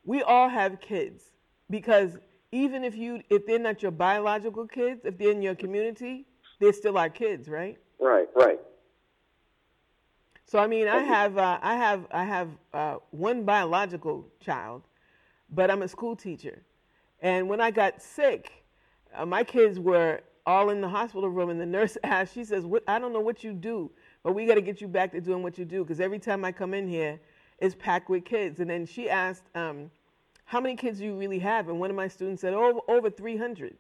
we 0.04 0.22
all 0.22 0.48
have 0.48 0.80
kids 0.80 1.32
because 1.70 2.18
even 2.50 2.82
if 2.82 2.96
you 2.96 3.22
if 3.30 3.46
they're 3.46 3.58
not 3.58 3.82
your 3.82 3.92
biological 3.92 4.66
kids, 4.66 5.04
if 5.04 5.18
they're 5.18 5.30
in 5.32 5.42
your 5.42 5.54
community, 5.54 6.26
they're 6.58 6.72
still 6.72 6.98
our 6.98 7.10
kids, 7.10 7.48
right? 7.48 7.78
Right, 8.00 8.28
right. 8.34 8.60
So 10.48 10.58
I 10.58 10.66
mean, 10.66 10.88
I 10.88 11.02
have 11.02 11.36
uh, 11.36 11.58
I 11.60 11.76
have 11.76 12.06
I 12.10 12.24
have 12.24 12.48
uh, 12.72 12.96
one 13.10 13.44
biological 13.44 14.26
child, 14.40 14.82
but 15.50 15.70
I'm 15.70 15.82
a 15.82 15.88
school 15.88 16.16
teacher, 16.16 16.62
And 17.20 17.50
when 17.50 17.60
I 17.60 17.70
got 17.70 18.00
sick, 18.00 18.64
uh, 19.14 19.26
my 19.26 19.44
kids 19.44 19.78
were 19.78 20.22
all 20.46 20.70
in 20.70 20.80
the 20.80 20.88
hospital 20.88 21.28
room, 21.28 21.50
and 21.50 21.60
the 21.60 21.66
nurse 21.66 21.98
asked, 22.02 22.32
she 22.32 22.44
says, 22.44 22.64
what, 22.64 22.82
I 22.88 22.98
don't 22.98 23.12
know 23.12 23.20
what 23.20 23.44
you 23.44 23.52
do, 23.52 23.90
but 24.22 24.32
we 24.32 24.46
got 24.46 24.54
to 24.54 24.62
get 24.62 24.80
you 24.80 24.88
back 24.88 25.12
to 25.12 25.20
doing 25.20 25.42
what 25.42 25.58
you 25.58 25.66
do 25.66 25.84
because 25.84 26.00
every 26.00 26.18
time 26.18 26.46
I 26.46 26.52
come 26.52 26.72
in 26.72 26.88
here, 26.88 27.20
it's 27.58 27.74
packed 27.74 28.08
with 28.08 28.24
kids. 28.24 28.58
And 28.60 28.70
then 28.70 28.86
she 28.86 29.10
asked, 29.10 29.44
um, 29.54 29.90
How 30.46 30.60
many 30.60 30.76
kids 30.76 31.00
do 31.00 31.04
you 31.04 31.14
really 31.14 31.40
have? 31.40 31.68
And 31.68 31.78
one 31.78 31.90
of 31.90 31.96
my 31.96 32.08
students 32.08 32.40
said, 32.40 32.54
Oh, 32.54 32.82
over 32.88 33.10
300. 33.10 33.76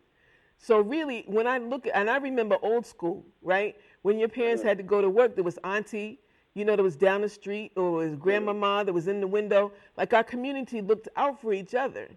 So 0.58 0.80
really, 0.80 1.24
when 1.28 1.46
I 1.46 1.56
look, 1.56 1.88
and 1.94 2.10
I 2.10 2.18
remember 2.18 2.58
old 2.60 2.84
school, 2.84 3.24
right? 3.40 3.74
When 4.02 4.18
your 4.18 4.28
parents 4.28 4.62
had 4.62 4.76
to 4.76 4.84
go 4.84 5.00
to 5.00 5.08
work, 5.08 5.34
there 5.34 5.44
was 5.44 5.58
auntie, 5.64 6.18
you 6.58 6.64
know, 6.64 6.76
that 6.76 6.82
was 6.82 6.96
down 6.96 7.22
the 7.22 7.28
street, 7.28 7.72
or 7.76 7.92
was 7.92 8.16
grandmama 8.16 8.82
that 8.84 8.92
was 8.92 9.08
in 9.08 9.20
the 9.20 9.26
window. 9.26 9.72
Like 9.96 10.12
our 10.12 10.24
community 10.24 10.82
looked 10.82 11.08
out 11.16 11.40
for 11.40 11.52
each 11.52 11.74
other. 11.74 12.08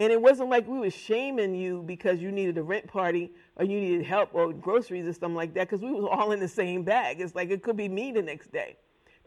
And 0.00 0.10
it 0.10 0.20
wasn't 0.20 0.50
like 0.50 0.66
we 0.66 0.78
were 0.78 0.90
shaming 0.90 1.54
you 1.54 1.82
because 1.86 2.20
you 2.20 2.32
needed 2.32 2.58
a 2.58 2.62
rent 2.62 2.88
party 2.88 3.30
or 3.56 3.64
you 3.64 3.78
needed 3.78 4.04
help 4.04 4.30
or 4.32 4.52
groceries 4.52 5.06
or 5.06 5.12
something 5.12 5.36
like 5.36 5.54
that, 5.54 5.68
because 5.68 5.82
we 5.82 5.92
was 5.92 6.04
all 6.10 6.32
in 6.32 6.40
the 6.40 6.48
same 6.48 6.82
bag. 6.82 7.20
It's 7.20 7.36
like 7.36 7.50
it 7.50 7.62
could 7.62 7.76
be 7.76 7.88
me 7.88 8.10
the 8.10 8.22
next 8.22 8.50
day. 8.50 8.76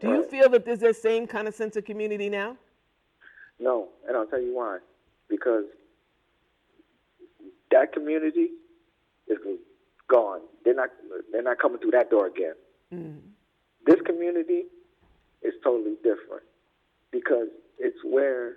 Do 0.00 0.08
you 0.08 0.24
feel 0.24 0.50
that 0.50 0.66
there's 0.66 0.80
that 0.80 0.96
same 0.96 1.26
kind 1.26 1.48
of 1.48 1.54
sense 1.54 1.76
of 1.76 1.86
community 1.86 2.28
now? 2.28 2.58
No, 3.58 3.88
and 4.06 4.14
I'll 4.14 4.26
tell 4.26 4.42
you 4.42 4.54
why. 4.54 4.80
Because 5.30 5.64
that 7.70 7.92
community 7.94 8.50
is 9.28 9.38
gone. 10.08 10.40
They're 10.64 10.74
not. 10.74 10.90
They're 11.32 11.42
not 11.42 11.58
coming 11.58 11.78
through 11.78 11.92
that 11.92 12.10
door 12.10 12.26
again. 12.26 12.54
Mm. 12.92 13.20
This 13.86 14.00
community 14.04 14.64
is 15.42 15.54
totally 15.62 15.94
different 16.02 16.42
because 17.12 17.48
it's 17.78 17.98
where 18.04 18.56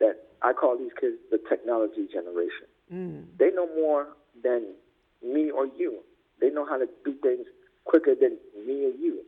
that 0.00 0.16
I 0.42 0.52
call 0.52 0.76
these 0.78 0.92
kids 1.00 1.16
the 1.30 1.38
technology 1.48 2.06
generation. 2.12 2.68
Mm. 2.92 3.24
They 3.38 3.50
know 3.50 3.66
more 3.74 4.08
than 4.44 4.74
me 5.22 5.50
or 5.50 5.66
you. 5.66 6.00
They 6.40 6.50
know 6.50 6.66
how 6.66 6.76
to 6.76 6.86
do 7.04 7.14
things 7.22 7.46
quicker 7.84 8.14
than 8.14 8.36
me 8.66 8.84
or 8.84 8.90
you. 8.90 9.22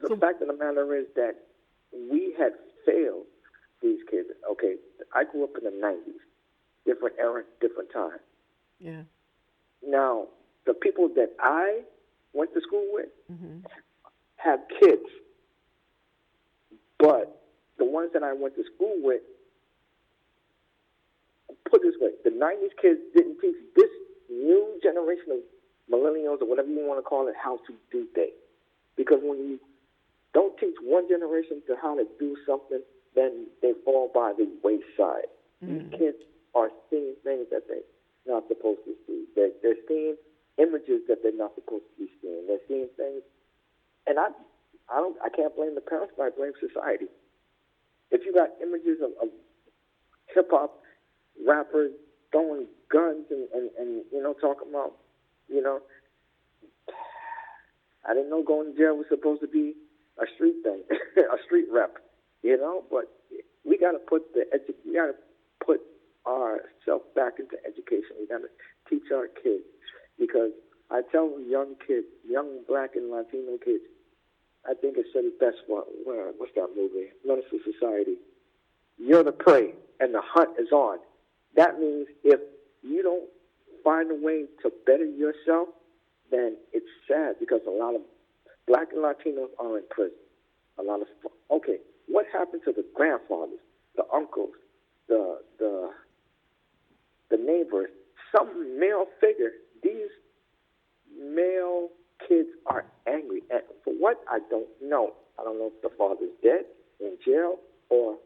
The 0.00 0.16
fact 0.16 0.40
of 0.42 0.48
the 0.48 0.56
matter 0.56 0.94
is 0.94 1.06
that 1.16 1.34
we 1.92 2.34
had 2.38 2.52
failed 2.86 3.26
these 3.82 3.98
kids. 4.08 4.28
Okay, 4.52 4.76
I 5.12 5.24
grew 5.24 5.42
up 5.42 5.50
in 5.58 5.64
the 5.64 5.70
90s, 5.70 6.20
different 6.86 7.16
era, 7.18 7.42
different 7.60 7.90
time. 7.92 8.20
Yeah. 8.78 9.02
Now, 9.84 10.26
the 10.66 10.74
people 10.74 11.08
that 11.16 11.34
I 11.40 11.80
went 12.38 12.54
to 12.54 12.60
school 12.60 12.86
with 12.92 13.10
Mm-hmm. 13.30 13.58
have 14.36 14.60
kids, 14.80 15.04
but 16.98 17.42
the 17.78 17.84
ones 17.84 18.10
that 18.14 18.22
I 18.22 18.32
went 18.32 18.54
to 18.56 18.64
school 18.74 18.94
with, 19.02 19.20
put 21.70 21.82
this 21.82 21.94
way, 22.00 22.10
the 22.24 22.30
90s 22.30 22.72
kids 22.80 23.00
didn't 23.14 23.38
teach 23.40 23.56
this 23.76 23.90
new 24.30 24.78
generation 24.82 25.26
of 25.32 25.38
millennials 25.92 26.40
or 26.40 26.48
whatever 26.48 26.68
you 26.68 26.86
want 26.86 26.98
to 26.98 27.02
call 27.02 27.28
it 27.28 27.34
how 27.42 27.56
to 27.66 27.72
do 27.92 28.06
things. 28.14 28.32
Because 28.96 29.18
when 29.22 29.38
you 29.38 29.58
don't 30.34 30.56
teach 30.58 30.74
one 30.82 31.08
generation 31.08 31.62
to 31.66 31.76
how 31.80 31.94
to 31.96 32.04
do 32.18 32.36
something, 32.46 32.80
then 33.14 33.46
they 33.62 33.72
fall 33.84 34.10
by 34.14 34.32
the 34.36 34.48
wayside. 34.64 35.28
These 35.60 35.98
kids 35.98 36.18
are 36.54 36.70
seeing 36.88 37.14
things 37.24 37.46
that 37.50 37.62
they're 37.68 37.88
not 38.26 38.44
supposed 38.48 38.80
to 38.86 38.94
see. 39.06 39.24
They're, 39.36 39.50
they're 39.62 39.82
seeing 39.88 40.16
images 40.58 41.02
that 41.08 41.22
they're 41.22 41.36
not 41.36 41.54
supposed 41.54 41.84
to 41.94 42.04
be 42.04 42.10
seeing. 42.20 42.46
They're 42.46 42.64
seeing 42.68 42.88
things, 42.96 43.22
and 44.06 44.18
I, 44.18 44.28
I 44.90 44.96
don't, 45.00 45.16
I 45.24 45.28
can't 45.28 45.54
blame 45.56 45.74
the 45.74 45.80
parents, 45.80 46.14
but 46.16 46.24
I 46.24 46.30
blame 46.30 46.52
society. 46.60 47.06
If 48.10 48.22
you 48.24 48.32
got 48.32 48.50
images 48.62 48.98
of, 49.02 49.10
of 49.22 49.28
hip 50.34 50.48
hop 50.50 50.80
rappers 51.46 51.92
throwing 52.32 52.66
guns 52.90 53.26
and, 53.30 53.48
and, 53.54 53.70
and 53.78 54.04
you 54.12 54.22
know 54.22 54.34
talking 54.34 54.68
about, 54.70 54.92
you 55.48 55.62
know, 55.62 55.80
I 58.08 58.14
didn't 58.14 58.30
know 58.30 58.42
going 58.42 58.72
to 58.72 58.78
jail 58.78 58.96
was 58.96 59.06
supposed 59.08 59.40
to 59.42 59.48
be 59.48 59.74
a 60.18 60.26
street 60.34 60.56
thing, 60.62 60.82
a 61.16 61.38
street 61.44 61.66
rep, 61.72 61.96
you 62.42 62.56
know. 62.56 62.84
But 62.90 63.12
we 63.64 63.78
got 63.78 63.92
to 63.92 63.98
put 63.98 64.32
the 64.34 64.44
edu- 64.54 64.76
we 64.86 64.94
got 64.94 65.06
to 65.06 65.14
put 65.64 65.80
ourselves 66.26 67.04
back 67.14 67.34
into 67.38 67.56
education. 67.66 68.16
We 68.18 68.26
got 68.26 68.40
to 68.40 68.50
teach 68.88 69.12
our 69.14 69.28
kids 69.28 69.64
I 70.90 71.02
tell 71.12 71.38
young 71.40 71.74
kids, 71.86 72.06
young 72.26 72.60
black 72.66 72.96
and 72.96 73.10
Latino 73.10 73.58
kids, 73.62 73.84
I 74.68 74.74
think 74.74 74.96
it 74.96 75.06
said 75.12 75.24
it 75.24 75.38
best. 75.38 75.56
What 75.66 75.86
what's 76.38 76.52
that 76.54 76.68
movie? 76.76 77.08
Menace 77.24 77.44
Society. 77.50 78.16
You're 78.98 79.22
the 79.22 79.32
prey, 79.32 79.74
and 80.00 80.14
the 80.14 80.22
hunt 80.22 80.50
is 80.58 80.72
on. 80.72 80.98
That 81.56 81.78
means 81.78 82.06
if 82.24 82.40
you 82.82 83.02
don't 83.02 83.28
find 83.84 84.10
a 84.10 84.14
way 84.14 84.44
to 84.62 84.72
better 84.86 85.04
yourself, 85.04 85.68
then 86.30 86.56
it's 86.72 86.86
sad 87.06 87.36
because 87.38 87.60
a 87.66 87.70
lot 87.70 87.94
of 87.94 88.02
black 88.66 88.88
and 88.92 89.02
Latinos 89.02 89.48
are 89.58 89.78
in 89.78 89.84
prison. 89.90 90.18
A 90.78 90.82
lot 90.82 91.00
of 91.00 91.08
okay. 91.50 91.78
What 92.06 92.26
happened 92.32 92.62
to 92.64 92.72
the 92.72 92.84
grandfathers, 92.94 93.60
the 93.96 94.04
uncles, 94.12 94.54
the 95.08 95.40
the 95.58 95.90
the 97.30 97.36
neighbors, 97.36 97.90
some 98.34 98.78
male 98.78 99.06
figure? 99.20 99.52
These 99.82 100.10
male 101.18 101.88
kids 102.26 102.48
are 102.66 102.84
angry. 103.06 103.42
And 103.50 103.62
for 103.84 103.92
what 103.94 104.20
I 104.30 104.38
don't 104.50 104.68
know. 104.82 105.14
I 105.38 105.44
don't 105.44 105.58
know 105.58 105.70
if 105.74 105.82
the 105.82 105.90
father's 105.96 106.34
dead, 106.42 106.64
in 107.00 107.16
jail, 107.24 107.56
or 107.90 108.16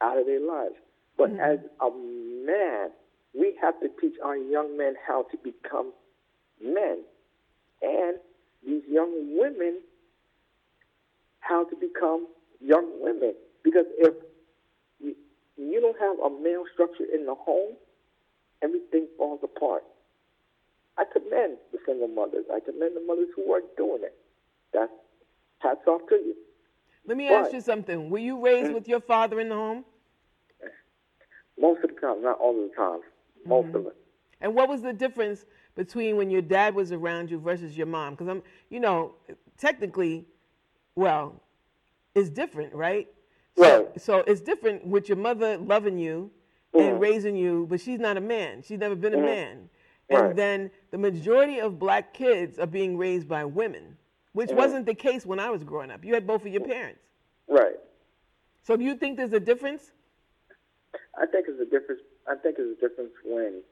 out 0.00 0.18
of 0.18 0.26
their 0.26 0.40
lives. 0.40 0.74
But 1.18 1.30
mm. 1.30 1.40
as 1.40 1.58
a 1.80 1.90
man, 2.46 2.90
we 3.34 3.56
have 3.60 3.78
to 3.80 3.88
teach 4.00 4.14
our 4.24 4.36
young 4.36 4.76
men 4.76 4.94
how 5.06 5.24
to 5.30 5.36
become 5.38 5.92
men. 6.62 6.98
And 7.82 8.18
these 8.64 8.82
young 8.88 9.36
women 9.36 9.80
how 11.42 11.64
to 11.64 11.76
become 11.76 12.26
young 12.60 12.88
women. 13.00 13.34
Because 13.62 13.86
if 13.98 14.14
you, 15.00 15.14
you 15.56 15.80
don't 15.80 15.98
have 15.98 16.18
a 16.18 16.30
male 16.42 16.64
structure 16.72 17.04
in 17.12 17.26
the 17.26 17.34
home, 17.34 17.74
everything 18.62 19.06
falls 19.18 19.40
apart. 19.42 19.82
I 20.98 21.04
commend 21.10 21.58
the 21.72 21.78
single 21.86 22.08
mothers. 22.08 22.44
I 22.52 22.60
commend 22.60 22.96
the 22.96 23.04
mothers 23.06 23.28
who 23.34 23.52
are 23.52 23.62
doing 23.76 24.02
it. 24.02 24.14
That's 24.72 24.92
hats 25.60 25.80
off 25.86 26.02
to 26.08 26.14
you. 26.16 26.34
Let 27.06 27.16
me 27.16 27.28
ask 27.28 27.52
you 27.52 27.60
something. 27.60 28.10
Were 28.10 28.18
you 28.18 28.42
raised 28.42 28.70
mm. 28.70 28.74
with 28.74 28.88
your 28.88 29.00
father 29.00 29.40
in 29.40 29.48
the 29.48 29.54
home? 29.54 29.84
Most 31.58 31.82
of 31.84 31.94
the 31.94 32.00
time, 32.00 32.22
not 32.22 32.38
all 32.38 32.50
of 32.50 32.70
the 32.70 32.76
time. 32.76 33.00
Mm-hmm. 33.00 33.48
Most 33.48 33.74
of 33.74 33.86
it. 33.86 33.96
And 34.40 34.54
what 34.54 34.68
was 34.68 34.82
the 34.82 34.92
difference 34.92 35.44
between 35.74 36.16
when 36.16 36.30
your 36.30 36.42
dad 36.42 36.74
was 36.74 36.92
around 36.92 37.30
you 37.30 37.38
versus 37.38 37.76
your 37.76 37.86
mom? 37.86 38.14
Because 38.14 38.28
I'm, 38.28 38.42
you 38.70 38.80
know, 38.80 39.14
technically, 39.58 40.26
well, 40.94 41.40
it's 42.14 42.28
different, 42.28 42.74
right? 42.74 43.08
So, 43.56 43.62
Right. 43.62 44.00
so 44.00 44.18
it's 44.26 44.40
different 44.40 44.86
with 44.86 45.08
your 45.08 45.18
mother 45.18 45.58
loving 45.58 45.98
you 45.98 46.30
and 46.74 46.96
mm. 46.96 47.00
raising 47.00 47.36
you, 47.36 47.66
but 47.68 47.80
she's 47.80 48.00
not 48.00 48.16
a 48.16 48.20
man. 48.20 48.62
She's 48.62 48.78
never 48.78 48.94
been 48.94 49.12
a 49.12 49.16
mm-hmm. 49.16 49.26
man. 49.26 49.68
And 50.12 50.26
Right. 50.28 50.36
then 50.36 50.70
the 50.90 50.98
majority 50.98 51.58
of 51.58 51.78
black 51.78 52.12
kids 52.12 52.58
are 52.58 52.66
being 52.66 52.98
raised 52.98 53.28
by 53.28 53.44
women, 53.44 53.96
which 54.32 54.48
mm-hmm. 54.48 54.58
wasn't 54.58 54.86
the 54.86 54.94
case 54.94 55.24
when 55.24 55.40
I 55.40 55.50
was 55.50 55.64
growing 55.64 55.90
up. 55.90 56.04
You 56.04 56.14
had 56.14 56.26
both 56.26 56.42
of 56.44 56.52
your 56.52 56.64
parents. 56.64 57.00
Right. 57.48 57.76
So 58.62 58.76
do 58.76 58.84
you 58.84 58.94
think 58.94 59.16
there's 59.16 59.32
a 59.32 59.40
difference? 59.40 59.92
I 61.16 61.26
think 61.26 61.46
it's 61.48 61.60
a 61.60 61.64
difference. 61.64 62.02
I 62.28 62.36
think 62.36 62.56
it's 62.58 62.78
a 62.78 62.88
difference 62.88 63.12
when, 63.24 63.62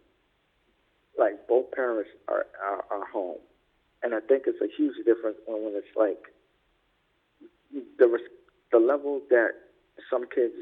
like, 1.18 1.46
both 1.46 1.70
parents 1.72 2.10
are, 2.28 2.46
are 2.62 2.84
are 2.90 3.04
home, 3.06 3.38
and 4.02 4.14
I 4.14 4.20
think 4.20 4.44
it's 4.46 4.60
a 4.60 4.68
huge 4.76 4.96
difference 5.04 5.36
when, 5.46 5.62
when 5.64 5.74
it's 5.74 5.94
like 5.96 6.22
the 7.98 8.18
the 8.72 8.78
level 8.78 9.20
that 9.30 9.52
some 10.10 10.26
kids 10.28 10.54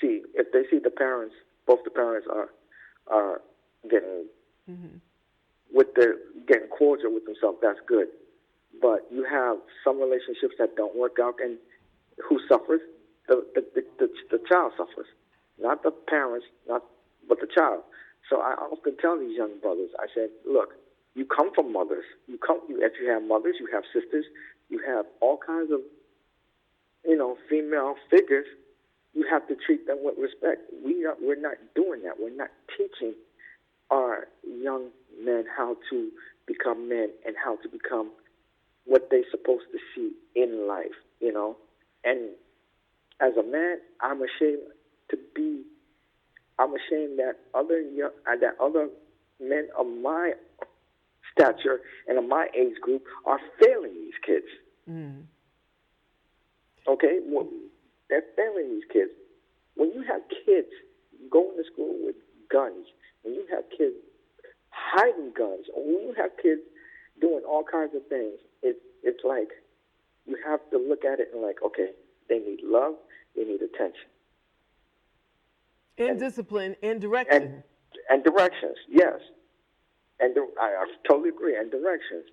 see. 0.00 0.22
If 0.34 0.52
they 0.52 0.64
see 0.70 0.80
the 0.82 0.90
parents, 0.90 1.34
both 1.66 1.80
the 1.84 1.90
parents 1.90 2.26
are 2.30 2.48
are 3.06 3.40
getting 3.90 4.26
Mm-hmm. 4.70 4.98
with 5.72 5.94
their 5.94 6.16
getting 6.46 6.68
cordial 6.68 7.14
with 7.14 7.24
themselves. 7.24 7.58
That's 7.62 7.80
good, 7.86 8.08
but 8.82 9.06
you 9.10 9.24
have 9.24 9.56
some 9.82 9.98
relationships 9.98 10.54
that 10.58 10.76
don't 10.76 10.96
work 10.96 11.16
out, 11.22 11.36
and 11.42 11.56
who 12.28 12.38
suffers? 12.48 12.80
The 13.28 13.44
the, 13.54 13.64
the, 13.74 13.82
the, 13.98 14.08
the 14.30 14.40
child 14.48 14.72
suffers 14.76 15.06
not 15.60 15.82
the 15.82 15.90
parents, 15.90 16.46
not 16.68 16.82
but 17.28 17.40
the 17.40 17.46
child. 17.46 17.82
So 18.30 18.40
I 18.40 18.54
often 18.54 18.96
tell 19.00 19.18
these 19.18 19.36
young 19.36 19.58
brothers, 19.60 19.90
I 19.98 20.06
said, 20.14 20.28
look, 20.46 20.74
you 21.14 21.24
come 21.24 21.52
from 21.54 21.72
mothers. 21.72 22.04
You 22.26 22.38
come, 22.38 22.60
you, 22.68 22.80
if 22.82 22.92
you 23.00 23.10
have 23.10 23.22
mothers, 23.22 23.56
you 23.58 23.68
have 23.72 23.82
sisters, 23.92 24.24
you 24.68 24.80
have 24.86 25.06
all 25.20 25.38
kinds 25.44 25.72
of, 25.72 25.80
you 27.04 27.16
know, 27.16 27.36
female 27.48 27.94
figures. 28.10 28.46
You 29.14 29.26
have 29.30 29.48
to 29.48 29.56
treat 29.56 29.86
them 29.86 29.98
with 30.02 30.16
respect. 30.18 30.62
We 30.84 31.04
are, 31.04 31.16
we're 31.20 31.40
not 31.40 31.56
doing 31.74 32.02
that. 32.04 32.14
We're 32.20 32.36
not 32.36 32.50
teaching 32.76 33.14
our 33.90 34.28
young 34.46 34.88
men 35.22 35.44
how 35.56 35.76
to 35.90 36.10
become 36.46 36.88
men 36.88 37.10
and 37.26 37.34
how 37.42 37.56
to 37.56 37.68
become 37.68 38.10
what 38.84 39.08
they're 39.10 39.22
supposed 39.30 39.64
to 39.72 39.78
see 39.94 40.12
in 40.34 40.66
life, 40.66 40.86
you 41.20 41.32
know. 41.32 41.56
And 42.04 42.30
as 43.20 43.36
a 43.36 43.42
man, 43.42 43.78
I'm 44.00 44.22
ashamed 44.22 44.62
to 45.10 45.18
be 45.34 45.62
I'm 46.58 46.74
ashamed 46.74 47.18
that 47.18 47.36
other 47.54 47.80
young, 47.80 48.10
uh, 48.26 48.36
that 48.40 48.56
other 48.60 48.88
men 49.40 49.68
of 49.78 49.86
my 49.86 50.32
stature 51.32 51.80
and 52.08 52.18
of 52.18 52.26
my 52.26 52.48
age 52.56 52.80
group 52.80 53.04
are 53.26 53.38
failing 53.60 53.94
these 53.94 54.18
kids. 54.26 54.46
Mm. 54.90 55.22
Okay, 56.88 57.20
well, 57.26 57.46
they're 58.08 58.24
failing 58.34 58.70
these 58.70 58.88
kids. 58.92 59.10
When 59.76 59.92
you 59.92 60.02
have 60.02 60.22
kids 60.44 60.68
going 61.30 61.56
to 61.56 61.64
school 61.72 61.94
with 62.02 62.16
guns, 62.50 62.86
when 63.22 63.34
you 63.34 63.46
have 63.50 63.64
kids 63.76 63.96
hiding 64.70 65.32
guns, 65.36 65.66
or 65.74 65.84
when 65.84 66.02
you 66.08 66.14
have 66.16 66.30
kids 66.42 66.62
doing 67.20 67.42
all 67.48 67.64
kinds 67.64 67.94
of 67.94 68.06
things, 68.08 68.38
it's 68.62 68.78
it's 69.02 69.24
like 69.24 69.48
you 70.26 70.36
have 70.46 70.60
to 70.70 70.78
look 70.78 71.04
at 71.04 71.20
it 71.20 71.28
and 71.32 71.42
like, 71.42 71.56
okay, 71.64 71.90
they 72.28 72.38
need 72.38 72.60
love, 72.62 72.94
they 73.34 73.44
need 73.44 73.60
attention, 73.62 74.08
and, 75.98 76.10
and 76.10 76.18
discipline, 76.20 76.76
and 76.82 77.00
direction, 77.00 77.42
and, 77.42 77.62
and 78.10 78.24
directions. 78.24 78.76
Yes, 78.88 79.20
and 80.20 80.36
I, 80.60 80.66
I 80.66 80.86
totally 81.08 81.30
agree. 81.30 81.56
And 81.56 81.70
directions. 81.70 82.24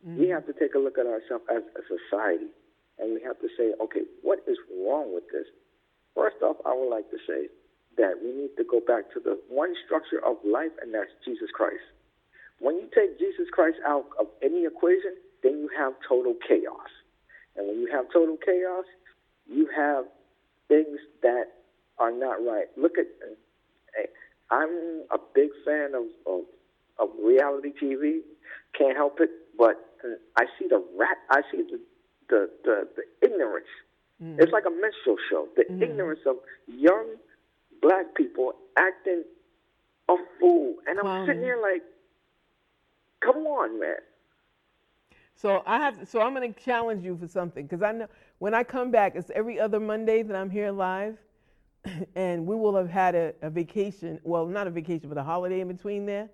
Mm-hmm. 0.00 0.18
We 0.18 0.28
have 0.28 0.46
to 0.46 0.54
take 0.54 0.74
a 0.74 0.78
look 0.78 0.96
at 0.96 1.04
ourselves 1.04 1.44
as 1.54 1.62
a 1.76 1.82
society, 1.84 2.48
and 2.98 3.12
we 3.12 3.20
have 3.20 3.38
to 3.40 3.48
say, 3.58 3.74
okay, 3.84 4.00
what 4.22 4.38
is 4.48 4.56
wrong 4.72 5.12
with 5.12 5.24
this? 5.30 5.44
First 6.14 6.36
off, 6.42 6.56
I 6.64 6.72
would 6.74 6.88
like 6.88 7.10
to 7.10 7.18
say 7.28 7.48
that 8.00 8.16
we 8.24 8.32
need 8.32 8.56
to 8.56 8.64
go 8.64 8.80
back 8.80 9.12
to 9.12 9.20
the 9.20 9.38
one 9.48 9.74
structure 9.84 10.24
of 10.24 10.36
life, 10.44 10.72
and 10.80 10.92
that's 10.94 11.12
Jesus 11.24 11.52
Christ. 11.52 11.84
When 12.58 12.76
you 12.76 12.88
take 12.94 13.18
Jesus 13.18 13.48
Christ 13.52 13.76
out 13.86 14.08
of 14.18 14.26
any 14.42 14.64
equation, 14.64 15.16
then 15.42 15.60
you 15.60 15.68
have 15.76 15.92
total 16.08 16.34
chaos. 16.46 16.88
And 17.56 17.68
when 17.68 17.80
you 17.80 17.88
have 17.92 18.06
total 18.12 18.36
chaos, 18.36 18.84
you 19.46 19.68
have 19.76 20.04
things 20.68 20.98
that 21.22 21.52
are 21.98 22.12
not 22.12 22.40
right. 22.44 22.66
Look 22.76 22.96
at, 22.98 23.06
I'm 24.50 25.04
a 25.10 25.18
big 25.34 25.50
fan 25.64 25.92
of, 25.94 26.08
of, 26.26 26.40
of 26.98 27.08
reality 27.22 27.72
TV. 27.80 28.20
Can't 28.76 28.96
help 28.96 29.20
it, 29.20 29.30
but 29.58 29.76
I 30.36 30.44
see 30.58 30.66
the 30.68 30.82
rat. 30.98 31.16
I 31.30 31.42
see 31.50 31.62
the 31.62 31.80
the 32.28 32.50
the, 32.64 32.88
the 32.96 33.26
ignorance. 33.26 33.66
Mm-hmm. 34.22 34.40
It's 34.40 34.52
like 34.52 34.64
a 34.66 34.70
minstrel 34.70 35.16
show. 35.28 35.48
The 35.56 35.64
mm-hmm. 35.64 35.82
ignorance 35.82 36.20
of 36.26 36.36
young 36.66 37.16
black 37.82 38.14
people 38.16 38.52
acting 38.78 39.24
a 40.08 40.16
fool, 40.38 40.76
and 40.86 40.98
I'm 40.98 41.04
wow. 41.04 41.26
sitting 41.26 41.42
here 41.42 41.58
like, 41.62 41.82
come 43.22 43.46
on, 43.46 43.80
man. 43.80 43.96
So 45.34 45.62
I 45.66 45.78
have. 45.78 46.06
So 46.08 46.20
I'm 46.20 46.34
going 46.34 46.52
to 46.52 46.60
challenge 46.60 47.04
you 47.04 47.16
for 47.16 47.26
something 47.26 47.64
because 47.64 47.82
I 47.82 47.92
know 47.92 48.08
when 48.38 48.54
I 48.54 48.62
come 48.62 48.90
back, 48.90 49.14
it's 49.16 49.30
every 49.34 49.58
other 49.58 49.80
Monday 49.80 50.22
that 50.22 50.36
I'm 50.36 50.50
here 50.50 50.70
live, 50.70 51.16
and 52.14 52.46
we 52.46 52.56
will 52.56 52.76
have 52.76 52.90
had 52.90 53.14
a, 53.14 53.34
a 53.42 53.50
vacation. 53.50 54.20
Well, 54.22 54.46
not 54.46 54.66
a 54.66 54.70
vacation, 54.70 55.08
but 55.08 55.16
a 55.18 55.22
holiday 55.22 55.60
in 55.60 55.68
between 55.68 56.04
there. 56.06 56.28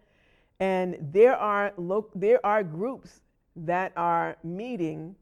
And 0.59 0.97
there 1.13 1.37
are 1.37 1.73
lo- 1.77 2.11
there 2.15 2.45
are 2.45 2.65
groups 2.65 3.21
that 3.57 3.93
are 3.97 4.37
meeting 4.43 5.15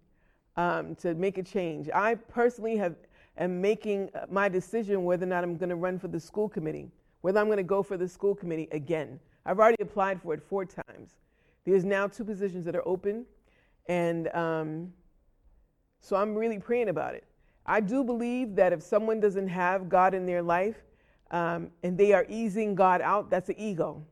um, 0.57 0.95
to 0.97 1.15
make 1.15 1.39
a 1.39 1.43
change. 1.43 1.91
I 1.95 2.15
personally 2.15 2.77
have 2.77 2.95
am 3.39 3.61
making 3.61 4.11
uh, 4.15 4.27
my 4.31 4.49
decision 4.49 5.05
whether 5.05 5.25
or 5.25 5.29
not 5.29 5.45
I'm 5.45 5.57
going 5.57 5.71
to 5.71 5.77
run 5.77 5.99
for 5.99 6.09
the 6.09 6.21
school 6.21 6.49
committee, 6.49 6.91
whether 7.21 7.41
I'm 7.41 7.47
going 7.47 7.59
to 7.59 7.63
go 7.63 7.83
for 7.83 7.97
the 7.97 8.09
school 8.09 8.35
committee 8.35 8.69
again. 8.73 9.19
I've 9.47 9.59
already 9.59 9.83
applied 9.83 10.23
for 10.23 10.35
it 10.35 10.43
four 10.43 10.65
times. 10.65 11.17
There's 11.65 11.85
now 11.85 12.07
two 12.07 12.25
positions 12.25 12.65
that 12.67 12.77
are 12.77 12.87
open. 12.87 13.27
And 13.87 14.29
um, 14.35 14.93
so 16.01 16.17
I'm 16.17 16.35
really 16.35 16.59
praying 16.59 16.89
about 16.89 17.15
it. 17.15 17.25
I 17.67 17.81
do 17.81 18.05
believe 18.05 18.57
that 18.57 18.73
if 18.73 18.83
someone 18.83 19.21
doesn't 19.21 19.49
have 19.49 19.89
God 19.89 20.15
in 20.15 20.27
their 20.27 20.43
life 20.43 20.77
um, 21.31 21.71
and 21.83 21.97
they 21.97 22.13
are 22.13 22.27
easing 22.29 22.75
God 22.75 23.01
out, 23.01 23.31
that's 23.31 23.49
an 23.49 23.59
ego. 23.59 24.05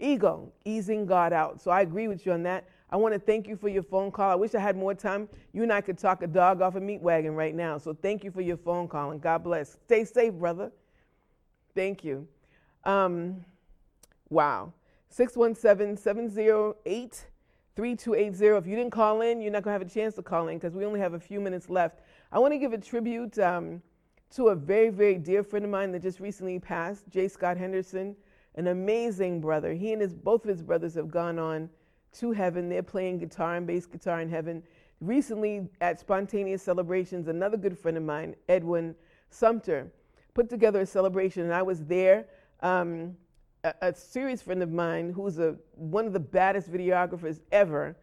Ego, 0.00 0.52
easing 0.64 1.06
God 1.06 1.32
out. 1.32 1.60
So 1.60 1.70
I 1.70 1.82
agree 1.82 2.08
with 2.08 2.26
you 2.26 2.32
on 2.32 2.42
that. 2.42 2.64
I 2.92 2.96
want 2.96 3.14
to 3.14 3.18
thank 3.18 3.48
you 3.48 3.56
for 3.56 3.70
your 3.70 3.82
phone 3.82 4.10
call. 4.10 4.30
I 4.30 4.34
wish 4.34 4.54
I 4.54 4.60
had 4.60 4.76
more 4.76 4.94
time. 4.94 5.26
You 5.54 5.62
and 5.62 5.72
I 5.72 5.80
could 5.80 5.96
talk 5.96 6.22
a 6.22 6.26
dog 6.26 6.60
off 6.60 6.74
a 6.74 6.80
meat 6.80 7.00
wagon 7.00 7.34
right 7.34 7.54
now. 7.54 7.78
So 7.78 7.94
thank 7.94 8.22
you 8.22 8.30
for 8.30 8.42
your 8.42 8.58
phone 8.58 8.86
call 8.86 9.12
and 9.12 9.20
God 9.20 9.42
bless. 9.42 9.78
Stay 9.86 10.04
safe, 10.04 10.34
brother. 10.34 10.70
Thank 11.74 12.04
you. 12.04 12.28
Um, 12.84 13.46
wow. 14.28 14.74
617 15.08 15.96
708 15.96 17.26
3280. 17.74 18.58
If 18.58 18.66
you 18.66 18.76
didn't 18.76 18.92
call 18.92 19.22
in, 19.22 19.40
you're 19.40 19.50
not 19.50 19.62
going 19.62 19.72
to 19.74 19.78
have 19.80 19.90
a 19.90 19.90
chance 19.90 20.14
to 20.16 20.22
call 20.22 20.48
in 20.48 20.58
because 20.58 20.74
we 20.74 20.84
only 20.84 21.00
have 21.00 21.14
a 21.14 21.20
few 21.20 21.40
minutes 21.40 21.70
left. 21.70 22.00
I 22.30 22.38
want 22.38 22.52
to 22.52 22.58
give 22.58 22.74
a 22.74 22.78
tribute 22.78 23.38
um, 23.38 23.80
to 24.32 24.48
a 24.48 24.54
very, 24.54 24.90
very 24.90 25.16
dear 25.16 25.42
friend 25.42 25.64
of 25.64 25.70
mine 25.70 25.92
that 25.92 26.02
just 26.02 26.20
recently 26.20 26.58
passed, 26.58 27.08
J. 27.08 27.28
Scott 27.28 27.56
Henderson, 27.56 28.14
an 28.56 28.66
amazing 28.66 29.40
brother. 29.40 29.72
He 29.72 29.94
and 29.94 30.02
his 30.02 30.12
both 30.12 30.44
of 30.44 30.50
his 30.50 30.60
brothers 30.60 30.94
have 30.96 31.10
gone 31.10 31.38
on 31.38 31.70
to 32.18 32.32
heaven. 32.32 32.68
They're 32.68 32.82
playing 32.82 33.18
guitar 33.18 33.56
and 33.56 33.66
bass 33.66 33.86
guitar 33.86 34.20
in 34.20 34.28
heaven. 34.28 34.62
Recently, 35.00 35.68
at 35.80 35.98
Spontaneous 35.98 36.62
Celebrations, 36.62 37.28
another 37.28 37.56
good 37.56 37.78
friend 37.78 37.96
of 37.96 38.02
mine, 38.02 38.36
Edwin 38.48 38.94
Sumter, 39.30 39.90
put 40.34 40.48
together 40.48 40.80
a 40.80 40.86
celebration, 40.86 41.42
and 41.42 41.52
I 41.52 41.62
was 41.62 41.84
there. 41.84 42.26
Um, 42.60 43.16
a, 43.64 43.74
a, 43.82 43.94
serious 43.94 44.42
friend 44.42 44.62
of 44.62 44.70
mine 44.70 45.12
who's 45.12 45.38
a, 45.38 45.56
one 45.74 46.06
of 46.06 46.12
the 46.12 46.20
baddest 46.20 46.70
videographers 46.70 47.40
ever, 47.50 47.96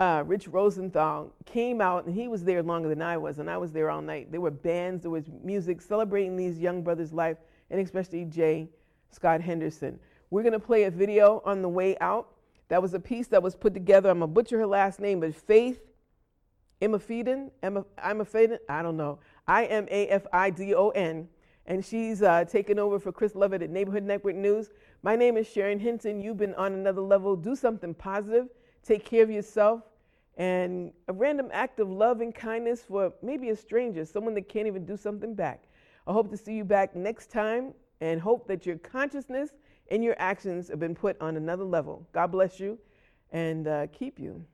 uh, 0.00 0.22
Rich 0.26 0.48
Rosenthal, 0.48 1.32
came 1.46 1.80
out, 1.80 2.04
and 2.04 2.14
he 2.14 2.28
was 2.28 2.44
there 2.44 2.62
longer 2.62 2.88
than 2.88 3.02
I 3.02 3.16
was, 3.16 3.38
and 3.38 3.48
I 3.48 3.56
was 3.56 3.72
there 3.72 3.90
all 3.90 4.02
night. 4.02 4.30
There 4.30 4.40
were 4.40 4.50
bands, 4.50 5.02
there 5.02 5.10
was 5.10 5.24
music 5.42 5.80
celebrating 5.80 6.36
these 6.36 6.58
young 6.58 6.82
brothers' 6.82 7.12
life, 7.12 7.38
and 7.70 7.80
especially 7.80 8.24
Jay 8.24 8.68
Scott 9.10 9.40
Henderson. 9.40 9.98
We're 10.30 10.42
going 10.42 10.52
to 10.52 10.60
play 10.60 10.84
a 10.84 10.90
video 10.90 11.42
on 11.44 11.62
the 11.62 11.68
way 11.68 11.96
out. 12.00 12.28
That 12.68 12.82
was 12.82 12.94
a 12.94 13.00
piece 13.00 13.28
that 13.28 13.42
was 13.42 13.54
put 13.54 13.74
together. 13.74 14.10
I'm 14.10 14.18
going 14.18 14.30
to 14.30 14.34
butcher 14.34 14.58
her 14.58 14.66
last 14.66 15.00
name, 15.00 15.20
but 15.20 15.34
Faith 15.34 15.80
Imafidon, 16.80 17.50
Imafidon, 17.62 18.58
I 18.68 18.82
don't 18.82 18.96
know. 18.96 19.18
I 19.46 19.64
M 19.64 19.86
A 19.90 20.08
F 20.08 20.26
I 20.32 20.50
D 20.50 20.74
O 20.74 20.90
N. 20.90 21.28
And 21.66 21.84
she's 21.84 22.22
uh, 22.22 22.44
taken 22.44 22.78
over 22.78 22.98
for 22.98 23.12
Chris 23.12 23.34
Lovett 23.34 23.62
at 23.62 23.68
Neighborhood 23.68 24.02
Network 24.04 24.36
News. 24.36 24.70
My 25.02 25.16
name 25.16 25.36
is 25.36 25.46
Sharon 25.46 25.78
Hinton. 25.78 26.20
You've 26.20 26.38
been 26.38 26.54
on 26.54 26.72
another 26.72 27.02
level. 27.02 27.36
Do 27.36 27.54
something 27.54 27.92
positive. 27.94 28.48
Take 28.82 29.04
care 29.04 29.22
of 29.22 29.30
yourself. 29.30 29.82
And 30.38 30.92
a 31.08 31.12
random 31.12 31.50
act 31.52 31.80
of 31.80 31.90
love 31.90 32.20
and 32.20 32.34
kindness 32.34 32.82
for 32.82 33.12
maybe 33.22 33.50
a 33.50 33.56
stranger, 33.56 34.04
someone 34.04 34.34
that 34.34 34.48
can't 34.48 34.66
even 34.66 34.86
do 34.86 34.96
something 34.96 35.34
back. 35.34 35.64
I 36.06 36.12
hope 36.12 36.30
to 36.30 36.36
see 36.36 36.54
you 36.54 36.64
back 36.64 36.96
next 36.96 37.30
time 37.30 37.74
and 38.00 38.20
hope 38.20 38.46
that 38.48 38.64
your 38.64 38.78
consciousness 38.78 39.50
and 39.90 40.04
your 40.04 40.16
actions 40.18 40.68
have 40.68 40.78
been 40.78 40.94
put 40.94 41.20
on 41.20 41.36
another 41.36 41.64
level. 41.64 42.06
God 42.12 42.28
bless 42.28 42.60
you 42.60 42.78
and 43.32 43.66
uh, 43.66 43.86
keep 43.88 44.18
you. 44.18 44.44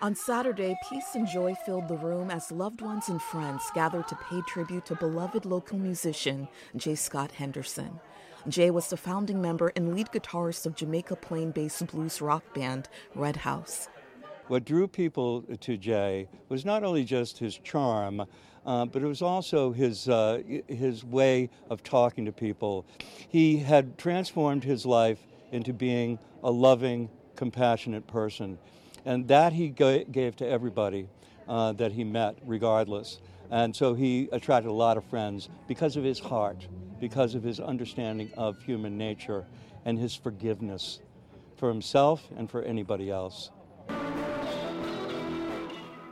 On 0.00 0.14
Saturday, 0.14 0.78
peace 0.88 1.16
and 1.16 1.26
joy 1.26 1.56
filled 1.66 1.88
the 1.88 1.96
room 1.96 2.30
as 2.30 2.52
loved 2.52 2.80
ones 2.80 3.08
and 3.08 3.20
friends 3.20 3.64
gathered 3.74 4.06
to 4.06 4.14
pay 4.30 4.40
tribute 4.46 4.86
to 4.86 4.94
beloved 4.94 5.44
local 5.44 5.76
musician 5.76 6.46
J. 6.76 6.94
Scott 6.94 7.32
Henderson. 7.32 7.98
Jay 8.46 8.70
was 8.70 8.88
the 8.88 8.96
founding 8.96 9.42
member 9.42 9.72
and 9.74 9.94
lead 9.94 10.08
guitarist 10.08 10.66
of 10.66 10.74
Jamaica 10.76 11.16
Plain 11.16 11.50
based 11.50 11.86
blues 11.88 12.20
rock 12.20 12.54
band 12.54 12.88
Red 13.14 13.36
House. 13.36 13.88
What 14.46 14.64
drew 14.64 14.86
people 14.88 15.42
to 15.60 15.76
Jay 15.76 16.28
was 16.48 16.64
not 16.64 16.84
only 16.84 17.04
just 17.04 17.38
his 17.38 17.58
charm, 17.58 18.24
uh, 18.64 18.86
but 18.86 19.02
it 19.02 19.06
was 19.06 19.22
also 19.22 19.72
his, 19.72 20.08
uh, 20.08 20.42
his 20.68 21.04
way 21.04 21.50
of 21.68 21.82
talking 21.82 22.24
to 22.24 22.32
people. 22.32 22.86
He 23.28 23.58
had 23.58 23.98
transformed 23.98 24.64
his 24.64 24.86
life 24.86 25.18
into 25.52 25.72
being 25.72 26.18
a 26.42 26.50
loving, 26.50 27.10
compassionate 27.36 28.06
person. 28.06 28.58
And 29.04 29.28
that 29.28 29.52
he 29.52 29.68
gave 29.68 30.36
to 30.36 30.46
everybody 30.46 31.08
uh, 31.48 31.72
that 31.72 31.92
he 31.92 32.04
met, 32.04 32.38
regardless. 32.44 33.20
And 33.50 33.74
so 33.74 33.94
he 33.94 34.28
attracted 34.32 34.68
a 34.68 34.72
lot 34.72 34.96
of 34.96 35.04
friends 35.04 35.48
because 35.66 35.96
of 35.96 36.04
his 36.04 36.18
heart, 36.18 36.66
because 37.00 37.34
of 37.34 37.42
his 37.42 37.60
understanding 37.60 38.30
of 38.36 38.60
human 38.62 38.98
nature, 38.98 39.46
and 39.84 39.98
his 39.98 40.14
forgiveness 40.14 41.00
for 41.56 41.68
himself 41.68 42.28
and 42.36 42.50
for 42.50 42.62
anybody 42.62 43.10
else. 43.10 43.50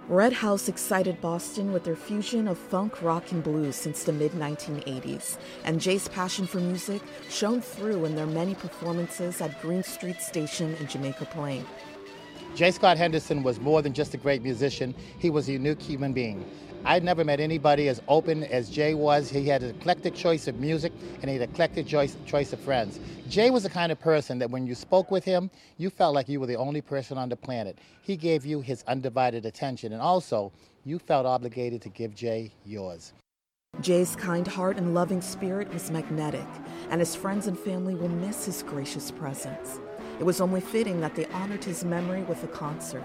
Red 0.09 0.35
House 0.35 0.69
excited 0.69 1.21
Boston 1.21 1.73
with 1.73 1.83
their 1.83 1.97
fusion 1.97 2.47
of 2.47 2.57
funk, 2.57 3.03
rock, 3.03 3.33
and 3.33 3.43
blues 3.43 3.75
since 3.75 4.05
the 4.05 4.13
mid 4.13 4.31
1980s, 4.33 5.37
and 5.65 5.81
Jay's 5.81 6.07
passion 6.07 6.47
for 6.47 6.61
music 6.61 7.03
shone 7.29 7.61
through 7.61 8.05
in 8.05 8.15
their 8.15 8.27
many 8.27 8.55
performances 8.55 9.41
at 9.41 9.61
Green 9.61 9.83
Street 9.83 10.21
Station 10.21 10.77
in 10.77 10.87
Jamaica 10.87 11.25
Plain. 11.33 11.67
J. 12.57 12.71
Scott 12.71 12.97
Henderson 12.97 13.43
was 13.43 13.61
more 13.61 13.83
than 13.83 13.93
just 13.93 14.15
a 14.15 14.17
great 14.17 14.43
musician, 14.43 14.95
he 15.19 15.29
was 15.29 15.47
a 15.47 15.53
unique 15.53 15.83
human 15.83 16.15
being. 16.15 16.43
I'd 16.87 17.05
never 17.05 17.23
met 17.23 17.39
anybody 17.39 17.87
as 17.89 18.01
open 18.09 18.45
as 18.45 18.71
Jay 18.71 18.95
was. 18.95 19.29
He 19.29 19.47
had 19.47 19.63
an 19.63 19.77
eclectic 19.77 20.15
choice 20.15 20.49
of 20.49 20.59
music 20.59 20.95
and 21.21 21.25
he 21.31 21.37
had 21.37 21.47
an 21.47 21.53
eclectic 21.53 21.87
choice, 21.87 22.17
choice 22.25 22.55
of 22.55 22.61
friends. 22.61 22.99
Jay 23.29 23.51
was 23.51 23.65
the 23.65 23.69
kind 23.69 23.93
of 23.93 24.01
person 24.01 24.39
that 24.39 24.51
when 24.51 24.67
you 24.67 24.75
spoke 24.75 25.11
with 25.11 25.23
him, 25.23 25.51
you 25.77 25.91
felt 25.91 26.15
like 26.15 26.31
you 26.31 26.41
were 26.41 26.47
the 26.47 26.57
only 26.57 26.81
person 26.81 27.19
on 27.19 27.29
the 27.29 27.37
planet. 27.37 27.77
He 28.01 28.17
gave 28.17 28.47
you 28.47 28.63
his 28.63 28.83
undivided 28.85 29.45
attention, 29.45 29.93
and 29.93 30.01
also 30.01 30.51
you 30.83 30.99
felt 30.99 31.27
obligated 31.27 31.83
to 31.83 31.91
give 31.91 32.15
Jay 32.15 32.53
yours. 32.65 33.13
Jay's 33.83 34.17
kind 34.17 34.49
heart 34.49 34.79
and 34.79 34.95
loving 34.95 35.21
spirit 35.21 35.71
was 35.75 35.91
magnetic, 35.91 36.47
and 36.89 37.01
his 37.01 37.15
friends 37.15 37.49
and 37.49 37.59
family 37.59 37.95
will 37.95 38.09
miss 38.09 38.47
his 38.47 38.63
gracious 38.63 39.11
presence. 39.11 39.79
It 40.19 40.25
was 40.25 40.41
only 40.41 40.61
fitting 40.61 41.01
that 41.01 41.15
they 41.15 41.27
honored 41.27 41.63
his 41.63 41.85
memory 41.85 42.23
with 42.23 42.43
a 42.43 42.49
concert. 42.49 43.05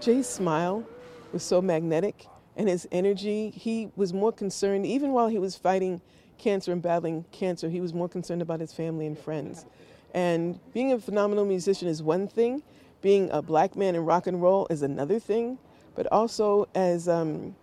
Jay's 0.00 0.28
smile 0.28 0.84
was 1.32 1.42
so 1.42 1.62
magnetic, 1.62 2.26
and 2.56 2.68
his 2.68 2.88
energy, 2.90 3.50
he 3.50 3.90
was 3.96 4.12
more 4.12 4.32
concerned, 4.32 4.86
even 4.86 5.12
while 5.12 5.28
he 5.28 5.38
was 5.38 5.56
fighting 5.56 6.00
cancer 6.38 6.72
and 6.72 6.82
battling 6.82 7.24
cancer, 7.30 7.68
he 7.68 7.80
was 7.80 7.94
more 7.94 8.08
concerned 8.08 8.42
about 8.42 8.60
his 8.60 8.72
family 8.72 9.06
and 9.06 9.18
friends. 9.18 9.66
And 10.12 10.58
being 10.72 10.92
a 10.92 10.98
phenomenal 10.98 11.44
musician 11.44 11.88
is 11.88 12.02
one 12.02 12.26
thing, 12.26 12.62
being 13.02 13.30
a 13.30 13.40
black 13.40 13.76
man 13.76 13.94
in 13.94 14.04
rock 14.04 14.26
and 14.26 14.42
roll 14.42 14.66
is 14.68 14.82
another 14.82 15.18
thing, 15.18 15.58
but 15.94 16.10
also 16.10 16.68
as 16.74 17.08
um, 17.08 17.54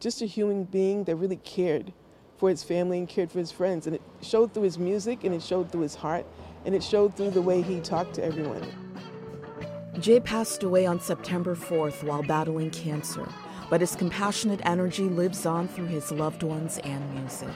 just 0.00 0.20
a 0.20 0.26
human 0.26 0.64
being 0.64 1.04
that 1.04 1.16
really 1.16 1.36
cared 1.36 1.92
for 2.42 2.48
his 2.48 2.64
family 2.64 2.98
and 2.98 3.08
cared 3.08 3.30
for 3.30 3.38
his 3.38 3.52
friends. 3.52 3.86
And 3.86 3.94
it 3.94 4.02
showed 4.20 4.52
through 4.52 4.64
his 4.64 4.76
music 4.76 5.22
and 5.22 5.32
it 5.32 5.40
showed 5.40 5.70
through 5.70 5.82
his 5.82 5.94
heart 5.94 6.26
and 6.64 6.74
it 6.74 6.82
showed 6.82 7.14
through 7.14 7.30
the 7.30 7.40
way 7.40 7.62
he 7.62 7.78
talked 7.78 8.14
to 8.14 8.24
everyone. 8.24 8.66
Jay 10.00 10.18
passed 10.18 10.64
away 10.64 10.84
on 10.84 10.98
September 10.98 11.54
4th 11.54 12.02
while 12.02 12.24
battling 12.24 12.72
cancer, 12.72 13.28
but 13.70 13.80
his 13.80 13.94
compassionate 13.94 14.60
energy 14.64 15.04
lives 15.04 15.46
on 15.46 15.68
through 15.68 15.86
his 15.86 16.10
loved 16.10 16.42
ones 16.42 16.78
and 16.82 17.14
music. 17.14 17.46